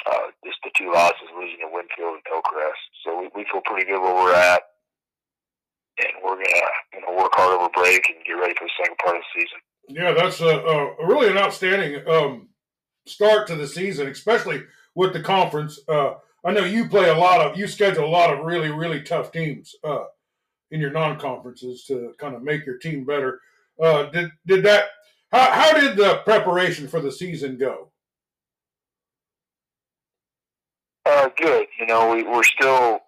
uh, 0.07 0.29
just 0.45 0.59
the 0.65 0.71
two 0.77 0.93
losses, 0.93 1.29
losing 1.35 1.61
to 1.61 1.71
Winfield 1.73 2.21
and 2.21 2.27
Hillcrest. 2.29 2.83
So 3.05 3.21
we, 3.21 3.29
we 3.35 3.47
feel 3.51 3.63
pretty 3.65 3.87
good 3.87 4.01
where 4.01 4.15
we're 4.15 4.35
at, 4.35 4.63
and 5.99 6.13
we're 6.23 6.37
gonna 6.37 6.69
you 6.93 7.01
know 7.01 7.17
work 7.17 7.33
hard 7.35 7.59
over 7.59 7.71
break 7.73 8.05
and 8.09 8.25
get 8.25 8.33
ready 8.33 8.55
for 8.59 8.65
the 8.65 8.77
second 8.81 8.99
part 8.99 9.17
of 9.17 9.23
the 9.23 9.41
season. 9.41 9.61
Yeah, 9.89 10.13
that's 10.13 10.41
a, 10.41 10.47
a 10.47 11.07
really 11.07 11.29
an 11.29 11.39
outstanding 11.39 12.07
um, 12.09 12.49
start 13.07 13.47
to 13.49 13.57
the 13.57 13.67
season, 13.67 14.09
especially 14.09 14.63
with 14.95 15.13
the 15.13 15.21
conference. 15.21 15.79
Uh, 15.89 16.15
I 16.45 16.53
know 16.53 16.65
you 16.65 16.89
play 16.89 17.09
a 17.09 17.17
lot 17.17 17.41
of, 17.41 17.57
you 17.57 17.67
schedule 17.67 18.05
a 18.05 18.07
lot 18.07 18.33
of 18.33 18.45
really, 18.45 18.71
really 18.71 19.03
tough 19.03 19.33
teams 19.33 19.75
uh, 19.83 20.05
in 20.71 20.81
your 20.81 20.91
non-conferences 20.91 21.85
to 21.85 22.15
kind 22.19 22.35
of 22.35 22.43
make 22.43 22.67
your 22.67 22.79
team 22.79 23.05
better. 23.05 23.41
Uh, 23.83 24.05
did 24.05 24.31
did 24.47 24.65
that? 24.65 24.85
How, 25.33 25.51
how 25.51 25.73
did 25.73 25.97
the 25.97 26.21
preparation 26.25 26.87
for 26.87 27.01
the 27.01 27.11
season 27.11 27.57
go? 27.59 27.89
Uh, 31.25 31.31
good. 31.39 31.67
You 31.81 31.87
know, 31.87 32.13
we, 32.13 32.23
we're 32.23 32.45
still. 32.45 33.01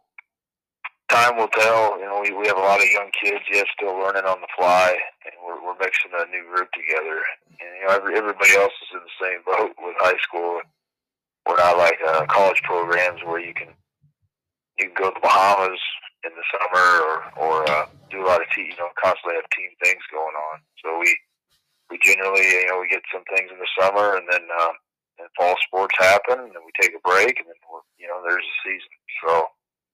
Time 1.09 1.37
will 1.37 1.49
tell. 1.49 2.01
You 2.01 2.07
know, 2.07 2.21
we, 2.21 2.33
we 2.33 2.49
have 2.49 2.57
a 2.57 2.61
lot 2.61 2.81
of 2.81 2.91
young 2.91 3.11
kids 3.23 3.45
yet 3.53 3.67
still 3.77 3.95
learning 3.95 4.25
on 4.25 4.41
the 4.41 4.49
fly, 4.57 4.97
and 5.25 5.35
we're 5.45 5.63
we're 5.63 5.79
mixing 5.79 6.11
a 6.17 6.25
new 6.33 6.43
group 6.51 6.69
together. 6.73 7.21
And 7.61 7.71
you 7.79 7.87
know, 7.87 7.95
every, 7.95 8.17
everybody 8.17 8.57
else 8.57 8.73
is 8.73 8.97
in 8.97 9.03
the 9.05 9.17
same 9.21 9.41
boat 9.45 9.77
with 9.79 9.95
high 9.99 10.19
school. 10.23 10.61
We're 11.47 11.59
not 11.59 11.79
like 11.79 11.99
uh, 12.09 12.27
college 12.27 12.61
programs 12.65 13.23
where 13.23 13.39
you 13.39 13.55
can 13.55 13.69
you 14.81 14.89
can 14.89 14.95
go 14.97 15.11
to 15.11 15.15
the 15.15 15.21
Bahamas 15.21 15.79
in 16.25 16.33
the 16.35 16.47
summer 16.51 16.89
or 17.05 17.15
or 17.37 17.71
uh, 17.71 17.87
do 18.11 18.25
a 18.25 18.27
lot 18.27 18.41
of 18.41 18.49
team. 18.51 18.73
You 18.73 18.81
know, 18.81 18.89
constantly 18.99 19.37
have 19.37 19.51
team 19.55 19.71
things 19.85 20.03
going 20.11 20.35
on. 20.35 20.59
So 20.83 20.99
we 20.99 21.15
we 21.91 22.01
generally 22.03 22.49
you 22.49 22.67
know 22.67 22.81
we 22.81 22.89
get 22.89 23.07
some 23.13 23.23
things 23.31 23.53
in 23.53 23.61
the 23.61 23.71
summer, 23.79 24.17
and 24.17 24.27
then 24.27 24.43
uh, 24.59 24.73
and 25.19 25.29
fall 25.37 25.55
sports 25.67 25.95
happen, 25.99 26.39
and 26.39 26.53
then 26.53 26.63
we 26.65 26.73
take 26.81 26.93
a 26.95 27.03
break, 27.09 27.39
and 27.39 27.47
then 27.49 27.61
we're, 27.71 27.85
you 27.99 28.09
know 28.09 28.21
there's 28.27 28.45
a 28.45 28.57
season. 28.65 28.95
So 29.25 29.47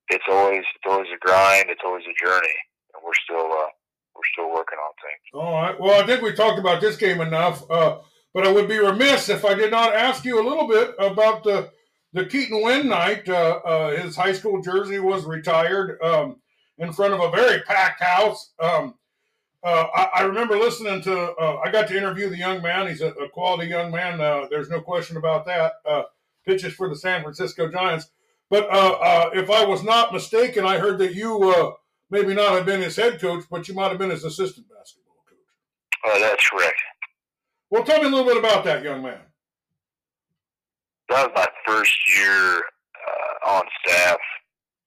it's 0.09 0.29
always 0.29 0.65
it's 0.75 0.89
always 0.89 1.09
a 1.15 1.19
grind. 1.19 1.67
It's 1.69 1.83
always 1.85 2.05
a 2.05 2.17
journey, 2.25 2.57
and 2.95 3.03
we're 3.05 3.19
still 3.25 3.51
uh, 3.51 3.71
we're 4.15 4.31
still 4.33 4.51
working 4.51 4.79
on 4.79 4.93
things. 5.03 5.25
All 5.35 5.53
right. 5.53 5.81
Well, 5.81 6.03
I 6.03 6.07
think 6.07 6.23
we 6.23 6.33
talked 6.33 6.59
about 6.59 6.81
this 6.81 6.97
game 6.97 7.21
enough, 7.21 7.69
uh, 7.71 7.99
but 8.35 8.47
I 8.47 8.53
would 8.53 8.69
be 8.69 8.79
remiss 8.79 9.29
if 9.29 9.45
I 9.45 9.55
did 9.55 9.71
not 9.71 9.95
ask 9.95 10.25
you 10.25 10.41
a 10.41 10.49
little 10.49 10.69
bit 10.69 10.95
about 10.99 11.45
the 11.45 11.71
the 12.13 12.27
Keaton 12.27 12.63
Winn 12.63 12.89
night, 12.89 13.29
uh, 13.29 13.61
uh, 13.65 14.03
his 14.03 14.15
high 14.15 14.33
school 14.33 14.61
jersey 14.61 14.99
was 14.99 15.25
retired 15.25 15.99
um, 16.03 16.37
in 16.79 16.93
front 16.93 17.15
of 17.15 17.21
a 17.21 17.31
very 17.31 17.63
packed 17.63 18.03
house. 18.03 18.53
Um, 18.61 18.95
uh, 19.64 19.87
I, 19.94 20.09
I, 20.14 20.22
remember 20.22 20.57
listening 20.57 21.03
to, 21.03 21.33
uh, 21.33 21.61
I 21.64 21.70
got 21.70 21.88
to 21.88 21.96
interview 21.96 22.29
the 22.29 22.37
young 22.37 22.62
man. 22.62 22.88
He's 22.88 23.01
a, 23.01 23.09
a 23.12 23.29
quality 23.29 23.68
young 23.68 23.90
man. 23.92 24.20
Uh, 24.20 24.46
there's 24.51 24.68
no 24.68 24.81
question 24.81 25.16
about 25.16 25.46
that. 25.46 25.75
Uh, 25.87 26.03
pitches 26.44 26.75
for 26.75 26.88
the 26.88 26.96
San 26.96 27.22
Francisco 27.22 27.70
Giants. 27.70 28.09
But 28.51 28.64
if 29.35 29.48
I 29.48 29.64
was 29.64 29.83
not 29.83 30.12
mistaken, 30.12 30.66
I 30.66 30.79
heard 30.79 30.98
that 30.98 31.14
you 31.14 31.75
maybe 32.11 32.35
not 32.35 32.53
have 32.53 32.66
been 32.66 32.83
his 32.83 32.96
head 32.96 33.18
coach, 33.20 33.44
but 33.51 33.66
you 33.66 33.75
might 33.75 33.88
have 33.88 33.98
been 33.98 34.11
his 34.11 34.25
assistant 34.25 34.66
basketball 34.68 35.14
coach. 35.27 35.38
Oh, 36.05 36.20
that's 36.20 36.51
correct. 36.51 36.77
Well, 37.70 37.85
tell 37.85 38.01
me 38.01 38.09
a 38.09 38.11
little 38.11 38.27
bit 38.27 38.37
about 38.37 38.64
that 38.64 38.83
young 38.83 39.03
man 39.03 39.20
that 41.12 41.31
was 41.31 41.33
my 41.35 41.46
first 41.66 41.94
year 42.16 42.57
uh, 42.59 43.51
on 43.51 43.62
staff 43.85 44.18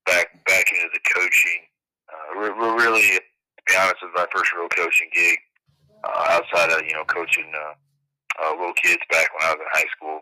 back 0.05 0.27
back 0.45 0.65
into 0.71 0.87
the 0.93 0.99
coaching. 1.13 1.61
Uh, 2.09 2.39
we're, 2.39 2.59
we're 2.59 2.77
really, 2.77 3.19
be 3.67 3.75
honest, 3.75 4.01
it 4.01 4.09
was 4.09 4.21
my 4.21 4.29
first 4.33 4.53
real 4.53 4.69
coaching 4.69 5.09
gig 5.13 5.37
uh, 6.05 6.37
outside 6.37 6.71
of 6.71 6.85
you 6.85 6.93
know 6.93 7.05
coaching 7.05 7.49
uh, 7.53 7.73
uh, 8.43 8.51
little 8.57 8.77
kids 8.77 9.01
back 9.09 9.27
when 9.33 9.43
I 9.45 9.53
was 9.53 9.61
in 9.61 9.71
high 9.73 9.91
school. 9.95 10.19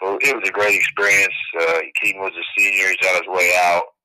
So 0.00 0.18
it 0.20 0.36
was 0.36 0.44
a 0.48 0.52
great 0.52 0.76
experience. 0.76 1.36
Uh, 1.56 1.80
Keaton 2.00 2.20
was 2.20 2.36
a 2.36 2.46
senior; 2.56 2.92
he's 2.92 3.08
on 3.08 3.20
his 3.20 3.30
way 3.32 3.52
out, 3.56 3.96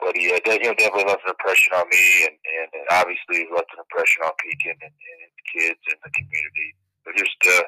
but 0.00 0.16
he 0.16 0.32
uh, 0.32 0.40
de- 0.44 0.60
you 0.60 0.68
know 0.68 0.76
definitely 0.76 1.08
left 1.08 1.24
an 1.24 1.36
impression 1.36 1.72
on 1.76 1.86
me, 1.92 2.24
and, 2.24 2.36
and, 2.36 2.68
and 2.72 2.86
obviously 2.92 3.48
left 3.52 3.72
an 3.76 3.84
impression 3.84 4.24
on 4.24 4.32
Pekin 4.40 4.76
and, 4.80 4.92
and 4.92 5.30
the 5.36 5.46
kids 5.52 5.82
and 5.92 6.00
the 6.04 6.12
community. 6.12 6.68
But 7.04 7.16
just 7.16 7.36
uh, 7.44 7.64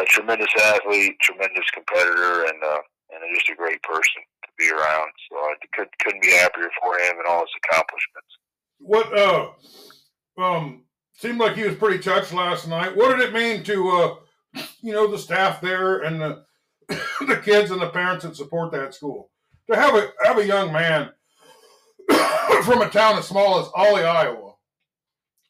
a 0.00 0.04
tremendous 0.06 0.52
athlete, 0.56 1.16
tremendous 1.20 1.68
competitor, 1.72 2.48
and 2.48 2.60
uh, 2.64 2.84
and 3.12 3.24
just 3.34 3.50
a 3.50 3.56
great 3.56 3.82
person 3.82 4.22
to 4.44 4.50
be 4.56 4.70
around. 4.70 5.10
So 5.28 5.36
I 5.36 5.54
could, 5.74 5.88
couldn't 5.98 6.22
be 6.22 6.32
happier 6.32 6.70
for 6.80 6.94
him 6.96 7.18
and 7.18 7.26
all 7.26 7.42
his 7.42 7.58
accomplishments. 7.64 8.32
What 8.80 9.16
uh, 9.16 9.50
um, 10.38 10.84
seemed 11.14 11.38
like 11.38 11.56
he 11.56 11.64
was 11.64 11.76
pretty 11.76 12.02
touched 12.02 12.32
last 12.32 12.66
night. 12.66 12.96
What 12.96 13.16
did 13.16 13.28
it 13.28 13.32
mean 13.32 13.62
to 13.64 13.88
uh, 13.90 14.14
you 14.82 14.92
know, 14.92 15.06
the 15.10 15.18
staff 15.18 15.60
there 15.60 15.98
and 16.00 16.20
the 16.20 16.44
the 16.88 17.40
kids 17.44 17.70
and 17.70 17.80
the 17.80 17.88
parents 17.88 18.24
that 18.24 18.36
support 18.36 18.72
that 18.72 18.94
school 18.94 19.30
to 19.70 19.76
have 19.76 19.94
a 19.94 20.08
have 20.24 20.38
a 20.38 20.46
young 20.46 20.72
man 20.72 21.10
from 22.64 22.82
a 22.82 22.90
town 22.90 23.18
as 23.18 23.28
small 23.28 23.60
as 23.60 23.68
Ollie, 23.74 24.04
Iowa, 24.04 24.54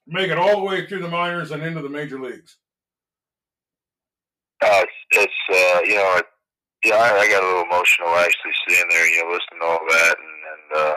make 0.07 0.31
it 0.31 0.39
all 0.39 0.57
the 0.57 0.67
way 0.67 0.87
through 0.87 1.01
the 1.01 1.09
minors 1.09 1.51
and 1.51 1.63
into 1.63 1.83
the 1.83 1.89
major 1.89 2.21
leagues? 2.21 2.59
Uh, 4.63 4.83
it's, 4.83 4.93
it's 5.13 5.33
uh, 5.51 5.81
you 5.85 5.95
know, 5.95 6.17
it, 6.19 6.27
yeah, 6.85 6.97
I, 6.97 7.19
I 7.21 7.29
got 7.31 7.43
a 7.43 7.47
little 7.47 7.63
emotional 7.63 8.09
actually 8.09 8.53
sitting 8.69 8.89
there, 8.91 9.09
you 9.09 9.25
know, 9.25 9.31
listening 9.31 9.61
to 9.61 9.67
all 9.67 9.81
that, 9.89 10.17
and, 10.19 10.83
and 10.83 10.89
uh, 10.89 10.95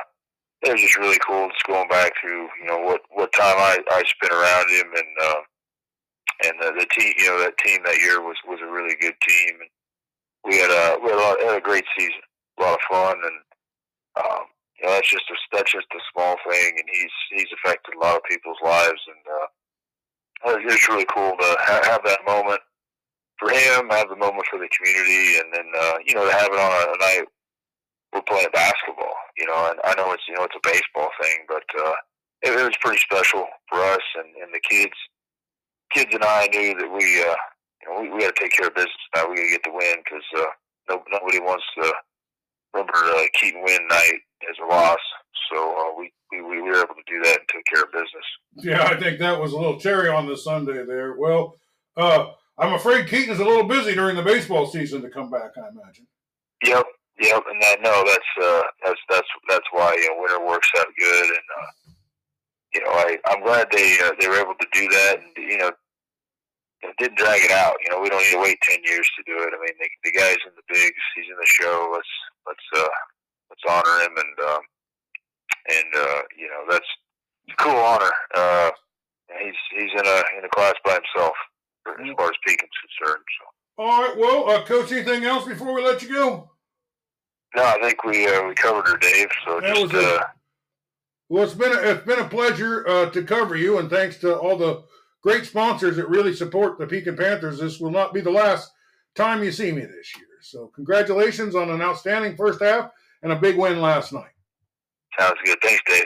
it 0.64 0.72
was 0.72 0.82
just 0.82 0.98
really 0.98 1.20
cool 1.26 1.50
just 1.50 1.68
going 1.68 1.88
back 1.90 2.14
through, 2.20 2.48
you 2.60 2.68
know, 2.68 2.80
what 2.80 3.02
what 3.12 3.32
time 3.34 3.58
I 3.58 3.80
I 3.92 4.04
spent 4.08 4.32
around 4.32 4.70
him, 4.72 4.88
and 4.96 5.14
uh, 5.22 5.42
and 6.46 6.54
the, 6.60 6.80
the 6.80 6.88
team, 6.98 7.14
you 7.18 7.28
know, 7.28 7.40
that 7.40 7.58
team 7.58 7.80
that 7.86 8.00
year 8.00 8.22
was 8.22 8.38
was 8.48 8.60
a 8.64 8.72
really 8.72 8.96
good 9.00 9.16
team, 9.28 9.56
and 9.60 9.70
we 10.46 10.58
had 10.58 10.72
a 10.72 11.00
we 11.04 11.10
had 11.10 11.20
a, 11.20 11.22
lot, 11.22 11.42
had 11.42 11.58
a 11.58 11.62
great 11.62 11.86
season, 11.98 12.24
a 12.60 12.64
lot 12.64 12.80
of 12.80 12.90
fun, 12.90 13.18
and 13.24 13.38
um, 14.24 14.44
you 14.80 14.88
know, 14.88 14.94
that's 14.94 15.10
just 15.10 15.30
a 15.30 15.36
that's 15.52 15.72
just 15.72 15.88
a 15.94 16.02
small 16.14 16.36
thing, 16.50 16.72
and 16.80 16.88
he's 16.92 17.16
he's 17.32 17.52
affected 17.60 17.96
a 17.96 18.00
lot 18.00 18.16
of 18.16 18.24
people's 18.30 18.62
lives, 18.64 19.02
and 19.08 19.24
uh, 19.28 19.48
it 20.58 20.66
was 20.66 20.88
really 20.90 21.08
cool 21.14 21.32
to 21.32 21.50
ha- 21.60 21.84
have 21.84 22.04
that 22.06 22.26
moment 22.26 22.62
for 23.38 23.50
him, 23.52 23.90
have 23.90 24.10
the 24.10 24.16
moment 24.16 24.46
for 24.50 24.60
the 24.60 24.70
community, 24.72 25.40
and 25.40 25.52
then 25.52 25.68
uh, 25.78 25.98
you 26.06 26.16
know 26.16 26.26
to 26.26 26.32
have 26.32 26.52
it 26.52 26.60
on 26.60 26.72
a, 26.72 26.94
a 26.94 26.98
night 27.00 27.28
we're 28.14 28.22
playing 28.30 28.54
basketball. 28.54 29.16
You 29.38 29.48
know, 29.48 29.70
and 29.72 29.80
I 29.84 29.96
know 29.96 30.14
it's 30.14 30.24
you 30.28 30.36
know 30.36 30.44
it's 30.44 30.56
a 30.56 30.68
baseball 30.68 31.10
thing, 31.22 31.46
but 31.48 31.66
uh, 31.78 31.96
it, 32.44 32.60
it 32.60 32.64
was 32.64 32.78
pretty 32.82 33.00
special 33.00 33.46
for 33.70 33.80
us 33.82 34.06
and, 34.18 34.30
and 34.44 34.54
the 34.54 34.62
kids. 34.70 34.94
Kids 35.92 36.14
and 36.14 36.24
I 36.24 36.48
knew 36.48 36.78
that 36.78 36.92
we 36.92 37.06
uh, 37.22 37.36
you 37.82 37.86
know 37.90 38.02
we, 38.02 38.10
we 38.10 38.22
got 38.22 38.36
to 38.36 38.42
take 38.42 38.54
care 38.54 38.68
of 38.68 38.76
business 38.76 39.10
now. 39.16 39.30
We 39.30 39.36
got 39.36 39.44
to 39.44 39.50
get 39.50 39.64
the 39.64 39.74
win 39.74 39.98
because 40.04 40.28
uh, 40.38 40.52
no, 40.90 41.04
nobody 41.12 41.40
wants 41.40 41.66
to 41.82 41.92
remember 42.74 42.94
uh, 42.96 43.24
Keaton 43.40 43.64
Winn 43.64 43.88
night 43.90 44.20
as 44.50 44.56
a 44.64 44.68
loss. 44.68 45.00
So 45.52 45.58
uh, 45.58 46.00
we, 46.00 46.12
we 46.32 46.42
we 46.42 46.62
were 46.62 46.78
able 46.78 46.96
to 46.96 47.08
do 47.08 47.22
that 47.24 47.40
and 47.40 47.50
took 47.50 47.66
care 47.72 47.84
of 47.84 47.92
business. 47.92 48.28
Yeah, 48.56 48.84
I 48.84 49.00
think 49.00 49.20
that 49.20 49.40
was 49.40 49.54
a 49.54 49.58
little 49.58 49.80
cherry 49.80 50.10
on 50.10 50.28
the 50.28 50.38
sundae 50.38 50.86
there. 50.86 51.16
Well, 51.18 51.58
uh, 51.98 52.28
I'm 52.58 52.74
afraid 52.74 53.08
Keaton's 53.08 53.40
a 53.40 53.46
little 53.46 53.68
busy 53.68 53.94
during 53.96 54.16
the 54.16 54.24
baseball 54.24 54.66
season 54.66 55.02
to 55.02 55.10
come 55.10 55.30
back. 55.30 55.52
I 55.58 55.70
imagine. 55.70 56.08
Yep, 56.64 56.86
yep, 57.20 57.44
and 57.50 57.62
that 57.62 57.82
no, 57.82 58.04
that's 58.06 58.32
uh, 58.42 58.62
that's 58.86 59.00
that's 59.10 59.28
that's 59.50 59.68
why 59.72 59.94
you 59.94 60.08
know 60.10 60.22
winter 60.22 60.46
works 60.46 60.70
out 60.80 60.88
good, 60.98 61.26
and 61.26 61.48
uh, 61.60 61.72
you 62.74 62.82
know 62.84 62.92
I 62.92 63.18
I'm 63.28 63.44
glad 63.44 63.68
they 63.72 63.98
uh, 64.04 64.12
they 64.20 64.28
were 64.28 64.42
able 64.42 64.56
to 64.60 64.68
do 64.74 64.88
that, 64.90 65.20
and 65.20 65.50
you 65.50 65.58
know 65.58 65.72
it 66.82 66.96
didn't 66.98 67.18
drag 67.18 67.44
it 67.44 67.52
out. 67.52 67.76
You 67.84 67.92
know 67.92 68.02
we 68.02 68.10
don't 68.10 68.24
need 68.24 68.32
to 68.32 68.42
wait 68.42 68.58
ten 68.62 68.80
years 68.86 69.08
to 69.18 69.24
do 69.26 69.38
it. 69.44 69.54
I 69.54 69.60
mean 69.62 69.76
the, 69.80 69.90
the 70.04 70.18
guy's 70.18 70.42
in 70.46 70.54
the 70.56 70.68
bigs, 70.68 71.04
he's 71.16 71.30
in 71.30 71.38
the 71.38 71.46
show. 71.46 71.90
Let's 71.94 72.14
let's 72.48 72.68
uh 72.76 72.96
let's 73.50 73.66
honor 73.70 74.04
him, 74.04 74.18
and 74.18 74.50
um, 74.50 74.62
and 75.70 75.90
uh, 75.96 76.22
you 76.38 76.48
know 76.48 76.66
that's 76.70 76.88
a 77.50 77.56
cool 77.64 77.76
honor. 77.76 78.12
Uh, 78.36 78.72
he's 79.42 79.56
he's 79.78 79.92
in 79.92 80.06
a 80.06 80.24
in 80.38 80.46
a 80.46 80.50
class 80.50 80.74
by 80.86 80.94
himself 80.94 81.36
as 81.88 82.16
far 82.18 82.28
as 82.28 82.38
Pekin's 82.46 82.70
concerned. 82.98 83.24
So. 83.40 83.84
All 83.84 84.02
right. 84.02 84.18
Well, 84.18 84.50
uh, 84.50 84.64
coach, 84.66 84.92
anything 84.92 85.26
else 85.26 85.46
before 85.46 85.74
we 85.74 85.84
let 85.84 86.02
you 86.02 86.10
go? 86.10 86.50
No, 87.56 87.64
I 87.64 87.78
think 87.82 88.04
we 88.04 88.28
uh, 88.28 88.48
we 88.48 88.56
covered 88.56 88.88
her, 88.88 88.98
Dave. 88.98 89.30
So 89.46 89.60
that 89.62 89.76
just. 89.76 89.94
Uh, 89.94 90.20
well, 91.30 91.44
it's 91.44 91.54
been 91.54 91.72
a, 91.72 91.80
it's 91.80 92.06
been 92.06 92.20
a 92.20 92.28
pleasure 92.28 92.88
uh, 92.88 93.10
to 93.12 93.24
cover 93.24 93.56
you, 93.56 93.80
and 93.80 93.90
thanks 93.90 94.18
to 94.18 94.38
all 94.38 94.58
the 94.58 94.84
great 95.22 95.46
sponsors 95.46 95.96
that 95.96 96.10
really 96.10 96.34
support 96.36 96.78
the 96.78 96.88
Pekin 96.88 97.16
Panthers. 97.16 97.60
This 97.60 97.80
will 97.80 97.92
not 97.92 98.14
be 98.14 98.22
the 98.22 98.32
last 98.32 98.72
time 99.16 99.44
you 99.44 99.52
see 99.52 99.72
me 99.72 99.82
this 99.82 100.16
year. 100.16 100.28
So, 100.42 100.68
congratulations 100.76 101.56
on 101.56 101.70
an 101.70 101.82
outstanding 101.82 102.36
first 102.36 102.62
half 102.62 102.92
and 103.22 103.32
a 103.32 103.36
big 103.36 103.58
win 103.58 103.82
last 103.82 104.12
night. 104.12 104.32
Sounds 105.18 105.38
good. 105.46 105.58
Thanks, 105.62 105.82
Dave. 105.88 106.04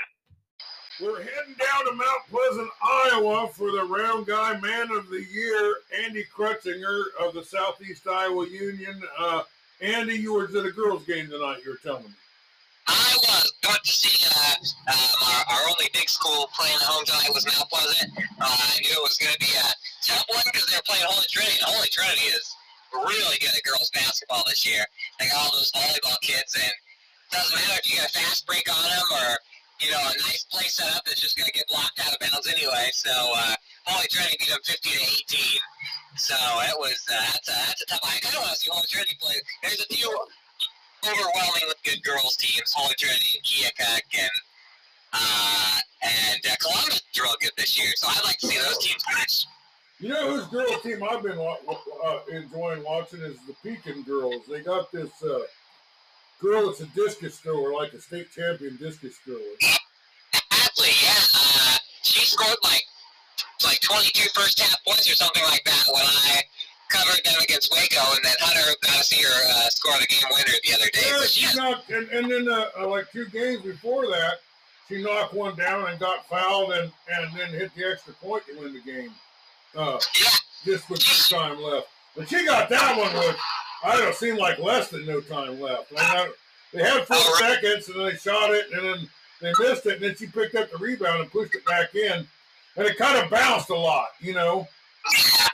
We're 1.02 1.22
heading 1.22 1.56
down 1.60 1.86
to 1.86 1.94
Mount 1.94 2.22
Pleasant, 2.30 2.70
Iowa 2.82 3.50
for 3.54 3.72
the 3.72 3.84
Round 3.84 4.26
Guy 4.26 4.60
Man 4.60 4.92
of 4.92 5.10
the 5.10 5.24
Year, 5.32 5.76
Andy 6.04 6.26
Krutsinger 6.36 7.04
of 7.20 7.34
the 7.34 7.44
Southeast 7.44 8.08
Iowa 8.08 8.48
Union. 8.48 9.02
Uh, 9.18 9.44
Andy, 9.82 10.16
you 10.16 10.34
were 10.34 10.46
at 10.46 10.66
a 10.66 10.72
girls' 10.72 11.06
game 11.06 11.30
tonight, 11.30 11.62
you 11.64 11.72
were 11.72 11.82
telling 11.84 12.04
me. 12.04 12.16
I 12.88 13.14
was. 13.20 13.54
Got 13.62 13.84
to 13.84 13.92
see 13.92 14.24
uh, 14.24 14.96
um, 14.96 15.18
our, 15.28 15.44
our, 15.52 15.64
only 15.68 15.92
big 15.92 16.08
school 16.08 16.48
playing 16.56 16.80
home 16.80 17.04
tonight 17.04 17.28
was 17.36 17.44
Mount 17.44 17.68
Pleasant. 17.68 18.16
Uh, 18.40 18.48
I 18.48 18.80
knew 18.80 18.96
it 18.96 19.04
was 19.04 19.20
going 19.20 19.36
to 19.36 19.44
be 19.44 19.52
a 19.60 19.68
tough 20.08 20.24
one 20.32 20.46
because 20.48 20.72
they 20.72 20.80
were 20.80 20.88
playing 20.88 21.04
Holy 21.04 21.28
Trinity. 21.28 21.60
Holy 21.68 21.92
Trinity 21.92 22.32
is 22.32 22.48
really 22.96 23.36
good 23.44 23.52
at 23.52 23.60
girls' 23.68 23.92
basketball 23.92 24.48
this 24.48 24.64
year. 24.64 24.88
They 25.20 25.28
got 25.28 25.36
all 25.36 25.52
those 25.52 25.76
volleyball 25.76 26.16
kids, 26.24 26.56
and 26.56 26.72
it 26.72 27.32
doesn't 27.36 27.60
matter 27.60 27.76
if 27.76 27.92
you 27.92 28.00
get 28.00 28.08
a 28.08 28.14
fast 28.16 28.48
break 28.48 28.72
on 28.72 28.80
them 28.88 29.08
or 29.20 29.36
you 29.80 29.92
know, 29.92 30.02
a 30.02 30.14
nice 30.26 30.46
play 30.50 30.66
set 30.66 30.90
up 30.96 31.06
that's 31.06 31.22
just 31.22 31.38
going 31.38 31.46
to 31.46 31.54
get 31.54 31.68
blocked 31.70 32.00
out 32.02 32.14
of 32.14 32.20
bounds 32.20 32.48
anyway. 32.48 32.90
So 32.94 33.12
uh, 33.12 33.54
Holy 33.86 34.08
Trinity 34.10 34.38
beat 34.40 34.50
them 34.50 34.64
50 34.64 34.90
to 34.90 35.02
18. 35.28 35.62
So 36.16 36.36
it 36.36 36.78
was 36.80 36.98
uh, 37.12 37.22
that's 37.34 37.50
a 37.50 37.52
that's 37.52 37.82
a 37.82 37.86
tough. 37.86 38.00
I 38.04 38.20
kind 38.20 38.36
of 38.36 38.42
want 38.42 38.54
to 38.54 38.60
see 38.60 38.70
Holy 38.72 38.88
Trinity 38.88 39.18
play. 39.20 39.36
There's 39.64 39.82
a 39.82 39.94
few 39.94 40.10
overwhelmingly 41.06 41.76
good 41.84 42.04
girls 42.04 42.36
teams, 42.38 42.74
Holy 42.74 42.96
Trinity 42.98 43.38
and 43.38 43.44
Keokuk 43.44 44.02
and 44.20 44.32
uh, 45.14 45.78
and 46.04 46.42
uh, 46.46 46.56
Columbus 46.60 47.02
is 47.14 47.22
real 47.22 47.36
good 47.42 47.52
this 47.58 47.78
year. 47.78 47.92
So 47.96 48.08
I'd 48.10 48.24
like 48.24 48.38
to 48.40 48.48
see 48.48 48.58
those 48.58 48.78
teams 48.80 49.04
match. 49.14 49.46
You 50.00 50.10
know 50.10 50.36
whose 50.36 50.48
girls 50.48 50.82
team 50.82 51.04
I've 51.04 51.24
been 51.24 51.40
uh, 51.40 52.20
enjoying 52.32 52.84
watching 52.84 53.22
is 53.22 53.38
the 53.48 53.54
Pekin 53.64 54.04
girls. 54.04 54.44
They 54.50 54.62
got 54.62 54.92
this. 54.92 55.12
Uh, 55.24 55.42
girl 56.40 56.68
that's 56.68 56.82
a 56.82 56.86
discus 56.88 57.40
thrower, 57.40 57.74
like 57.74 57.94
a 57.94 58.02
state 58.02 58.32
champion 58.32 58.78
discus 58.78 59.18
thrower. 59.18 59.40
Exactly, 60.52 60.90
yeah. 61.04 61.14
Uh, 61.36 61.78
she 62.04 62.26
scored 62.26 62.58
like 62.64 62.84
like 63.66 63.80
22 63.82 64.30
first 64.34 64.60
half 64.60 64.84
points 64.84 65.10
or 65.10 65.16
something 65.16 65.44
like 65.44 65.64
that 65.66 65.84
when 65.94 66.04
I 66.04 66.42
covered 66.90 67.24
them 67.26 67.36
against 67.44 67.72
Waco, 67.72 68.16
and 68.16 68.24
then 68.24 68.36
Hunter 68.40 68.76
got 68.84 68.98
to 68.98 69.04
see 69.04 69.22
her 69.22 69.50
uh, 69.50 69.70
score 69.70 70.00
the 70.00 70.08
game 70.08 70.24
winner 70.32 70.58
the 70.64 70.74
other 70.74 70.90
day. 70.94 71.02
Yeah, 71.06 71.26
she 71.26 71.46
yeah. 71.46 71.54
knocked, 71.54 71.90
and, 71.90 72.08
and 72.10 72.32
then 72.32 72.50
uh, 72.50 72.70
uh, 72.80 72.88
like 72.88 73.12
two 73.12 73.26
games 73.28 73.62
before 73.62 74.08
that, 74.08 74.40
she 74.88 75.04
knocked 75.04 75.34
one 75.34 75.56
down 75.56 75.90
and 75.90 76.00
got 76.00 76.28
fouled, 76.30 76.72
and, 76.72 76.92
and 77.12 77.38
then 77.38 77.50
hit 77.50 77.74
the 77.76 77.92
extra 77.92 78.14
point 78.14 78.44
to 78.48 78.60
win 78.60 78.74
the 78.74 78.82
game. 78.82 79.12
Uh, 79.76 80.00
yeah. 80.20 80.30
Just 80.66 80.90
with 80.90 81.04
time 81.30 81.62
left. 81.62 81.88
But 82.16 82.30
she 82.30 82.46
got 82.46 82.70
that 82.70 82.98
one 82.98 83.14
with 83.14 83.38
I 83.84 83.96
don't 83.96 84.16
seem 84.16 84.38
like 84.38 84.58
less 84.58 84.90
than 84.90 85.06
no 85.06 85.22
time 85.22 85.62
left. 85.62 85.94
I 85.96 86.32
they 86.74 86.82
had 86.82 87.06
four 87.06 87.38
seconds 87.38 87.88
and 87.90 88.06
they 88.06 88.16
shot 88.16 88.52
it 88.52 88.66
and 88.74 88.84
then 88.84 89.10
they 89.42 89.54
missed 89.60 89.86
it 89.86 89.96
and 89.96 90.04
then 90.04 90.16
she 90.16 90.26
picked 90.28 90.56
up 90.56 90.72
the 90.72 90.78
rebound 90.78 91.22
and 91.22 91.32
pushed 91.32 91.56
it 91.56 91.64
back 91.66 91.94
in 91.96 92.28
and 92.78 92.88
it 92.88 92.98
kind 92.98 93.18
of 93.18 93.30
bounced 93.30 93.70
a 93.70 93.76
lot, 93.76 94.10
you 94.20 94.34
know. 94.34 94.68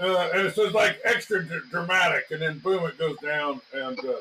Uh, 0.02 0.30
and 0.34 0.48
it's 0.48 0.56
just 0.56 0.74
like 0.74 1.00
extra 1.04 1.44
d- 1.44 1.60
dramatic 1.70 2.26
and 2.32 2.42
then 2.42 2.58
boom, 2.60 2.84
it 2.86 2.98
goes 2.98 3.18
down 3.20 3.62
and 3.74 4.00
uh, 4.00 4.14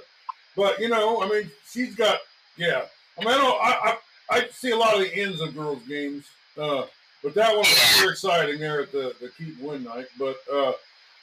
but 0.56 0.78
you 0.78 0.88
know, 0.88 1.22
I 1.22 1.28
mean, 1.28 1.50
she's 1.66 1.94
got 1.94 2.20
yeah. 2.56 2.82
I 3.18 3.24
mean, 3.24 3.34
I 3.34 3.38
don't. 3.38 3.62
I 3.62 3.96
I, 4.30 4.38
I 4.38 4.48
see 4.50 4.70
a 4.70 4.76
lot 4.76 4.94
of 4.94 5.00
the 5.00 5.14
ends 5.14 5.40
of 5.40 5.54
girls' 5.54 5.82
games, 5.86 6.26
uh, 6.58 6.84
but 7.22 7.34
that 7.34 7.50
one 7.50 7.58
was 7.58 7.68
super 7.68 8.12
exciting 8.12 8.60
there 8.60 8.82
at 8.82 8.92
the 8.92 9.14
the 9.20 9.30
keep 9.30 9.58
win 9.60 9.84
night. 9.84 10.06
But 10.18 10.36
uh, 10.52 10.72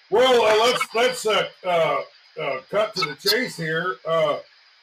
well, 0.10 0.44
uh, 0.44 0.66
let's 0.66 0.96
let's 0.96 1.26
uh, 1.26 1.48
uh, 1.66 2.02
uh, 2.42 2.62
cut 2.70 2.96
to 2.96 3.02
the 3.02 3.16
chase 3.16 3.58
here. 3.58 3.98
Uh, 4.08 4.40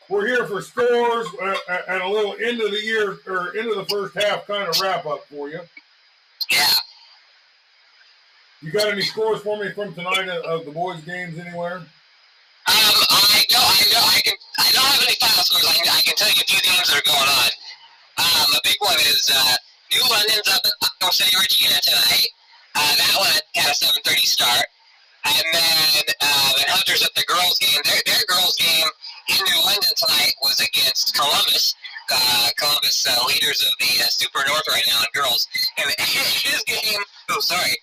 we're 0.09 0.27
here 0.27 0.47
for 0.47 0.63
scores 0.63 1.27
uh, 1.43 1.57
and 1.89 2.03
a 2.03 2.09
little 2.09 2.37
end 2.41 2.61
of 2.61 2.71
the 2.71 2.81
year 2.81 3.19
or 3.27 3.57
end 3.57 3.69
of 3.69 3.77
the 3.77 3.87
first 3.87 4.15
half 4.15 4.47
kind 4.47 4.69
of 4.69 4.81
wrap 4.81 5.05
up 5.05 5.25
for 5.27 5.49
you. 5.49 5.61
Yeah. 6.51 6.65
You 8.63 8.73
got 8.73 8.89
any 8.89 9.03
scores 9.03 9.43
for 9.43 9.59
me 9.61 9.71
from 9.73 9.93
tonight 9.93 10.29
of, 10.29 10.65
the 10.65 10.73
boys' 10.73 11.05
games 11.05 11.39
anywhere? 11.39 11.77
Um, 11.77 11.87
I 12.67 13.45
know, 13.53 13.61
I 13.61 13.83
know, 13.93 14.01
I 14.01 14.21
can, 14.25 14.35
I 14.59 14.73
don't 14.73 14.89
have 14.97 15.03
any 15.05 15.15
final 15.21 15.45
scores. 15.45 15.69
I 15.69 15.75
can, 15.77 15.89
I 15.93 16.01
can 16.01 16.17
tell 16.17 16.33
you 16.33 16.41
a 16.41 16.49
few 16.49 16.61
games 16.65 16.89
that 16.89 16.97
are 16.97 17.05
going 17.05 17.31
on. 17.31 17.51
Um, 18.17 18.49
a 18.57 18.61
big 18.65 18.81
one 18.81 18.97
is 19.13 19.29
uh, 19.29 19.55
New 19.93 20.03
London's 20.09 20.49
up 20.49 20.65
at 20.65 20.73
Iowa 21.05 21.13
City, 21.13 21.37
Regina 21.37 21.79
tonight. 21.85 22.33
Uh, 22.75 22.97
that 22.97 23.15
one 23.21 23.37
had 23.55 23.71
a 23.71 23.77
7:30 23.77 24.25
start, 24.25 24.67
and 25.29 25.47
then 25.53 26.03
uh, 26.25 26.51
the 26.57 26.65
Hunters 26.73 27.05
at 27.05 27.13
the 27.15 27.25
girls' 27.29 27.61
game. 27.61 27.81
Their, 27.85 28.01
their 28.09 28.25
girls' 28.25 28.57
game 28.57 28.89
in 29.37 29.41
New 29.53 29.61
London 29.69 29.93
tonight 30.01 30.33
was 30.41 30.59
against 30.65 31.13
Columbus. 31.13 31.77
Uh, 32.09 32.49
Columbus 32.57 33.05
uh, 33.05 33.21
leaders 33.29 33.61
of 33.61 33.73
the 33.79 34.01
uh, 34.01 34.09
Super 34.09 34.41
North 34.49 34.65
right 34.73 34.85
now 34.89 35.01
in 35.05 35.13
girls, 35.13 35.47
and 35.77 35.93
his 36.01 36.65
game. 36.65 37.05
Oh, 37.31 37.41
sorry. 37.41 37.77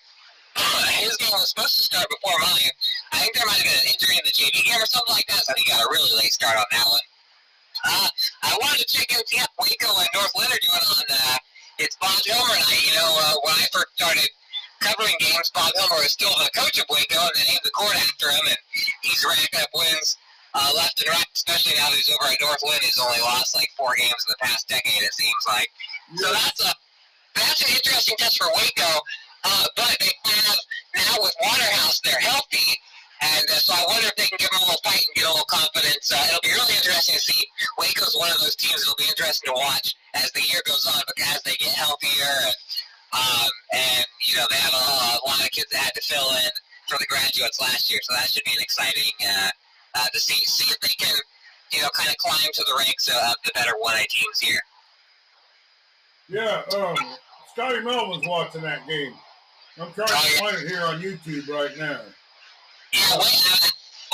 His 1.02 1.16
game 1.18 1.34
was 1.34 1.50
supposed 1.50 1.76
to 1.76 1.84
start 1.84 2.06
before 2.08 2.38
mine. 2.40 2.72
I 3.12 3.18
think 3.20 3.34
there 3.34 3.46
might 3.46 3.58
have 3.58 3.68
been 3.68 3.80
an 3.84 3.90
injury 3.90 4.16
in 4.16 4.24
the 4.24 4.34
JV 4.34 4.64
game 4.64 4.78
or 4.78 4.86
something 4.86 5.12
like 5.12 5.26
that, 5.28 5.42
so 5.44 5.52
he 5.56 5.66
got 5.66 5.82
a 5.82 5.88
really 5.90 6.14
late 6.16 6.32
start 6.32 6.56
on 6.56 6.68
that 6.70 6.86
one. 6.86 7.06
Uh, 7.84 8.08
I 8.46 8.56
wanted 8.62 8.86
to 8.86 8.88
check 8.88 9.10
in 9.12 9.20
see 9.26 9.42
Waco 9.60 9.90
and 9.98 10.08
North 10.14 10.32
Leonard 10.38 10.62
doing 10.62 10.84
on 10.88 11.04
uh, 11.10 11.36
it's 11.78 11.96
Bob 11.98 12.16
Hilmer 12.22 12.54
night. 12.54 12.86
You 12.86 12.94
know, 12.94 13.10
uh, 13.18 13.34
when 13.42 13.54
I 13.58 13.66
first 13.74 13.92
started 13.98 14.30
covering 14.80 15.18
games, 15.18 15.50
Bob 15.50 15.74
Hilmer 15.74 16.00
was 16.00 16.14
still 16.14 16.32
the 16.38 16.48
coach 16.54 16.78
of 16.78 16.86
Waco, 16.88 17.18
and 17.18 17.34
they 17.34 17.44
named 17.50 17.66
the 17.66 17.74
court 17.74 17.98
after 17.98 18.30
him, 18.30 18.46
and 18.46 18.60
he's 19.02 19.26
racking 19.26 19.60
up 19.60 19.68
wins 19.74 20.16
uh, 20.54 20.70
left 20.74 21.02
and 21.02 21.10
right, 21.10 21.26
especially 21.34 21.74
now 21.76 21.90
that 21.90 21.98
he's 21.98 22.08
over 22.08 22.30
at 22.30 22.38
North 22.40 22.62
Linn. 22.62 22.78
He's 22.82 22.98
only 22.98 23.20
lost 23.20 23.54
like 23.54 23.70
four 23.76 23.94
games 23.98 24.22
in 24.26 24.30
the 24.30 24.40
past 24.40 24.68
decade, 24.68 25.02
it 25.02 25.12
seems 25.12 25.44
like. 25.46 25.68
So 26.16 26.32
that's 26.32 26.62
a 26.62 26.72
that's 27.34 27.60
an 27.66 27.74
interesting 27.74 28.14
test 28.18 28.38
for 28.38 28.46
Waco. 28.54 29.02
Uh, 29.44 29.66
but 29.76 29.96
they 30.00 30.12
have 30.24 30.58
now 30.96 31.14
with 31.20 31.34
Waterhouse, 31.42 32.00
they're 32.00 32.18
healthy, 32.18 32.80
and 33.20 33.44
uh, 33.44 33.60
so 33.60 33.74
I 33.76 33.84
wonder 33.88 34.08
if 34.08 34.16
they 34.16 34.24
can 34.24 34.40
give 34.40 34.48
them 34.50 34.60
a 34.60 34.64
little 34.64 34.80
fight 34.80 35.04
and 35.04 35.14
get 35.14 35.28
a 35.28 35.32
little 35.32 35.48
confidence. 35.48 36.08
Uh, 36.08 36.24
it'll 36.32 36.40
be 36.44 36.52
really 36.56 36.76
interesting 36.80 37.14
to 37.16 37.20
see. 37.20 37.44
Waco's 37.76 38.16
one 38.16 38.32
of 38.32 38.40
those 38.40 38.56
teams 38.56 38.80
that'll 38.80 38.96
be 38.96 39.08
interesting 39.08 39.52
to 39.52 39.56
watch 39.56 39.96
as 40.16 40.32
the 40.32 40.40
year 40.48 40.64
goes 40.64 40.88
on, 40.88 41.00
because 41.12 41.44
they 41.44 41.56
get 41.60 41.76
healthier, 41.76 42.32
and, 42.48 42.56
um, 43.12 43.50
and 43.72 44.04
you 44.24 44.36
know 44.40 44.48
they 44.48 44.60
have 44.60 44.72
a, 44.72 44.86
a, 45.20 45.24
lot 45.28 45.44
of 45.44 45.50
kids 45.52 45.68
that 45.72 45.92
had 45.92 45.94
to 45.94 46.04
fill 46.04 46.28
in 46.40 46.52
for 46.88 46.96
the 46.96 47.06
graduates 47.06 47.60
last 47.60 47.92
year, 47.92 48.00
so 48.02 48.16
that 48.16 48.28
should 48.32 48.44
be 48.44 48.56
an 48.56 48.64
exciting 48.64 49.12
uh, 49.28 49.50
uh, 50.00 50.08
to 50.12 50.18
see 50.20 50.40
see 50.44 50.72
if 50.72 50.80
they 50.80 50.94
can 50.96 51.16
you 51.72 51.82
know 51.84 51.88
kind 51.92 52.08
of 52.08 52.16
climb 52.16 52.48
to 52.52 52.64
the 52.64 52.74
ranks 52.80 53.08
of 53.08 53.36
the 53.44 53.52
better 53.52 53.76
one 53.76 53.96
A 53.96 54.04
teams 54.08 54.40
here. 54.40 54.60
Yeah, 56.28 56.64
um, 56.76 56.96
Scotty 57.52 57.80
Melvin's 57.80 58.26
watching 58.26 58.62
that 58.62 58.86
game. 58.88 59.12
I'm 59.80 59.92
trying 59.92 60.06
to 60.06 60.38
find 60.38 60.56
it 60.56 60.68
here 60.68 60.82
on 60.82 61.00
YouTube 61.00 61.48
right 61.48 61.76
now. 61.76 62.00
Yeah, 62.92 63.00
uh, 63.12 63.68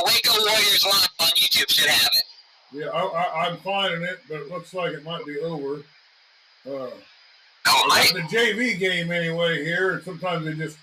Waco 0.05 0.33
Warriors 0.39 0.87
Live 0.87 1.09
on 1.21 1.29
YouTube 1.29 1.71
should 1.71 1.91
have 1.91 2.11
it. 2.15 2.23
Yeah, 2.73 2.87
I, 2.87 3.49
am 3.49 3.59
finding 3.59 4.03
it, 4.03 4.21
but 4.29 4.41
it 4.41 4.49
looks 4.49 4.73
like 4.73 4.93
it 4.93 5.05
might 5.05 5.27
be 5.27 5.39
over. 5.41 5.83
Uh, 6.67 6.89
oh, 7.67 8.11
the 8.15 8.21
JV 8.21 8.79
game 8.79 9.11
anyway 9.11 9.63
here, 9.63 9.95
and 9.95 10.03
sometimes 10.03 10.47
they 10.47 10.55
just 10.55 10.79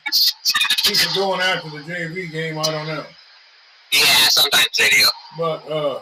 keep 0.83 0.95
it 0.95 1.15
going 1.15 1.41
after 1.41 1.69
the 1.69 1.79
JV 1.79 2.31
game. 2.31 2.59
I 2.59 2.63
don't 2.63 2.87
know. 2.87 3.05
Yeah, 3.91 4.27
sometimes 4.27 4.67
they 4.77 4.89
do. 4.89 5.07
But 5.37 5.71
uh, 5.71 6.01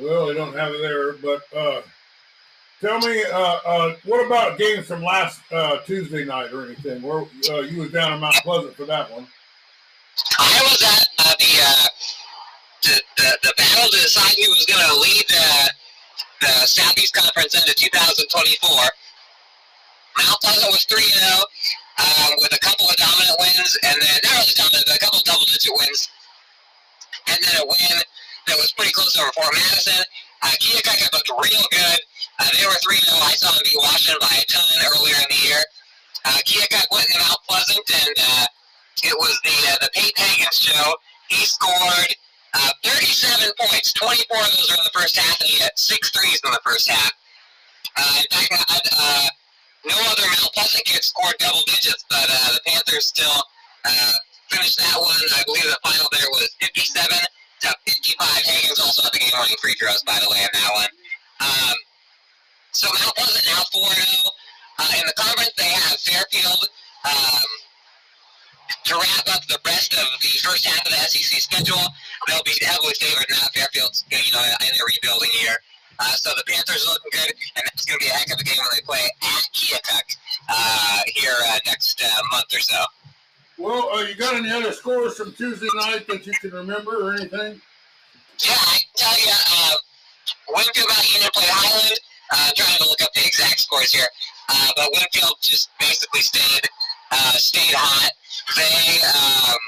well, 0.00 0.26
they 0.26 0.34
don't 0.34 0.56
have 0.56 0.72
it 0.72 0.80
there. 0.80 1.12
But 1.12 1.42
uh, 1.56 1.82
Tell 2.80 2.98
me, 3.00 3.24
uh, 3.24 3.58
uh, 3.66 3.94
what 4.04 4.24
about 4.24 4.56
games 4.56 4.86
from 4.86 5.02
last 5.02 5.40
uh, 5.50 5.78
Tuesday 5.82 6.24
night 6.24 6.52
or 6.52 6.64
anything? 6.64 7.02
Where 7.02 7.26
uh, 7.50 7.66
you 7.66 7.82
was 7.82 7.90
down 7.90 8.12
in 8.12 8.20
Mount 8.20 8.36
Pleasant 8.46 8.76
for 8.76 8.86
that 8.86 9.10
one? 9.10 9.26
I 10.38 10.62
was 10.62 10.82
at 10.86 11.08
uh, 11.18 11.34
the, 11.42 11.52
uh, 11.58 11.86
the, 12.82 13.02
the 13.16 13.38
the 13.42 13.54
battle 13.58 13.90
to 13.90 13.98
decide 13.98 14.30
who 14.38 14.50
was 14.54 14.66
going 14.70 14.86
to 14.86 14.94
lead 14.94 15.26
the, 15.26 15.46
the 16.46 16.54
Southeast 16.70 17.14
Conference 17.14 17.58
into 17.58 17.74
2024. 17.74 18.70
Mount 20.22 20.38
Pleasant 20.38 20.70
was 20.70 20.86
three 20.86 21.02
and 21.02 21.18
zero 21.18 21.42
oh, 21.98 22.30
with 22.38 22.54
a 22.54 22.62
couple 22.62 22.86
of 22.86 22.94
dominant 22.94 23.38
wins, 23.42 23.74
and 23.90 23.98
then 23.98 24.22
not 24.22 24.38
really 24.38 24.54
dominant, 24.54 24.86
but 24.86 24.94
a 24.94 25.02
couple 25.02 25.18
of 25.18 25.26
double 25.26 25.46
digit 25.50 25.74
wins, 25.74 26.06
and 27.26 27.38
then 27.42 27.58
a 27.58 27.66
win 27.66 27.98
that 28.46 28.54
was 28.54 28.70
pretty 28.78 28.94
close 28.94 29.18
over 29.18 29.34
Fort 29.34 29.50
Madison. 29.50 29.98
Uh, 30.42 30.54
Keokuk 30.62 31.10
looked 31.10 31.30
real 31.42 31.66
good. 31.74 31.98
Uh, 32.38 32.48
they 32.54 32.66
were 32.66 32.78
3 32.82 32.96
0. 32.96 33.18
I 33.18 33.34
saw 33.34 33.50
them 33.50 33.62
beat 33.64 33.78
Washington 33.82 34.18
by 34.22 34.30
a 34.30 34.44
ton 34.46 34.78
earlier 34.94 35.18
in 35.18 35.28
the 35.30 35.40
year. 35.42 35.62
Uh, 36.24 36.38
Keokuk 36.46 36.86
went 36.90 37.06
in 37.10 37.18
Mount 37.18 37.42
Pleasant, 37.48 37.82
and 37.82 38.16
uh, 38.18 38.46
it 39.02 39.16
was 39.18 39.34
the 39.42 39.56
uh, 39.70 39.76
the 39.82 39.90
Peyton 39.94 40.24
Higgins 40.24 40.58
show. 40.58 40.94
He 41.28 41.44
scored 41.44 42.14
uh, 42.54 42.72
37 42.84 43.52
points. 43.58 43.92
24 43.92 44.38
of 44.38 44.50
those 44.54 44.70
were 44.70 44.78
in 44.78 44.86
the 44.86 44.94
first 44.94 45.16
half, 45.16 45.40
and 45.40 45.48
he 45.50 45.58
had 45.58 45.74
six 45.76 46.10
threes 46.10 46.40
in 46.44 46.52
the 46.52 46.62
first 46.64 46.88
half. 46.88 47.12
Uh, 47.96 48.22
in 48.22 48.26
fact, 48.30 48.88
uh, 48.92 49.28
no 49.86 49.96
other 50.10 50.26
Mount 50.26 50.52
Pleasant 50.54 50.84
kid 50.84 51.02
scored 51.02 51.34
double 51.38 51.62
digits, 51.66 52.04
but 52.08 52.26
uh, 52.28 52.52
the 52.54 52.60
Panthers 52.66 53.06
still 53.06 53.42
uh, 53.84 54.12
finished 54.50 54.78
that 54.78 54.96
one. 55.00 55.18
I 55.34 55.42
believe 55.46 55.64
the 55.64 55.78
final 55.82 56.06
there 56.12 56.28
was 56.32 56.50
57 56.60 57.18
to 57.60 57.68
55. 57.86 58.44
Higgins 58.44 58.80
also 58.80 59.02
had 59.02 59.12
the 59.12 59.18
game-winning 59.18 59.56
free 59.60 59.74
throws, 59.74 60.02
by 60.02 60.18
the 60.22 60.30
way, 60.30 60.38
in 60.38 60.52
that 60.52 60.72
one. 60.74 60.92
Um, 61.40 61.74
so 62.72 62.88
Mount 62.88 63.16
Pleasant 63.16 63.46
now 63.46 63.62
4 63.72 63.82
0. 63.82 64.06
Uh, 64.78 64.92
in 65.00 65.06
the 65.06 65.16
conference, 65.18 65.52
they 65.56 65.68
have 65.68 65.98
Fairfield 65.98 66.62
um, 67.04 67.48
to 68.84 68.94
wrap 68.94 69.26
up 69.34 69.42
the 69.48 69.58
rest 69.66 69.92
of 69.94 70.06
the 70.20 70.32
first 70.38 70.64
half 70.66 70.84
of 70.86 70.92
the 70.92 71.00
SEC 71.10 71.40
schedule. 71.40 71.82
They'll 72.26 72.44
be 72.44 72.54
heavily 72.62 72.94
favored 73.00 73.26
now. 73.30 73.48
Fairfield's 73.54 74.04
you 74.10 74.32
know 74.32 74.44
in 74.44 74.72
their 74.72 74.86
rebuilding 74.86 75.30
year. 75.42 75.56
Uh, 75.98 76.14
so 76.14 76.30
the 76.36 76.44
Panthers 76.46 76.86
are 76.86 76.92
looking 76.94 77.10
good, 77.10 77.34
and 77.56 77.64
that's 77.66 77.84
going 77.84 77.98
to 77.98 78.04
be 78.04 78.10
a 78.10 78.14
heck 78.14 78.32
of 78.32 78.38
a 78.38 78.44
game 78.44 78.56
when 78.58 78.70
they 78.76 78.82
play 78.82 79.02
at 79.02 79.44
Keokuk 79.52 80.16
uh, 80.48 81.00
here 81.06 81.34
uh, 81.46 81.58
next 81.66 82.00
uh, 82.00 82.22
month 82.30 82.54
or 82.54 82.60
so. 82.60 82.78
Well, 83.58 83.90
uh, 83.90 84.02
you 84.02 84.14
got 84.14 84.36
any 84.36 84.50
other 84.52 84.72
scores 84.72 85.16
from 85.16 85.32
Tuesday 85.32 85.66
night 85.74 86.06
that 86.06 86.24
you 86.24 86.32
can 86.34 86.50
remember 86.50 87.02
or 87.02 87.14
anything? 87.14 87.60
Yeah, 88.46 88.54
I 88.54 88.78
can 88.78 88.94
tell 88.94 89.18
you, 89.18 89.32
uh, 89.50 89.74
Winfield 90.54 90.86
Union 91.12 91.30
played 91.34 91.50
Highland. 91.50 91.98
Uh, 92.30 92.50
trying 92.56 92.76
to 92.76 92.84
look 92.84 93.00
up 93.02 93.12
the 93.14 93.24
exact 93.24 93.60
scores 93.60 93.92
here, 93.92 94.06
uh, 94.48 94.68
but 94.76 94.90
Winfield 94.92 95.36
just 95.40 95.70
basically 95.80 96.20
stayed 96.20 96.68
uh, 97.10 97.32
stayed 97.40 97.72
hot. 97.72 98.12
They 98.56 99.00
um, 99.04 99.60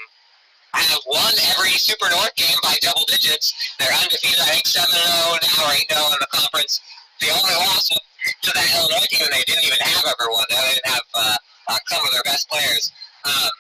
have 0.74 1.00
won 1.06 1.32
every 1.56 1.72
Super 1.80 2.08
North 2.10 2.34
game 2.36 2.56
by 2.62 2.76
double 2.82 3.04
digits. 3.08 3.52
They're 3.78 3.92
undefeated, 3.92 4.40
I 4.40 4.60
think 4.60 4.66
7 4.66 4.88
0 4.88 5.00
now, 5.40 5.72
8 5.72 5.88
0 5.88 6.04
in 6.12 6.20
the 6.20 6.30
conference. 6.32 6.80
The 7.20 7.28
only 7.30 7.54
loss 7.64 7.88
to 7.88 8.50
that 8.54 8.68
Illinois 8.76 9.06
team, 9.10 9.26
they 9.30 9.44
didn't 9.44 9.64
even 9.64 9.80
have 9.80 10.04
everyone. 10.04 10.44
They 10.48 10.56
didn't 10.56 10.86
have 10.86 11.06
uh, 11.14 11.36
uh, 11.68 11.78
some 11.88 12.04
of 12.04 12.12
their 12.12 12.24
best 12.24 12.48
players. 12.48 12.92
Um, 13.24 13.52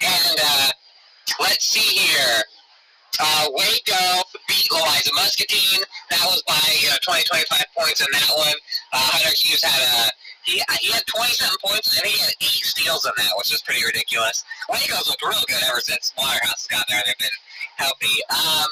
and 0.00 0.38
uh, 0.40 0.70
let's 1.40 1.64
see 1.64 1.80
here. 1.80 2.42
Uh, 3.18 3.48
Louisa 5.00 5.14
Muscatine. 5.14 5.82
That 6.10 6.24
was 6.26 6.42
by 6.42 6.60
uh, 6.92 6.96
20, 7.02 7.24
25 7.24 7.64
points 7.76 8.00
in 8.00 8.06
that 8.12 8.30
one. 8.36 8.54
Uh, 8.92 9.00
Hunter 9.16 9.32
Hughes 9.36 9.62
had 9.64 9.80
a 9.80 10.10
he, 10.42 10.60
he 10.80 10.92
had 10.92 11.04
27 11.06 11.56
points 11.64 11.96
and 11.96 12.06
he 12.06 12.18
had 12.18 12.32
eight 12.40 12.64
steals 12.64 13.04
in 13.04 13.12
that, 13.16 13.32
which 13.36 13.52
is 13.52 13.62
pretty 13.62 13.84
ridiculous. 13.84 14.44
Waco's 14.68 15.06
looked 15.08 15.22
real 15.22 15.44
good 15.48 15.62
ever 15.68 15.80
since 15.80 16.12
Waterhouse 16.16 16.66
got 16.66 16.84
there. 16.88 17.00
They've 17.04 17.18
been 17.18 17.38
healthy. 17.76 18.16
Um, 18.28 18.68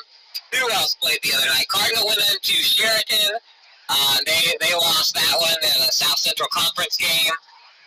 who 0.52 0.64
else 0.72 0.96
played 0.96 1.20
the 1.22 1.32
other 1.36 1.46
night? 1.46 1.68
Cardinal 1.68 2.06
went 2.06 2.20
into 2.32 2.56
Sheraton. 2.56 3.36
Uh, 3.88 4.16
they 4.26 4.56
they 4.60 4.72
lost 4.74 5.14
that 5.14 5.34
one 5.40 5.56
in 5.64 5.88
a 5.88 5.92
South 5.92 6.18
Central 6.18 6.48
Conference 6.52 6.96
game. 6.96 7.32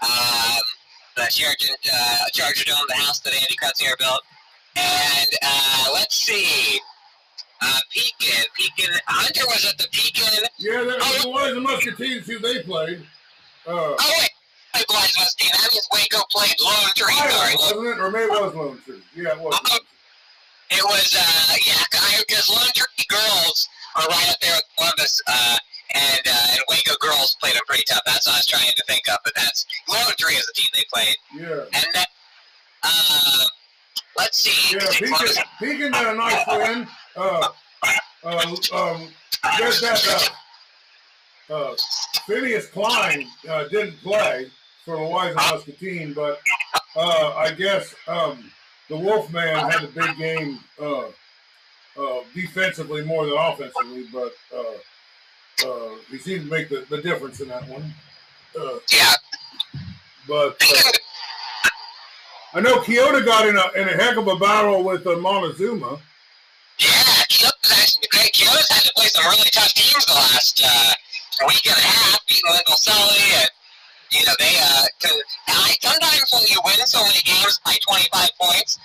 Um, 0.02 0.62
the 1.18 1.30
Sheraton 1.30 1.76
uh, 1.94 2.26
Charger 2.34 2.66
Dome, 2.66 2.86
the 2.88 3.02
house 3.02 3.20
that 3.22 3.34
Andy 3.34 3.58
Krutsinger 3.58 3.98
built. 3.98 4.22
And 4.78 5.30
uh, 5.42 5.89
let's 5.94 6.16
see. 6.16 6.80
Uh, 7.62 7.80
Pekin. 7.93 8.45
Pekin. 8.57 8.93
Hunter 9.07 9.45
was 9.47 9.66
at 9.70 9.78
the 9.78 9.88
Pekin. 9.91 10.47
Yeah, 10.57 10.84
that 10.84 10.97
oh, 10.99 11.30
was 11.30 11.53
the 11.53 11.62
Muscatines 11.62 12.26
who 12.28 12.39
they 12.39 12.64
played. 12.64 13.01
Uh, 13.68 13.93
oh, 13.97 14.14
wait. 14.20 14.30
It 14.76 14.86
was 14.89 15.14
Muscatine. 15.18 15.51
That 15.51 15.70
means 15.72 15.88
Waco 15.93 16.24
played 16.32 16.55
Lone 16.59 16.91
Tree. 16.95 17.14
Sorry. 17.14 17.55
Wasn't 17.55 17.88
it? 17.88 17.99
Or 17.99 18.09
maybe 18.09 18.32
it 18.34 18.41
was 18.41 18.55
Lone 18.55 18.82
Tree. 18.86 19.03
Yeah, 19.16 19.34
it 19.34 19.39
was. 19.39 19.53
Uh, 19.53 19.78
It 20.72 20.84
was, 20.86 21.14
uh, 21.20 21.55
yeah, 21.68 21.84
because 22.26 22.47
Lone 22.49 22.72
Tree 22.74 23.05
girls 23.09 23.68
are 23.97 24.07
right 24.07 24.30
up 24.30 24.39
there 24.39 24.55
with 24.55 24.64
Columbus, 24.78 25.22
uh, 25.28 25.57
and, 25.93 26.22
uh, 26.26 26.47
and 26.55 26.62
Waco 26.70 26.95
girls 27.01 27.36
played 27.41 27.55
them 27.55 27.64
pretty 27.68 27.84
tough. 27.89 27.99
That's 28.05 28.26
what 28.26 28.36
I 28.36 28.39
was 28.39 28.45
trying 28.47 28.72
to 28.72 28.84
think 28.88 29.01
of, 29.12 29.18
but 29.26 29.34
that's 29.36 29.66
Lone 29.89 30.16
Tree 30.18 30.36
is 30.36 30.45
the 30.47 30.53
team 30.53 30.70
they 30.74 30.86
played. 30.93 31.16
Yeah. 31.36 31.66
And 31.74 31.88
then, 31.93 32.05
uh, 32.84 33.43
let's 34.18 34.38
see. 34.38 34.78
Yeah, 34.78 34.88
Pekin, 34.91 35.43
Pekin 35.59 35.91
got 35.91 36.14
a 36.14 36.18
nice 36.18 36.47
win. 36.47 36.88
Uh, 37.16 37.47
uh, 38.24 38.55
um, 38.74 39.07
there's 39.57 39.82
that, 39.82 40.32
uh, 41.49 41.53
uh, 41.53 41.76
Phineas 42.28 42.68
Klein 42.68 43.28
uh, 43.49 43.68
didn't 43.68 43.97
play 44.01 44.47
for 44.86 44.97
the 44.97 45.03
Wise 45.03 45.36
Muscatine, 45.36 46.14
but 46.14 46.39
uh, 46.95 47.34
I 47.36 47.51
guess 47.51 47.93
um, 48.07 48.51
the 48.89 48.95
Wolfman 48.97 49.70
had 49.70 49.84
a 49.84 49.88
big 49.88 50.18
game 50.18 50.59
uh, 50.82 51.05
uh, 51.99 52.20
defensively 52.34 53.03
more 53.03 53.26
than 53.26 53.36
offensively, 53.38 54.05
but 54.14 54.34
uh, 54.55 55.68
uh, 55.68 55.95
he 56.09 56.18
seemed 56.18 56.45
to 56.45 56.49
make 56.49 56.70
the, 56.70 56.86
the 56.89 57.01
difference 57.01 57.41
in 57.41 57.47
that 57.49 57.68
one. 57.68 57.93
Uh, 58.59 58.80
Yeah, 58.91 59.14
but 60.28 60.55
uh, 60.62 60.91
I 62.53 62.62
know 62.62 62.78
Keota 62.80 63.26
got 63.26 63.47
in 63.47 63.55
a 63.57 63.82
in 63.82 63.88
a 63.88 63.93
heck 64.03 64.18
of 64.18 64.28
a 64.28 64.36
battle 64.38 64.84
with 64.84 65.05
uh, 65.07 65.18
Montezuma. 65.18 65.99
Keota's 67.72 67.84
actually 67.84 68.09
great. 68.11 68.32
Keota's 68.34 68.69
had 68.69 68.84
to 68.84 68.93
play 68.95 69.07
some 69.07 69.26
really 69.32 69.49
tough 69.51 69.74
teams 69.74 70.05
the 70.05 70.13
last 70.13 70.61
uh, 70.63 70.91
week 71.47 71.63
and 71.65 71.78
a 71.78 71.88
half, 71.88 72.19
beating 72.28 72.51
Lynnville 72.51 72.76
Sully, 72.76 73.28
and 73.39 73.49
you 74.11 74.26
know 74.26 74.36
they. 74.39 74.55
Uh, 74.59 74.86
I, 75.47 75.76
sometimes 75.80 76.28
when 76.34 76.43
you 76.47 76.59
win 76.65 76.86
so 76.86 76.99
many 77.03 77.22
games 77.24 77.59
by 77.63 77.76
25 77.88 78.30
points, 78.39 78.80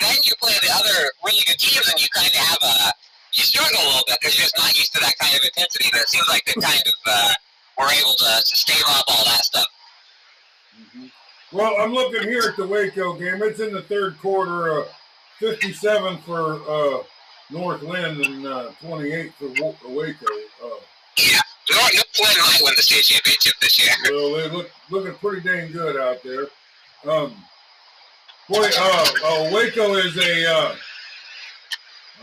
then 0.00 0.16
you 0.24 0.32
play 0.40 0.54
the 0.62 0.72
other 0.72 1.12
really 1.24 1.44
good 1.46 1.58
teams, 1.58 1.88
and 1.88 2.00
you 2.00 2.08
kind 2.14 2.28
of 2.28 2.36
have 2.36 2.58
a 2.62 2.92
you 3.36 3.44
struggle 3.44 3.80
a 3.80 3.86
little 3.86 4.06
bit 4.06 4.18
because 4.20 4.36
you're 4.36 4.48
just 4.48 4.58
not 4.58 4.72
used 4.76 4.92
to 4.94 5.00
that 5.00 5.16
kind 5.20 5.36
of 5.36 5.42
intensity. 5.44 5.88
But 5.92 6.00
it 6.00 6.08
seems 6.08 6.28
like 6.28 6.44
they 6.44 6.56
kind 6.56 6.82
of 6.84 6.96
uh, 7.06 7.32
were 7.78 7.92
able 7.92 8.16
to, 8.16 8.32
to 8.44 8.54
stave 8.56 8.84
off 8.88 9.04
all 9.08 9.24
that 9.24 9.44
stuff. 9.44 9.68
Well, 11.52 11.76
I'm 11.80 11.92
looking 11.92 12.22
here 12.22 12.48
at 12.48 12.56
the 12.56 12.66
Waco 12.66 13.12
game. 13.12 13.42
It's 13.42 13.60
in 13.60 13.74
the 13.74 13.82
third 13.82 14.18
quarter. 14.18 14.72
Uh, 14.72 14.84
57 15.42 16.18
for 16.18 16.60
uh, 16.70 17.02
North 17.52 17.82
Linn 17.82 18.20
and 18.24 18.46
uh, 18.46 18.70
28 18.80 19.32
for 19.34 19.48
Waco. 19.88 20.26
Uh, 20.64 20.68
Yeah, 21.18 21.38
North, 21.70 21.94
North 21.94 22.20
Linn 22.20 22.38
might 22.38 22.60
win 22.62 22.74
the 22.76 22.82
state 22.82 23.04
championship 23.04 23.54
this 23.60 23.78
year. 23.84 23.94
well, 24.14 24.32
they 24.34 24.48
look 24.56 24.70
looking 24.90 25.14
pretty 25.14 25.46
dang 25.46 25.70
good 25.72 25.96
out 26.00 26.22
there. 26.22 26.46
Um, 27.10 27.34
boy, 28.48 28.68
uh, 28.78 29.06
uh, 29.24 29.50
Waco 29.52 29.94
is 29.96 30.16
a, 30.16 30.46
uh, 30.54 30.74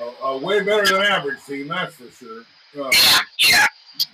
a, 0.01 0.25
a 0.27 0.37
way 0.37 0.61
better 0.63 0.85
than 0.85 1.01
average 1.01 1.43
team, 1.45 1.67
that's 1.67 1.95
for 1.95 2.09
sure. 2.11 2.43
Uh, 2.79 2.89
Yeah, 2.93 3.19
yeah. 3.49 3.65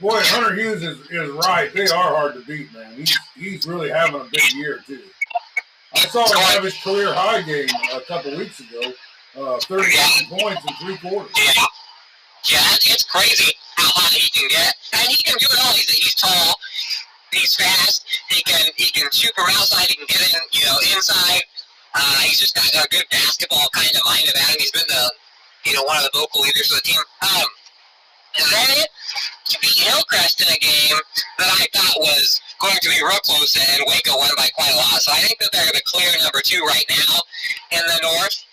boy, 0.02 0.20
Hunter 0.24 0.56
Hughes 0.56 0.82
is, 0.84 1.00
is 1.12 1.30
right. 1.46 1.72
They 1.74 1.88
are 1.88 2.16
hard 2.16 2.34
to 2.36 2.42
beat, 2.46 2.74
man. 2.74 2.94
He's, 2.96 3.18
he's 3.36 3.66
really 3.68 3.90
having 3.90 4.20
a 4.22 4.24
big 4.26 4.54
year, 4.54 4.80
too. 4.86 5.02
I 5.94 6.00
saw 6.00 6.26
him 6.28 6.38
have 6.38 6.64
his 6.64 6.78
career 6.82 7.14
high 7.14 7.42
game 7.44 7.68
a 7.94 8.02
couple 8.02 8.36
weeks 8.38 8.60
ago. 8.60 8.92
Uh, 9.36 9.60
37 9.60 10.40
points 10.40 10.64
in 10.64 10.74
three 10.80 10.98
quarters. 10.98 11.32
Yeah, 11.36 11.68
yeah, 12.48 12.88
it's, 12.88 13.04
crazy 13.04 13.52
how 13.76 13.92
high 13.92 14.16
he 14.16 14.32
can 14.32 14.48
get, 14.48 14.72
and 14.96 15.08
he 15.12 15.20
can 15.24 15.36
do 15.36 15.48
it 15.52 15.60
all. 15.60 15.74
He's, 15.76 15.92
he's 15.92 16.16
tall, 16.16 16.56
he's 17.32 17.56
fast. 17.56 18.08
He 18.30 18.42
can 18.44 18.64
he 18.76 18.92
can 18.92 19.12
shoot 19.12 19.36
from 19.36 19.52
outside. 19.52 19.88
He 19.88 19.96
can 19.96 20.08
get 20.08 20.24
in, 20.24 20.40
you 20.54 20.64
know, 20.64 20.80
inside. 20.96 21.44
Uh, 21.96 22.20
he's 22.24 22.40
just 22.40 22.56
got 22.56 22.68
a 22.72 22.88
good 22.88 23.04
basketball 23.12 23.68
kind 23.74 23.92
of 23.92 24.04
mind 24.06 24.28
about 24.32 24.48
him. 24.52 24.56
He's 24.60 24.72
been 24.72 24.88
the, 24.88 25.12
you 25.66 25.74
know, 25.74 25.84
one 25.84 25.98
of 25.98 26.04
the 26.04 26.16
vocal 26.16 26.42
leaders 26.42 26.72
of 26.72 26.80
the 26.80 26.88
team. 26.88 27.00
Um, 27.24 27.48
then 28.40 28.88
to 29.52 29.56
beat 29.60 29.80
Hillcrest 29.80 30.42
in 30.42 30.48
a 30.48 30.60
game 30.60 31.00
that 31.40 31.48
I 31.48 31.68
thought 31.76 32.00
was 32.00 32.42
going 32.60 32.78
to 32.82 32.90
be 32.90 33.00
real 33.04 33.20
close, 33.24 33.56
and 33.56 33.84
Waco 33.88 34.18
won 34.18 34.32
by 34.38 34.48
quite 34.56 34.74
a 34.74 34.78
lot. 34.78 35.00
So 35.02 35.12
I 35.12 35.20
think 35.20 35.40
that 35.40 35.52
they're 35.52 35.72
the 35.72 35.82
clear 35.86 36.12
number 36.24 36.42
two 36.44 36.60
right 36.64 36.86
now 36.90 37.20
in 37.72 37.84
the 37.86 38.00
North, 38.02 38.45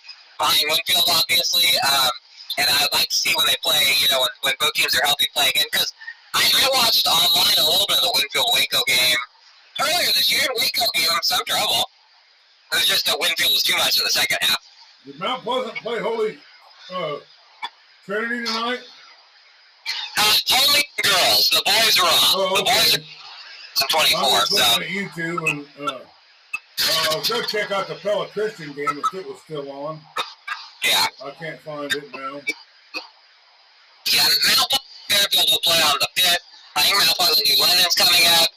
behind 0.43 0.67
Winfield, 0.67 1.07
obviously. 1.07 1.63
Um, 1.87 2.11
and 2.59 2.67
I'd 2.69 2.91
like 2.93 3.07
to 3.09 3.15
see 3.15 3.33
when 3.35 3.47
they 3.47 3.55
play, 3.63 3.79
you 4.03 4.09
know, 4.11 4.19
when, 4.19 4.29
when 4.43 4.53
both 4.59 4.73
teams 4.73 4.93
are 4.99 5.05
healthy 5.05 5.27
play 5.33 5.49
again. 5.55 5.65
Because 5.71 5.93
I, 6.35 6.43
I 6.43 6.67
watched 6.75 7.07
online 7.07 7.55
a 7.57 7.63
little 7.65 7.87
bit 7.87 7.97
of 7.97 8.03
the 8.03 8.13
Winfield 8.13 8.47
Waco 8.53 8.83
game 8.85 9.17
earlier 9.79 10.11
this 10.13 10.29
year, 10.31 10.43
and 10.43 10.55
Waco 10.59 10.85
gave 10.93 11.07
them 11.07 11.23
some 11.23 11.41
trouble. 11.47 11.87
It 12.73 12.75
was 12.83 12.85
just 12.87 13.05
that 13.07 13.17
Winfield 13.19 13.51
was 13.53 13.63
too 13.63 13.77
much 13.77 13.97
in 13.97 14.03
the 14.03 14.09
second 14.11 14.37
half. 14.41 14.59
Did 15.05 15.19
Mount 15.19 15.43
Pleasant 15.43 15.75
play 15.77 15.99
Holy 15.99 16.37
uh, 16.93 17.17
Trinity 18.05 18.45
tonight? 18.45 18.79
Uh, 20.17 20.33
only 20.67 20.83
girls. 21.03 21.49
The 21.49 21.61
boys 21.65 21.99
are 21.99 22.05
off. 22.05 22.33
Oh, 22.35 22.55
The 22.57 22.63
boys 22.63 22.93
okay. 22.93 23.03
are 23.81 23.85
I 23.85 24.21
24, 24.21 24.21
was 24.21 24.49
so. 24.49 24.81
at 24.81 24.87
YouTube 24.87 25.49
and 25.49 25.89
uh, 25.89 25.99
uh, 27.11 27.21
go 27.27 27.41
check 27.43 27.71
out 27.71 27.87
the 27.87 27.95
Pella 27.95 28.27
Christian 28.27 28.71
game 28.73 28.89
if 28.89 29.13
it 29.13 29.25
was 29.27 29.39
still 29.43 29.71
on. 29.71 29.99
Yeah. 30.83 31.07
I 31.23 31.31
can't 31.31 31.59
find 31.61 31.93
it 31.93 32.11
now. 32.13 32.41
Yeah, 34.11 34.27
Mount 34.51 34.73
Fairfield 35.09 35.47
will 35.51 35.63
play 35.63 35.79
on 35.79 35.95
the 35.99 36.09
5th. 36.19 36.43
I 36.75 36.81
think 36.83 36.97
Mount 36.99 37.17
Pleasant 37.17 37.47
New 37.47 37.59
London's 37.63 37.95
coming 37.95 38.25
up. 38.41 38.49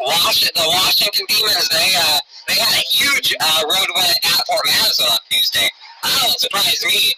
Washington, 0.00 0.52
the 0.56 0.68
Washington 0.68 1.26
Demons, 1.28 1.68
they 1.68 1.92
uh, 1.96 2.18
they 2.48 2.54
had 2.54 2.74
a 2.74 2.84
huge 2.90 3.34
uh, 3.38 3.62
road 3.64 3.88
win 3.94 4.10
at 4.24 4.40
Fort 4.46 4.64
Madison 4.66 5.06
on 5.06 5.18
Tuesday. 5.30 5.68
That 6.02 6.18
don't 6.22 6.40
surprise 6.40 6.82
me. 6.84 7.14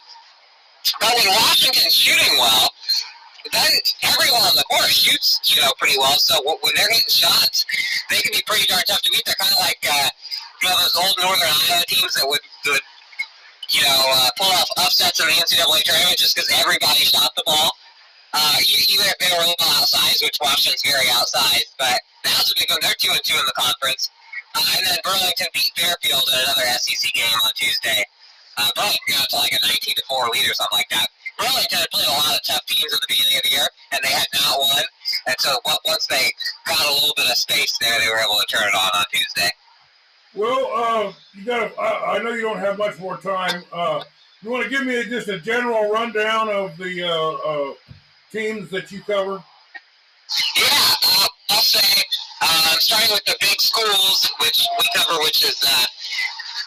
But 1.00 1.14
when 1.16 1.28
Washington's 1.28 1.94
shooting 1.94 2.38
well, 2.38 2.68
then 3.52 3.72
everyone 4.02 4.42
on 4.42 4.57
the 4.57 4.64
court 4.68 4.90
shoots, 4.90 5.40
you 5.44 5.62
know, 5.62 5.72
pretty 5.78 5.98
well. 5.98 6.18
So 6.18 6.34
when 6.44 6.72
they're 6.76 6.90
hitting 6.90 7.09
shots, 7.09 7.64
they 8.11 8.20
can 8.20 8.32
be 8.32 8.42
pretty 8.46 8.66
darn 8.66 8.82
tough 8.86 9.02
to 9.02 9.11
beat. 9.11 9.22
They're 9.24 9.38
kind 9.38 9.52
of 9.52 9.61
like, 9.61 9.80
uh, 9.88 10.09
you 10.62 10.68
know, 10.68 10.76
those 10.80 10.96
old 10.96 11.16
Northern 11.20 11.48
Iowa 11.48 11.84
teams 11.88 12.14
that 12.14 12.28
would, 12.28 12.40
would 12.66 12.80
you 13.70 13.82
know, 13.82 14.00
uh, 14.12 14.28
pull 14.36 14.50
off 14.52 14.68
upsets 14.76 15.20
in 15.20 15.26
the 15.26 15.36
NCAA 15.38 15.82
tournament 15.84 16.18
just 16.18 16.36
because 16.36 16.50
everybody 16.60 17.04
shot 17.04 17.32
the 17.36 17.42
ball. 17.46 17.72
Uh, 18.34 18.58
even 18.66 19.06
if 19.06 19.16
they 19.22 19.30
were 19.30 19.46
a 19.46 19.46
little 19.46 19.70
outsized, 19.78 20.18
which 20.18 20.34
Washington's 20.42 20.82
very 20.82 21.06
outsized, 21.14 21.70
but 21.78 21.94
now's 22.26 22.50
a 22.50 22.54
big 22.58 22.66
one. 22.66 22.82
They're 22.82 22.98
two 22.98 23.14
and 23.14 23.22
two 23.22 23.38
in 23.38 23.46
the 23.46 23.54
conference. 23.54 24.10
Uh, 24.58 24.66
and 24.78 24.86
then 24.86 24.98
Burlington 25.06 25.46
beat 25.54 25.70
Fairfield 25.78 26.26
in 26.26 26.38
another 26.42 26.66
SEC 26.82 27.14
game 27.14 27.38
on 27.46 27.54
Tuesday. 27.54 28.02
Uh, 28.58 28.70
Burlington 28.74 29.06
got 29.14 29.30
to 29.30 29.36
like 29.38 29.54
a 29.54 29.62
19 29.62 29.94
to 29.94 30.02
4 30.10 30.30
lead 30.34 30.50
or 30.50 30.54
something 30.54 30.78
like 30.78 30.90
that. 30.90 31.06
Burlington 31.38 31.78
had 31.78 31.90
played 31.90 32.06
a 32.06 32.14
lot 32.14 32.34
of 32.34 32.42
tough 32.42 32.66
teams 32.66 32.90
at 32.94 33.00
the 33.02 33.10
beginning 33.10 33.38
of 33.38 33.42
the 33.46 33.54
year, 33.54 33.68
and 33.90 33.98
they 34.02 34.14
had 34.14 34.26
not 34.34 34.58
won. 34.58 34.82
And 35.26 35.38
so 35.38 35.58
once 35.86 36.06
they 36.06 36.30
got 36.66 36.82
a 36.82 36.94
little 36.94 37.14
bit 37.14 37.26
of 37.26 37.38
space 37.38 37.74
there, 37.78 37.98
they 37.98 38.10
were 38.10 38.22
able 38.22 38.38
to 38.38 38.46
turn 38.50 38.66
it 38.66 38.74
on 38.74 38.90
on 38.94 39.04
Tuesday. 39.10 39.50
Well, 40.35 40.70
uh, 40.74 41.12
you 41.35 41.45
got. 41.45 41.78
I, 41.78 42.16
I 42.16 42.22
know 42.22 42.30
you 42.32 42.43
don't 42.43 42.59
have 42.59 42.76
much 42.76 42.99
more 42.99 43.16
time. 43.18 43.62
Uh, 43.72 44.03
you 44.43 44.51
want 44.51 44.64
to 44.64 44.70
give 44.70 44.85
me 44.85 45.03
just 45.05 45.28
a 45.28 45.39
general 45.39 45.91
rundown 45.91 46.49
of 46.49 46.76
the 46.76 47.03
uh, 47.03 47.32
uh, 47.32 47.74
teams 48.32 48.68
that 48.70 48.91
you 48.91 49.01
cover? 49.01 49.43
Yeah, 50.57 50.66
uh, 51.07 51.28
I'll 51.51 51.62
say, 51.62 52.03
um, 52.43 52.76
starting 52.80 53.11
with 53.12 53.24
the 53.24 53.37
big 53.41 53.61
schools, 53.61 54.28
which 54.41 54.66
we 54.78 54.85
cover, 54.97 55.22
which 55.22 55.45
is 55.45 55.57
uh, 55.62 55.87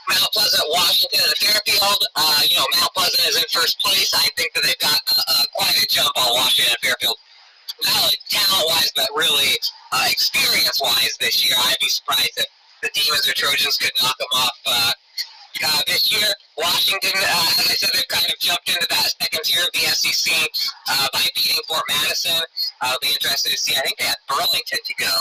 Mount 0.10 0.32
Pleasant, 0.32 0.64
Washington, 0.72 1.20
and 1.28 1.38
Fairfield. 1.38 2.02
Uh, 2.16 2.42
you 2.50 2.56
know, 2.56 2.66
Mount 2.80 2.94
Pleasant 2.94 3.28
is 3.28 3.38
in 3.38 3.44
first 3.52 3.82
place. 3.82 4.14
I 4.14 4.28
think 4.38 4.54
that 4.54 4.64
they've 4.64 4.80
got 4.80 5.00
uh, 5.12 5.22
uh, 5.28 5.44
quite 5.54 5.76
a 5.76 5.86
jump 5.88 6.16
on 6.16 6.34
Washington 6.36 6.72
and 6.72 6.84
Fairfield. 6.88 7.18
Not 7.84 8.04
only 8.04 8.18
talent-wise, 8.30 8.92
but 8.96 9.10
really 9.14 9.54
uh, 9.92 10.08
experience-wise 10.10 11.18
this 11.20 11.46
year. 11.46 11.56
I'd 11.60 11.76
be 11.80 11.90
surprised 11.90 12.32
if 12.38 12.46
the 12.82 12.90
Demons 12.94 13.28
or 13.28 13.34
Trojans 13.34 13.78
could 13.78 13.92
knock 14.02 14.18
them 14.18 14.28
off 14.34 14.58
uh, 14.66 14.92
uh, 15.64 15.82
this 15.88 16.12
year. 16.12 16.28
Washington, 16.58 17.12
uh, 17.16 17.60
as 17.60 17.66
I 17.66 17.76
said, 17.78 17.90
they've 17.94 18.08
kind 18.08 18.26
of 18.26 18.38
jumped 18.40 18.70
into 18.70 18.86
that 18.90 19.10
second 19.22 19.44
tier 19.44 19.64
of 19.64 19.72
the 19.74 19.86
SEC 19.90 20.34
uh, 20.90 21.08
by 21.14 21.26
beating 21.36 21.58
Fort 21.68 21.84
Madison. 21.90 22.42
I'll 22.82 23.00
be 23.02 23.10
interested 23.10 23.52
to 23.52 23.58
see. 23.58 23.76
I 23.76 23.82
think 23.82 23.98
they 23.98 24.06
have 24.06 24.22
Burlington 24.30 24.80
to 24.84 24.94
go, 25.00 25.14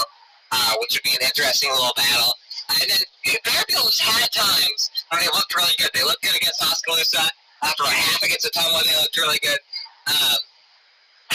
uh, 0.53 0.73
which 0.81 0.95
would 0.95 1.05
be 1.05 1.17
an 1.17 1.25
interesting 1.25 1.71
little 1.71 1.97
battle. 1.97 2.33
And 2.69 2.91
then 2.91 3.03
Fairfield 3.45 3.89
has 3.89 4.01
had 4.01 4.29
times 4.33 4.91
when 5.09 5.21
they 5.23 5.31
looked 5.33 5.55
really 5.55 5.75
good. 5.79 5.91
They 5.95 6.05
looked 6.05 6.23
good 6.23 6.37
against 6.37 6.61
Oskaloosa. 6.63 7.25
After 7.63 7.85
a 7.85 7.89
half 7.89 8.23
against 8.23 8.45
Ottumwa, 8.45 8.85
they 8.85 8.97
looked 9.01 9.17
really 9.17 9.39
good. 9.41 9.59
Um, 10.07 10.39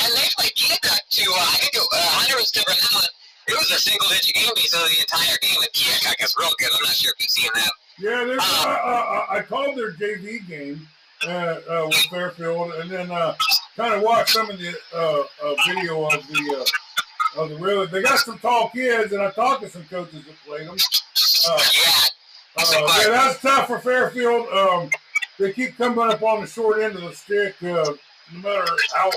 and 0.04 0.10
they 0.14 0.28
played 0.38 0.56
Keokuk 0.56 1.02
to, 1.10 1.24
uh, 1.32 1.50
I 1.52 1.58
think 1.60 1.74
it, 1.76 1.82
uh, 1.82 2.10
Hunter 2.20 2.38
was 2.38 2.52
covering 2.52 2.78
that 2.78 2.94
one. 2.94 3.12
It 3.52 3.58
was 3.60 3.70
a 3.72 3.80
single-digit 3.80 4.34
game 4.34 4.50
basically 4.56 4.96
the 4.96 5.02
entire 5.02 5.38
game, 5.42 5.60
and 5.60 5.74
Keokuk 5.74 6.24
is 6.24 6.34
real 6.40 6.50
good. 6.58 6.70
I'm 6.74 6.84
not 6.84 6.96
sure 6.96 7.12
if 7.12 7.22
you've 7.22 7.30
seen 7.30 7.52
them. 7.54 7.70
Yeah, 8.00 8.24
there's, 8.24 8.40
I, 8.42 9.28
I, 9.30 9.38
I 9.38 9.42
called 9.42 9.78
their 9.78 9.92
JV 9.92 10.48
game 10.48 10.88
uh, 11.28 11.60
uh, 11.70 11.86
with 11.88 11.98
Fairfield, 12.10 12.72
and 12.76 12.90
then 12.90 13.12
uh, 13.12 13.36
kind 13.76 13.94
of 13.94 14.04
watched 14.04 14.30
some 14.30 14.50
of 14.50 14.58
the 14.58 14.74
uh, 14.96 15.24
uh, 15.44 15.56
video 15.68 16.06
of 16.06 16.26
the 16.30 16.66
uh, 17.38 17.42
of 17.44 17.50
the 17.50 17.58
real. 17.58 17.86
They 17.88 18.02
got 18.02 18.20
some 18.20 18.40
tall 18.40 18.70
kids, 18.70 19.12
and 19.12 19.22
I 19.22 19.32
talked 19.32 19.64
to 19.64 19.70
some 19.70 19.84
coaches 19.84 20.24
that 20.26 20.36
played 20.48 20.68
them. 20.68 20.78
Uh, 21.50 21.60
Yeah, 21.76 22.02
uh, 22.58 23.00
yeah, 23.02 23.08
that's 23.10 23.42
tough 23.42 23.68
for 23.68 23.80
Fairfield. 23.80 24.48
Um, 24.48 24.90
they 25.40 25.52
keep 25.52 25.78
coming 25.78 26.00
up 26.00 26.24
on 26.24 26.42
the 26.42 26.48
short 26.48 26.82
end 26.82 26.96
of 26.96 27.02
the 27.02 27.14
stick, 27.14 27.56
uh, 27.64 27.94
no 28.34 28.40
matter 28.42 28.72
how 28.96 29.12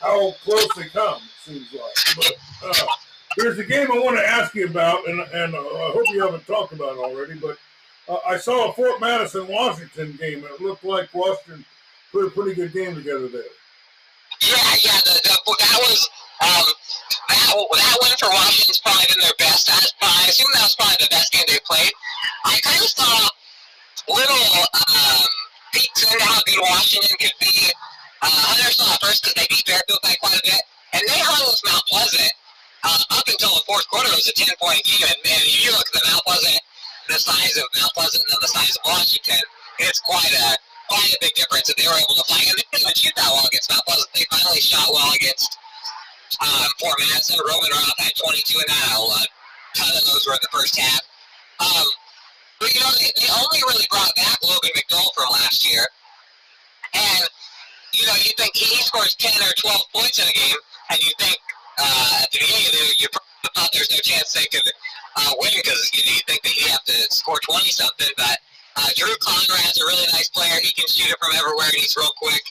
how 0.00 0.32
close 0.44 0.68
they 0.76 0.88
come. 0.88 1.16
It 1.22 1.50
seems 1.50 1.72
like. 1.72 2.16
But 2.16 2.32
uh, 2.82 2.86
there's 3.36 3.58
a 3.58 3.64
game 3.64 3.90
I 3.90 3.98
want 3.98 4.16
to 4.16 4.26
ask 4.26 4.54
you 4.54 4.66
about, 4.66 5.06
and 5.08 5.20
and 5.20 5.54
uh, 5.54 5.58
I 5.58 5.90
hope 5.92 6.04
you 6.10 6.20
haven't 6.22 6.46
talked 6.46 6.72
about 6.72 6.96
it 6.96 6.98
already. 6.98 7.34
But 7.34 7.56
uh, 8.08 8.18
I 8.26 8.36
saw 8.36 8.70
a 8.70 8.72
Fort 8.72 9.00
Madison 9.00 9.48
Washington 9.48 10.16
game, 10.18 10.44
and 10.44 10.52
it 10.54 10.60
looked 10.60 10.84
like 10.84 11.12
Washington 11.14 11.64
put 12.10 12.26
a 12.26 12.30
pretty 12.30 12.54
good 12.54 12.72
game 12.72 12.94
together 12.94 13.28
there. 13.28 13.52
Yeah, 14.42 14.74
yeah, 14.82 14.98
the, 15.04 15.14
the, 15.22 15.56
that 15.60 15.78
was 15.78 16.10
um, 16.42 16.66
that, 17.28 17.54
that 17.54 17.96
win 18.02 18.12
for 18.18 18.28
Washington's 18.28 18.80
probably 18.80 19.06
been 19.08 19.22
their 19.22 19.38
best. 19.38 19.70
I, 19.70 19.78
I 20.02 20.26
assume 20.28 20.50
that 20.54 20.66
was 20.66 20.76
probably 20.76 20.98
the 21.00 21.10
best 21.10 21.32
game 21.32 21.46
they 21.46 21.58
played. 21.64 21.92
I 22.44 22.58
kind 22.60 22.80
of 22.82 22.90
saw 22.90 23.28
little 24.08 24.46
um, 24.74 25.26
peeks 25.72 26.02
into 26.02 26.18
how 26.24 26.42
good 26.42 26.58
Washington 26.60 27.16
could 27.20 27.38
be. 27.38 27.70
Uh, 28.22 28.30
Hunter 28.50 28.70
saw 28.72 28.94
it 28.94 29.00
first 29.02 29.22
because 29.22 29.34
they 29.34 29.46
beat 29.48 29.66
Fairfield 29.66 30.02
by 30.02 30.14
quite 30.20 30.38
a 30.38 30.42
bit, 30.42 30.62
and 30.92 31.02
they 31.06 31.20
hung 31.22 31.46
with 31.46 31.62
Mount 31.66 31.86
Pleasant 31.86 32.32
uh, 32.84 33.18
up 33.18 33.26
until 33.26 33.54
the 33.54 33.64
fourth 33.66 33.86
quarter. 33.88 34.08
It 34.10 34.18
was 34.18 34.28
a 34.28 34.36
ten 34.36 34.54
point 34.60 34.82
game, 34.84 35.06
and, 35.06 35.18
and 35.22 35.42
you 35.46 35.70
look 35.72 35.86
at 35.86 35.94
the 35.94 36.04
Mount 36.10 36.24
Pleasant, 36.26 36.60
the 37.08 37.18
size 37.18 37.56
of 37.58 37.66
Mount 37.78 37.92
Pleasant 37.94 38.24
and 38.26 38.38
the 38.42 38.50
size 38.50 38.76
of 38.76 38.82
Washington, 38.86 39.42
it's 39.78 40.00
quite 40.00 40.32
a 40.32 40.56
quite 40.92 41.12
a 41.14 41.18
big 41.20 41.34
difference 41.34 41.68
that 41.68 41.76
they 41.80 41.88
were 41.88 41.96
able 41.96 42.16
to 42.18 42.26
play. 42.28 42.44
And 42.44 42.58
they 42.58 42.66
didn't 42.68 42.84
even 42.84 42.94
shoot 42.94 43.16
that 43.16 43.30
well 43.32 43.46
against 43.48 43.70
Mount 43.70 43.84
Pleasant. 43.88 44.10
They 44.12 44.26
finally 44.28 44.60
shot 44.60 44.88
well 44.92 45.12
against 45.16 45.56
um, 46.40 46.68
Fort 46.80 46.98
Madison. 47.00 47.40
Roman 47.40 47.70
Roth 47.72 47.98
had 47.98 48.12
22 48.16 48.60
and 48.60 48.68
a 48.68 49.24
ton 49.72 49.88
of 49.96 50.04
those 50.04 50.26
were 50.26 50.36
in 50.36 50.42
the 50.44 50.52
first 50.52 50.76
half. 50.76 51.00
Um, 51.60 51.86
but, 52.60 52.74
you 52.74 52.80
know, 52.80 52.92
they, 53.00 53.10
they 53.16 53.28
only 53.32 53.60
really 53.66 53.86
brought 53.90 54.14
back 54.16 54.36
Logan 54.42 54.70
McDowell 54.76 55.12
from 55.14 55.32
last 55.32 55.64
year. 55.64 55.82
And, 56.94 57.24
you 57.92 58.06
know, 58.06 58.14
you 58.20 58.30
think 58.36 58.54
he 58.54 58.68
scores 58.84 59.16
10 59.16 59.32
or 59.42 59.52
12 59.56 59.80
points 59.94 60.18
in 60.20 60.28
a 60.28 60.32
game, 60.32 60.60
and 60.90 61.00
you 61.00 61.12
think 61.18 61.38
uh, 61.78 62.22
at 62.22 62.30
the 62.32 62.38
beginning 62.40 62.66
of 62.66 62.72
the 62.72 62.78
year, 62.78 62.94
you 62.98 63.08
thought 63.54 63.70
there's 63.72 63.90
no 63.90 64.00
chance 64.02 64.32
they 64.32 64.46
could 64.50 64.66
uh, 65.16 65.32
win 65.38 65.52
because 65.56 65.90
you, 65.94 66.02
know, 66.04 66.12
you 66.12 66.24
think 66.26 66.42
that 66.42 66.52
he'd 66.52 66.70
have 66.70 66.84
to 66.84 66.96
score 67.14 67.38
20 67.42 67.70
something. 67.70 68.12
But 68.16 68.36
uh, 68.76 68.88
Drew 68.96 69.14
Conrad's 69.20 69.80
a 69.80 69.84
really 69.84 70.06
nice 70.12 70.28
player. 70.28 70.56
He 70.62 70.72
can 70.72 70.86
shoot 70.88 71.10
it 71.10 71.18
from 71.18 71.32
everywhere, 71.36 71.68
and 71.68 71.80
he's 71.80 71.96
real 71.96 72.12
quick. 72.16 72.42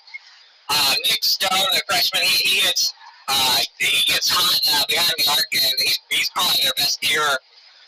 Uh, 0.70 0.96
Nick 1.10 1.24
Stone, 1.24 1.70
the 1.74 1.82
freshman, 1.88 2.24
he, 2.24 2.38
he 2.48 2.56
hits 2.62 2.94
uh, 3.32 3.58
he 3.80 4.04
gets 4.12 4.30
hot 4.30 4.60
uh, 4.76 4.84
behind 4.88 5.14
the 5.18 5.28
arc, 5.32 5.48
and 5.54 5.74
he's, 5.80 6.00
he's 6.10 6.30
probably 6.32 6.60
their 6.64 6.76
best 6.76 7.00
pure 7.02 7.38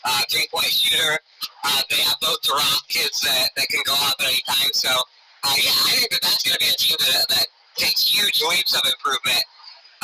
uh, 0.04 0.22
three-point 0.30 0.72
shooter. 0.72 1.18
Uh, 1.64 1.80
they 1.90 2.00
have 2.00 2.16
both 2.20 2.40
the 2.42 2.52
Rock 2.52 2.88
kids 2.88 3.20
that, 3.20 3.50
that 3.56 3.68
can 3.68 3.80
go 3.84 3.92
up 4.08 4.16
at 4.20 4.26
any 4.26 4.40
time. 4.48 4.72
So, 4.72 4.88
uh, 4.88 5.56
yeah, 5.60 5.76
I 5.84 6.00
think 6.00 6.10
that 6.12 6.22
that's 6.22 6.42
going 6.44 6.56
to 6.56 6.64
be 6.64 6.70
a 6.72 6.78
team 6.80 6.96
that, 7.12 7.28
that 7.28 7.46
takes 7.76 8.08
huge 8.08 8.40
leaps 8.40 8.72
of 8.72 8.82
improvement 8.88 9.44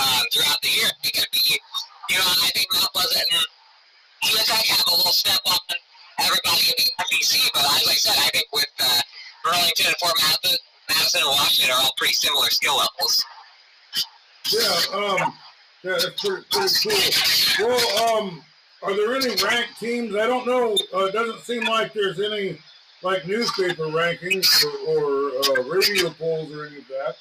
um, 0.01 0.25
throughout 0.33 0.61
the 0.63 0.73
year. 0.73 0.89
It 1.05 1.13
could 1.13 1.31
be, 1.33 1.61
you 2.11 2.17
know, 2.17 2.25
I 2.25 2.51
think 2.57 2.67
Mount 2.73 2.93
Pleasant 2.93 3.29
and 3.33 3.45
USI 4.33 4.61
have 4.73 4.87
a 4.89 4.97
little 4.97 5.13
step 5.13 5.41
up 5.47 5.63
on 5.71 5.77
everybody 6.25 6.73
in 6.73 6.75
the 6.81 7.21
SEC, 7.21 7.53
but 7.53 7.65
as 7.65 7.85
I 7.89 7.97
said, 7.97 8.17
I 8.17 8.29
think 8.33 8.49
with 8.53 8.73
uh, 8.81 9.01
Burlington 9.45 9.87
and 9.87 9.97
Fort 10.01 10.17
Madison 10.21 11.21
and 11.21 11.31
Washington 11.31 11.71
are 11.75 11.81
all 11.83 11.95
pretty 11.97 12.15
similar 12.15 12.49
skill 12.51 12.77
levels. 12.77 13.25
Yeah, 14.51 14.97
um, 14.97 15.35
yeah, 15.85 15.93
that's 15.93 16.21
pretty, 16.21 16.45
pretty 16.51 17.13
cool. 17.57 17.69
Well, 17.69 18.19
um, 18.19 18.43
are 18.83 18.95
there 18.95 19.15
any 19.15 19.29
ranked 19.43 19.79
teams? 19.79 20.15
I 20.17 20.27
don't 20.27 20.47
know. 20.47 20.77
Uh, 20.95 21.07
it 21.07 21.13
doesn't 21.13 21.41
seem 21.41 21.65
like 21.65 21.93
there's 21.93 22.21
any 22.21 22.59
like 23.03 23.27
newspaper 23.27 23.85
rankings 23.85 24.47
or, 24.87 24.99
or 24.99 25.59
uh, 25.59 25.63
radio 25.63 26.11
polls 26.11 26.53
or 26.53 26.67
any 26.67 26.79
of 26.79 26.89
that. 26.89 27.17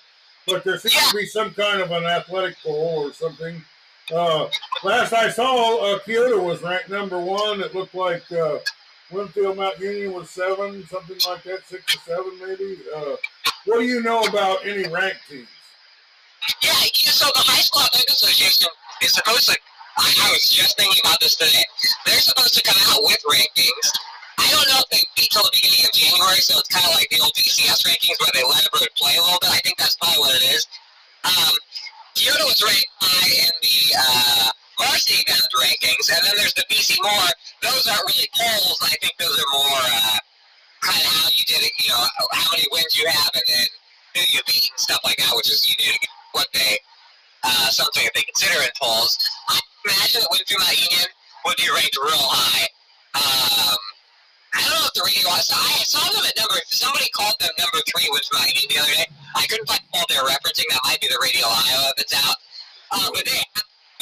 But 0.49 0.63
there 0.63 0.77
seems 0.77 1.09
to 1.09 1.15
be 1.15 1.25
some 1.25 1.53
kind 1.53 1.81
of 1.81 1.91
an 1.91 2.05
athletic 2.05 2.55
poll 2.63 3.05
or 3.05 3.13
something. 3.13 3.61
Uh, 4.13 4.49
last 4.83 5.13
I 5.13 5.29
saw, 5.29 5.77
uh, 5.77 5.99
Keota 5.99 6.41
was 6.41 6.61
ranked 6.63 6.89
number 6.89 7.19
one. 7.19 7.61
It 7.61 7.75
looked 7.75 7.93
like 7.93 8.29
uh, 8.31 8.57
Winfield 9.11 9.57
Mount 9.57 9.79
Union 9.79 10.13
was 10.13 10.29
seven, 10.29 10.85
something 10.87 11.17
like 11.27 11.43
that, 11.43 11.65
six 11.65 11.95
or 11.95 11.99
seven 11.99 12.39
maybe. 12.39 12.77
Uh, 12.95 13.15
what 13.65 13.79
do 13.79 13.85
you 13.85 14.01
know 14.01 14.21
about 14.21 14.65
any 14.65 14.87
ranked 14.89 15.21
teams? 15.29 15.47
Yeah, 16.63 16.73
so 16.95 17.25
the 17.35 17.43
High 17.45 17.61
School 17.61 17.81
Athletic 17.83 18.09
Association 18.09 18.67
is 19.01 19.13
supposed 19.13 19.49
to. 19.49 19.57
I, 19.97 20.07
I 20.25 20.31
was 20.31 20.49
just 20.49 20.77
thinking 20.77 21.01
about 21.03 21.19
this 21.19 21.35
today. 21.35 21.63
They're 22.05 22.19
supposed 22.19 22.55
to 22.55 22.63
come 22.63 22.81
out 22.89 23.03
with 23.03 23.21
rankings. 23.29 23.87
I 24.39 24.47
don't 24.55 24.67
know 24.71 24.79
if 24.79 24.89
they 24.89 25.03
beat 25.19 25.27
till 25.35 25.43
the 25.43 25.51
beginning 25.51 25.83
of 25.83 25.91
January, 25.91 26.39
so 26.39 26.55
it's 26.63 26.71
kind 26.71 26.87
of 26.87 26.95
like 26.95 27.11
the 27.11 27.19
old 27.19 27.35
BCS 27.35 27.83
rankings 27.83 28.15
where 28.23 28.31
they 28.31 28.43
let 28.47 28.63
everybody 28.63 28.87
play 28.95 29.19
a 29.19 29.23
little 29.23 29.39
bit. 29.43 29.51
I 29.51 29.59
think 29.67 29.75
that's 29.75 29.99
probably 29.99 30.23
what 30.23 30.35
it 30.39 30.45
is. 30.47 30.63
Um, 31.27 31.53
Keota 32.15 32.47
was 32.47 32.63
ranked 32.63 32.87
high 33.03 33.31
in 33.43 33.51
the 33.59 33.77
uh, 33.99 34.47
varsity 34.79 35.19
bound 35.27 35.51
rankings, 35.59 36.07
and 36.07 36.23
then 36.23 36.35
there's 36.39 36.55
the 36.55 36.63
BC 36.71 36.95
More. 37.03 37.31
Those 37.67 37.83
aren't 37.91 38.07
really 38.07 38.31
polls. 38.31 38.79
I 38.79 38.95
think 39.03 39.19
those 39.19 39.35
are 39.35 39.51
more 39.51 39.83
uh, 39.91 40.19
kind 40.87 41.03
of 41.03 41.11
how 41.19 41.27
you 41.35 41.43
did 41.43 41.59
it, 41.67 41.75
you 41.83 41.91
know, 41.91 41.99
how 42.31 42.47
many 42.55 42.63
wins 42.71 42.95
you 42.95 43.03
have, 43.11 43.31
and 43.35 43.43
then 43.43 43.67
who 44.15 44.21
you 44.31 44.41
beat 44.47 44.71
and 44.71 44.79
stuff 44.79 45.03
like 45.03 45.19
that, 45.19 45.35
which 45.35 45.51
is 45.51 45.67
you 45.67 45.75
know, 45.75 45.99
what 46.31 46.47
they 46.55 46.79
uh, 47.43 47.69
something 47.69 48.03
that 48.03 48.15
they 48.15 48.23
consider 48.23 48.63
in 48.63 48.71
polls. 48.79 49.19
I 49.51 49.59
imagine 49.85 50.23
that 50.23 50.31
Winfield 50.31 50.63
Union 50.63 51.07
would 51.45 51.57
be 51.57 51.67
ranked 51.75 51.97
real 51.99 52.23
high. 52.31 52.67
Um, 53.15 53.77
I 54.53 54.65
don't 54.65 54.73
know 54.81 54.89
if 54.89 54.95
the 54.97 55.05
radio. 55.05 55.29
I 55.29 55.41
saw 55.85 56.01
them 56.09 56.25
at 56.25 56.35
number. 56.37 56.57
Somebody 56.73 57.09
called 57.13 57.37
them 57.39 57.53
number 57.57 57.79
three, 57.85 58.09
which 58.09 58.27
Mount 58.33 58.49
Union 58.49 58.67
the 58.69 58.79
other 58.81 58.95
day. 58.97 59.07
I 59.35 59.45
couldn't 59.45 59.69
find 59.69 59.81
all 59.93 60.05
they're 60.09 60.25
referencing. 60.25 60.65
That 60.73 60.81
might 60.85 61.01
be 61.01 61.07
the 61.07 61.21
Radio 61.21 61.45
Iowa 61.45 61.93
if 61.93 62.01
it's 62.01 62.15
out. 62.17 62.37
Uh, 62.91 63.09
but 63.13 63.25
they 63.25 63.37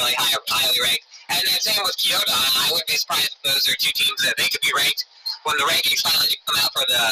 really 0.00 0.16
high, 0.16 0.32
highly 0.48 0.80
ranked. 0.80 1.04
And 1.28 1.44
then 1.44 1.60
same 1.60 1.84
with 1.84 1.96
Keota. 2.00 2.32
I 2.32 2.72
wouldn't 2.72 2.88
be 2.88 2.96
surprised 2.96 3.36
if 3.36 3.42
those 3.44 3.68
are 3.68 3.76
two 3.76 3.92
teams 3.92 4.24
that 4.24 4.40
they 4.40 4.48
could 4.48 4.64
be 4.64 4.72
ranked 4.72 5.04
when 5.44 5.60
the 5.60 5.68
rankings 5.68 6.00
finally 6.00 6.32
come 6.48 6.56
out 6.64 6.72
for 6.72 6.84
the 6.88 7.04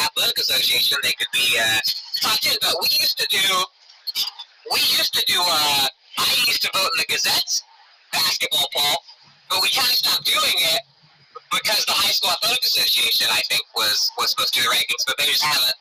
Athletic 0.00 0.38
Association. 0.40 0.96
They 1.04 1.12
could 1.12 1.30
be 1.36 1.60
uh, 1.60 1.84
top 2.24 2.40
ten. 2.40 2.56
But 2.64 2.80
we 2.80 2.88
used 2.96 3.20
to 3.20 3.28
do 3.28 3.44
we 4.72 4.78
used 4.78 5.12
to 5.14 5.24
do, 5.26 5.40
uh, 5.40 5.86
I 6.18 6.30
used 6.46 6.62
to 6.62 6.70
vote 6.72 6.90
in 6.94 6.98
the 6.98 7.06
Gazette's 7.08 7.62
basketball 8.12 8.68
poll, 8.74 8.96
but 9.50 9.62
we 9.62 9.68
kind 9.70 9.88
of 9.88 9.96
stopped 9.96 10.24
doing 10.24 10.54
it 10.56 10.82
because 11.50 11.84
the 11.86 11.92
High 11.92 12.12
School 12.12 12.30
Athletic 12.30 12.62
Association, 12.62 13.26
I 13.30 13.42
think, 13.50 13.62
was, 13.74 14.10
was 14.18 14.30
supposed 14.30 14.54
to 14.54 14.62
do 14.62 14.68
the 14.68 14.74
rankings, 14.74 15.04
but 15.06 15.18
they 15.18 15.26
just 15.26 15.42
haven't, 15.42 15.74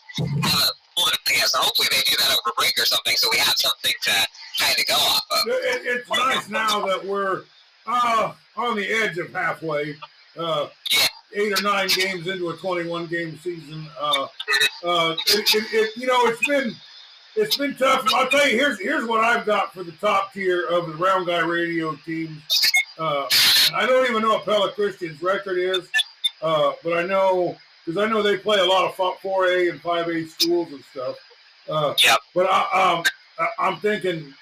haven't 0.44 0.76
pulled 0.98 1.14
it, 1.14 1.20
guess. 1.26 1.54
And 1.54 1.64
hopefully 1.64 1.88
they 1.92 2.02
do 2.10 2.18
that 2.18 2.32
over 2.32 2.54
break 2.58 2.74
or 2.78 2.86
something 2.86 3.16
so 3.16 3.28
we 3.32 3.38
have 3.38 3.56
something 3.58 3.94
to 4.02 4.16
kind 4.60 4.76
of 4.78 4.86
go 4.86 4.96
off 4.96 5.26
of. 5.32 5.48
It, 5.48 5.82
it's 5.86 6.10
nice 6.10 6.50
now 6.50 6.86
that 6.86 7.04
we're 7.06 7.44
uh, 7.86 8.34
on 8.58 8.76
the 8.76 8.88
edge 8.88 9.18
of 9.18 9.32
halfway. 9.34 9.96
Uh, 10.38 10.68
yeah. 10.92 11.08
Eight 11.36 11.60
or 11.60 11.62
nine 11.62 11.90
games 11.90 12.28
into 12.28 12.50
a 12.50 12.58
21 12.58 13.06
game 13.06 13.38
season. 13.38 13.86
Uh, 14.00 14.28
uh, 14.84 15.16
it, 15.28 15.54
it, 15.54 15.64
it, 15.74 15.98
you 15.98 16.08
know, 16.08 16.26
it's 16.26 16.48
been 16.48 16.76
it's 17.36 17.58
been 17.58 17.76
tough. 17.76 18.06
I'll 18.14 18.28
tell 18.28 18.50
you, 18.50 18.58
here's 18.58 18.80
here's 18.80 19.08
what 19.08 19.24
I've 19.24 19.46
got 19.46 19.74
for 19.74 19.84
the 19.84 19.92
top 19.94 20.34
tier 20.34 20.68
of 20.68 20.88
the 20.88 20.94
Round 20.96 21.28
Guy 21.28 21.40
Radio 21.40 21.96
teams. 22.06 22.42
Uh, 22.98 23.28
I 23.74 23.86
don't 23.86 24.10
even 24.10 24.22
know 24.22 24.30
what 24.30 24.46
Pella 24.46 24.72
Christian's 24.74 25.22
record 25.22 25.58
is, 25.58 25.88
uh, 26.42 26.74
but 26.84 26.98
I 26.98 27.04
know 27.04 27.58
because 27.86 27.98
I 27.98 28.10
know 28.10 28.22
they 28.22 28.38
play 28.38 28.60
a 28.60 28.66
lot 28.66 28.86
of 28.86 28.96
4A 28.96 29.72
and 29.72 29.82
5A 29.82 30.28
schools 30.28 30.72
and 30.72 30.84
stuff. 30.92 31.16
Uh, 31.68 31.94
yep. 32.04 32.20
But 32.36 32.48
I, 32.50 32.94
um, 32.94 33.04
I, 33.60 33.68
am 33.68 33.80
thinking 33.80 34.34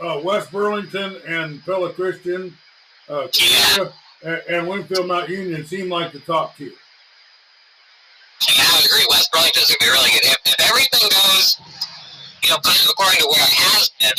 uh, 0.00 0.20
West 0.24 0.50
Burlington 0.50 1.16
and 1.26 1.64
Pella 1.64 1.92
Christian, 1.92 2.56
uh, 3.08 3.28
yeah. 3.40 3.88
and, 4.24 4.42
and 4.48 4.68
Winfield 4.68 5.06
Mount 5.06 5.28
Union 5.28 5.64
seem 5.66 5.88
like 5.88 6.12
the 6.12 6.20
top 6.20 6.56
tier. 6.56 6.72
Yeah, 8.48 8.64
I 8.64 8.76
would 8.76 8.86
agree. 8.86 9.06
West 9.10 9.30
Burlington's 9.30 9.66
gonna 9.66 9.78
be 9.80 9.86
really 9.86 10.10
good. 10.10 10.24
If, 10.24 10.38
if 10.46 10.70
everything 10.70 11.08
goes 11.10 11.60
you 12.44 12.52
know, 12.52 12.60
kind 12.60 12.76
of 12.76 12.92
according 12.92 13.20
to 13.24 13.28
where 13.32 13.40
it 13.40 13.56
has 13.56 13.88
been, 13.96 14.18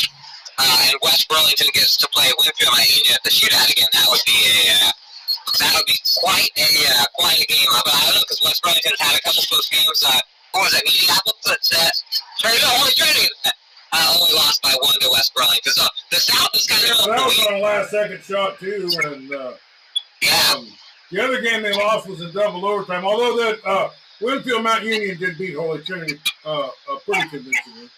uh, 0.57 0.89
and 0.89 0.97
West 1.05 1.29
Burlington 1.29 1.69
gets 1.77 1.97
to 2.01 2.07
play 2.09 2.25
Winfield 2.41 2.73
Union 2.73 3.13
at 3.13 3.21
the 3.21 3.29
shootout 3.29 3.69
again, 3.69 3.87
that 3.93 4.09
would 4.09 4.25
be 4.25 4.33
a 4.33 4.57
uh, 4.81 4.91
that 5.61 5.71
would 5.77 5.85
be 5.85 5.99
quite 6.17 6.49
a 6.57 6.69
uh, 6.89 7.05
quite 7.15 7.37
a 7.37 7.45
game. 7.45 7.69
But 7.69 7.93
I 7.93 8.01
don't 8.09 8.15
know 8.17 8.25
because 8.25 8.41
West 8.41 8.59
Burlington's 8.65 8.99
had 8.99 9.13
a 9.13 9.21
couple 9.21 9.45
of 9.45 9.47
close 9.47 9.69
games. 9.69 10.01
Uh, 10.01 10.19
what 10.57 10.67
was 10.67 10.73
it, 10.73 10.83
Mediapolis? 10.89 11.43
That's 11.45 11.69
uh, 11.69 11.91
sorry, 12.41 12.57
no, 12.59 12.69
only 12.81 12.93
Trinity. 12.97 13.29
Uh, 13.93 14.17
only 14.19 14.33
lost 14.33 14.59
by 14.65 14.73
one 14.81 14.97
to 14.99 15.09
West 15.13 15.31
Burlington. 15.37 15.71
So 15.71 15.85
the 16.11 16.19
South 16.19 16.49
is 16.57 16.65
kind 16.67 16.81
yeah, 16.81 16.97
of. 16.97 17.13
That 17.13 17.25
was 17.29 17.47
on 17.47 17.53
a 17.53 17.63
last 17.63 17.91
second 17.91 18.21
shot 18.25 18.59
too, 18.59 18.89
and 19.05 19.31
uh, 19.31 19.53
yeah. 20.21 20.57
Um, 20.57 20.67
the 21.11 21.23
other 21.23 21.41
game 21.41 21.61
they 21.61 21.71
lost 21.71 22.09
was 22.09 22.19
in 22.19 22.31
double 22.33 22.65
overtime. 22.65 23.05
Although 23.05 23.37
that 23.37 23.59
uh, 23.63 23.89
Winfield 24.21 24.63
Mount 24.63 24.83
Union 24.83 25.17
did 25.17 25.37
beat 25.37 25.55
Holy 25.55 25.81
Trinity 25.83 26.19
uh, 26.45 26.67
uh, 26.67 26.97
pretty 27.05 27.29
convincingly. 27.29 27.89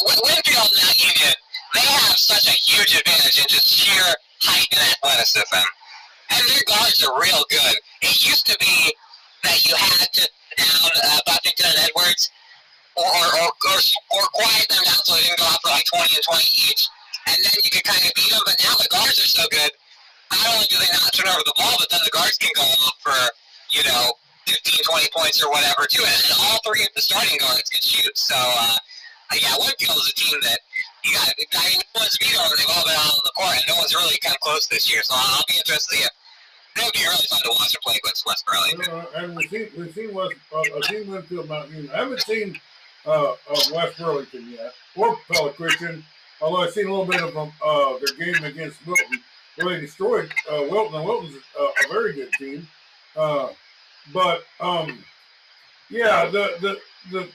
Yeah, 0.00 0.16
Winfield 0.24 0.68
and 0.72 0.80
Mount 0.80 0.98
Union, 0.98 1.34
they 1.74 1.80
have 1.80 2.16
such 2.16 2.46
a 2.48 2.56
huge 2.56 2.96
advantage 2.96 3.38
in 3.38 3.44
just 3.48 3.68
sheer 3.68 4.14
height 4.40 4.68
and 4.72 4.80
athleticism. 4.80 5.66
And 6.30 6.42
their 6.48 6.64
guards 6.66 7.02
are 7.04 7.20
real 7.20 7.44
good. 7.50 7.76
It 8.02 8.24
used 8.24 8.46
to 8.46 8.56
be 8.58 8.94
that 9.44 9.66
you 9.66 9.74
had 9.76 10.08
to 10.12 10.28
down 10.56 10.90
uh, 11.04 11.20
Buffington 11.26 11.66
and 11.66 11.90
Edwards, 11.90 12.30
or 12.96 13.04
or, 13.04 13.26
or 13.40 13.50
or 13.50 13.78
or 13.78 14.24
quiet 14.34 14.66
them 14.68 14.82
down 14.84 15.00
so 15.04 15.14
they 15.14 15.22
didn't 15.22 15.38
go 15.38 15.46
out 15.46 15.58
for 15.62 15.70
like 15.70 15.84
20 15.84 16.14
and 16.14 16.24
20 16.24 16.44
each, 16.44 16.86
and 17.26 17.36
then 17.42 17.56
you 17.64 17.70
could 17.70 17.84
kind 17.84 18.02
of 18.04 18.12
beat 18.14 18.30
them. 18.30 18.42
But 18.44 18.56
now 18.62 18.74
the 18.76 18.88
guards 18.90 19.18
are 19.18 19.30
so 19.30 19.44
good. 19.50 19.72
Not 20.30 20.46
only 20.54 20.66
do 20.70 20.78
they 20.78 20.90
not 20.92 21.10
turn 21.12 21.28
over 21.28 21.42
the 21.44 21.56
ball, 21.56 21.74
but 21.78 21.90
then 21.90 22.00
the 22.04 22.14
guards 22.14 22.38
can 22.38 22.50
go 22.54 22.62
off 22.62 22.96
for 23.02 23.18
you 23.74 23.82
know 23.84 24.14
15, 24.46 24.84
20 24.84 25.08
points 25.16 25.42
or 25.42 25.50
whatever 25.50 25.86
too, 25.90 26.02
and 26.04 26.20
all 26.38 26.58
three 26.62 26.82
of 26.84 26.92
the 26.94 27.02
starting 27.02 27.38
guards 27.38 27.68
can 27.70 27.82
shoot. 27.82 28.16
So 28.16 28.36
uh, 28.38 28.76
yeah, 29.38 29.54
Winfield 29.58 29.96
is 29.96 30.10
a 30.10 30.14
team 30.14 30.38
that 30.42 30.58
you 31.04 31.14
got. 31.14 31.30
I 31.30 31.68
mean, 31.70 31.80
no 31.94 32.02
one's 32.02 32.18
beat 32.18 32.34
them. 32.34 32.50
They've 32.58 32.66
all 32.74 32.84
been 32.84 32.98
out 32.98 33.14
on 33.14 33.22
the 33.22 33.34
court, 33.36 33.54
and 33.54 33.64
no 33.68 33.76
one's 33.76 33.94
really 33.94 34.18
come 34.18 34.36
close 34.42 34.66
this 34.66 34.90
year. 34.90 35.02
So 35.02 35.14
I'll 35.16 35.44
be 35.46 35.54
interested 35.54 35.90
to 35.90 35.96
see 35.96 36.02
if 36.02 36.10
it'll 36.76 36.92
be 36.92 37.06
really 37.06 37.26
fun 37.30 37.40
to 37.42 37.50
watch 37.50 37.72
them 37.72 37.82
play 37.84 37.96
against 38.02 38.26
West 38.26 38.44
Burlington. 38.46 38.90
Uh, 38.90 39.06
and 39.22 39.36
we've 39.36 39.50
seen 39.50 39.68
we've 39.76 39.94
seen 39.94 40.14
West 40.14 40.34
uh, 40.54 40.60
I've 40.60 41.08
Winfield 41.08 41.48
Mount 41.48 41.70
Union. 41.70 41.90
I 41.94 41.98
haven't 41.98 42.22
seen 42.22 42.58
uh, 43.06 43.32
uh, 43.32 43.60
West 43.72 43.98
Burlington 43.98 44.50
yet 44.50 44.72
or 44.96 45.16
Pella 45.30 45.52
Christian, 45.52 46.04
although 46.40 46.62
I've 46.62 46.72
seen 46.72 46.86
a 46.86 46.90
little 46.90 47.06
bit 47.06 47.22
of 47.22 47.34
them, 47.34 47.52
uh, 47.64 47.94
their 47.98 48.32
game 48.32 48.44
against 48.44 48.84
Wilton, 48.86 49.20
where 49.56 49.74
they 49.74 49.80
destroyed 49.80 50.32
uh, 50.50 50.64
Wilton. 50.70 50.96
And 50.96 51.04
Wilton's 51.04 51.36
uh, 51.58 51.68
a 51.84 51.92
very 51.92 52.12
good 52.14 52.32
team, 52.38 52.68
uh, 53.16 53.48
but 54.12 54.42
um, 54.60 54.98
yeah, 55.88 56.26
the 56.26 56.56
the 56.60 56.80
the 57.10 57.28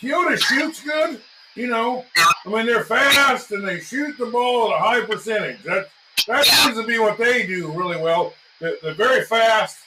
Keota 0.00 0.38
shoots 0.42 0.82
good. 0.82 1.20
You 1.54 1.68
know, 1.68 2.04
I 2.16 2.48
mean 2.48 2.66
they're 2.66 2.84
fast 2.84 3.52
and 3.52 3.66
they 3.66 3.78
shoot 3.78 4.18
the 4.18 4.26
ball 4.26 4.72
at 4.72 4.76
a 4.76 4.82
high 4.82 5.00
percentage. 5.02 5.62
That 5.62 5.88
that 6.26 6.44
seems 6.44 6.76
to 6.76 6.86
be 6.86 6.98
what 6.98 7.16
they 7.18 7.46
do 7.46 7.70
really 7.70 8.00
well. 8.00 8.34
They're, 8.60 8.76
they're 8.82 8.94
very 8.94 9.24
fast, 9.24 9.78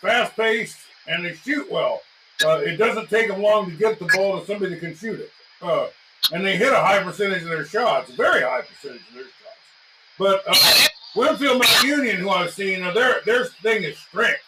fast 0.00 0.36
paced, 0.36 0.78
and 1.06 1.24
they 1.24 1.34
shoot 1.34 1.70
well. 1.70 2.00
Uh, 2.44 2.58
it 2.58 2.76
doesn't 2.76 3.08
take 3.08 3.28
them 3.28 3.40
long 3.40 3.70
to 3.70 3.76
get 3.76 3.98
the 3.98 4.06
ball 4.14 4.38
to 4.38 4.46
somebody 4.46 4.74
that 4.74 4.80
can 4.80 4.94
shoot 4.94 5.20
it. 5.20 5.30
Uh, 5.62 5.86
and 6.32 6.44
they 6.44 6.56
hit 6.56 6.72
a 6.72 6.76
high 6.76 7.02
percentage 7.02 7.42
of 7.42 7.48
their 7.48 7.64
shots, 7.64 8.10
a 8.10 8.14
very 8.14 8.42
high 8.42 8.62
percentage 8.62 9.02
of 9.08 9.14
their 9.14 9.24
shots. 9.24 9.34
But 10.18 10.42
uh, 10.46 10.88
Winfield 11.16 11.62
Mount 11.62 11.84
Union, 11.84 12.16
who 12.16 12.30
I've 12.30 12.52
seen, 12.52 12.82
uh, 12.82 12.92
their 12.92 13.20
their 13.24 13.46
thing 13.46 13.84
is 13.84 13.96
strength. 13.98 14.40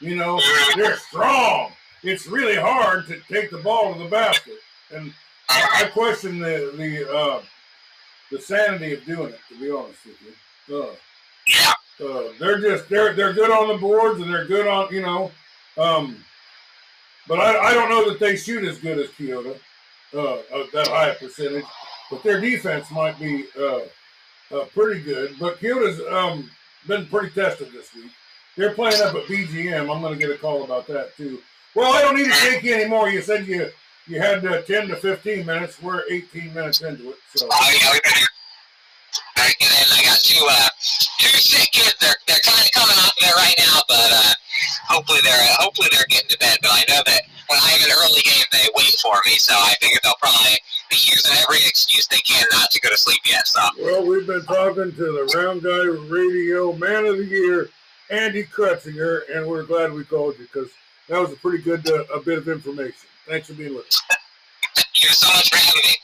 You 0.00 0.16
know, 0.16 0.40
they're 0.76 0.96
strong. 0.96 1.72
It's 2.02 2.26
really 2.26 2.56
hard 2.56 3.06
to 3.06 3.20
take 3.32 3.50
the 3.50 3.58
ball 3.58 3.94
to 3.94 4.02
the 4.02 4.08
basket, 4.08 4.58
and 4.92 5.12
I, 5.48 5.84
I 5.84 5.90
question 5.90 6.38
the 6.38 6.72
the 6.76 7.16
uh, 7.16 7.42
the 8.30 8.40
sanity 8.40 8.94
of 8.94 9.04
doing 9.04 9.28
it. 9.28 9.40
To 9.48 9.58
be 9.60 9.70
honest 9.70 9.98
with 10.04 10.16
you, 10.68 10.76
uh, 10.76 12.04
uh, 12.04 12.32
they're 12.40 12.60
just 12.60 12.88
they're 12.88 13.12
they're 13.14 13.32
good 13.32 13.50
on 13.50 13.68
the 13.68 13.78
boards 13.78 14.20
and 14.20 14.32
they're 14.32 14.46
good 14.46 14.66
on 14.66 14.92
you 14.92 15.02
know, 15.02 15.30
um, 15.78 16.16
but 17.28 17.38
I, 17.38 17.70
I 17.70 17.74
don't 17.74 17.88
know 17.88 18.08
that 18.08 18.18
they 18.18 18.36
shoot 18.36 18.64
as 18.64 18.78
good 18.78 18.98
as 18.98 19.08
Keota, 19.10 19.58
uh, 20.14 20.34
uh, 20.34 20.66
that 20.72 20.88
high 20.88 21.14
percentage. 21.14 21.64
But 22.10 22.22
their 22.22 22.40
defense 22.40 22.90
might 22.90 23.18
be 23.18 23.46
uh, 23.58 23.80
uh, 24.54 24.64
pretty 24.74 25.00
good. 25.02 25.36
But 25.38 25.60
Keota's 25.60 26.00
um, 26.10 26.50
been 26.86 27.06
pretty 27.06 27.30
tested 27.30 27.72
this 27.72 27.94
week. 27.94 28.10
They're 28.56 28.74
playing 28.74 29.00
up 29.00 29.14
at 29.14 29.24
BGM. 29.24 29.82
I'm 29.82 30.02
going 30.02 30.12
to 30.12 30.18
get 30.18 30.34
a 30.34 30.38
call 30.38 30.64
about 30.64 30.86
that 30.88 31.16
too. 31.16 31.40
Well, 31.74 31.92
I 31.92 32.02
don't 32.02 32.16
need 32.16 32.26
to 32.26 32.40
take 32.40 32.62
you 32.62 32.74
anymore. 32.74 33.08
You 33.08 33.22
said 33.22 33.46
you 33.46 33.70
you 34.06 34.20
had 34.20 34.44
uh, 34.44 34.62
10 34.62 34.88
to 34.88 34.96
15 34.96 35.46
minutes. 35.46 35.80
We're 35.80 36.02
18 36.10 36.52
minutes 36.54 36.80
into 36.82 37.10
it. 37.10 37.16
So 37.34 37.48
Oh 37.50 37.78
yeah, 37.82 37.98
been 38.04 38.12
here. 38.18 38.26
Very. 39.36 39.54
And 39.60 39.88
I 39.92 40.02
got 40.04 40.18
two 40.20 40.44
uh, 40.48 40.68
two 41.18 41.38
sick 41.38 41.70
kids. 41.72 41.96
They're 42.00 42.16
they're 42.26 42.44
kind 42.44 42.60
of 42.60 42.70
coming 42.72 42.96
off 42.98 43.14
of 43.16 43.28
it 43.28 43.34
right 43.36 43.54
now, 43.58 43.80
but 43.88 44.10
uh, 44.12 44.32
hopefully 44.88 45.20
they're 45.24 45.32
uh, 45.32 45.56
hopefully 45.62 45.88
they're 45.92 46.08
getting 46.08 46.28
to 46.30 46.38
bed. 46.38 46.58
But 46.60 46.72
I 46.72 46.84
know 46.88 47.02
that 47.06 47.22
when 47.48 47.58
I 47.58 47.68
have 47.72 47.82
an 47.88 47.92
early 47.92 48.22
game, 48.22 48.44
they 48.52 48.68
wait 48.76 48.94
for 49.00 49.16
me. 49.24 49.36
So 49.36 49.54
I 49.54 49.74
figure 49.80 49.98
they'll 50.02 50.20
probably 50.20 50.56
be 50.90 50.96
using 50.96 51.32
every 51.40 51.58
excuse 51.64 52.06
they 52.06 52.20
can 52.20 52.44
not 52.52 52.70
to 52.70 52.80
go 52.80 52.90
to 52.90 52.98
sleep 52.98 53.20
yet. 53.26 53.46
So 53.48 53.60
Well, 53.80 54.06
we've 54.06 54.26
been 54.26 54.44
talking 54.44 54.92
to 54.92 55.06
the 55.12 55.24
Round 55.36 55.62
Guy 55.62 55.88
Radio 56.12 56.72
Man 56.74 57.06
of 57.06 57.18
the 57.18 57.24
Year, 57.24 57.68
Andy 58.10 58.44
Krutsinger, 58.44 59.22
and 59.34 59.46
we're 59.46 59.64
glad 59.64 59.92
we 59.92 60.04
called 60.04 60.34
you 60.38 60.44
because 60.52 60.70
that 61.12 61.20
was 61.20 61.30
a 61.30 61.36
pretty 61.36 61.62
good 61.62 61.86
uh, 61.90 62.04
a 62.14 62.20
bit 62.20 62.38
of 62.38 62.48
information. 62.48 63.06
Thanks 63.28 63.46
for 63.48 63.52
being 63.52 63.74
with 63.74 63.86
us. 63.86 64.00
thank 64.74 65.02
you 65.02 65.10
so 65.10 65.28
much 65.28 65.50
for 65.50 65.58
having 65.58 65.82
me. 65.84 65.96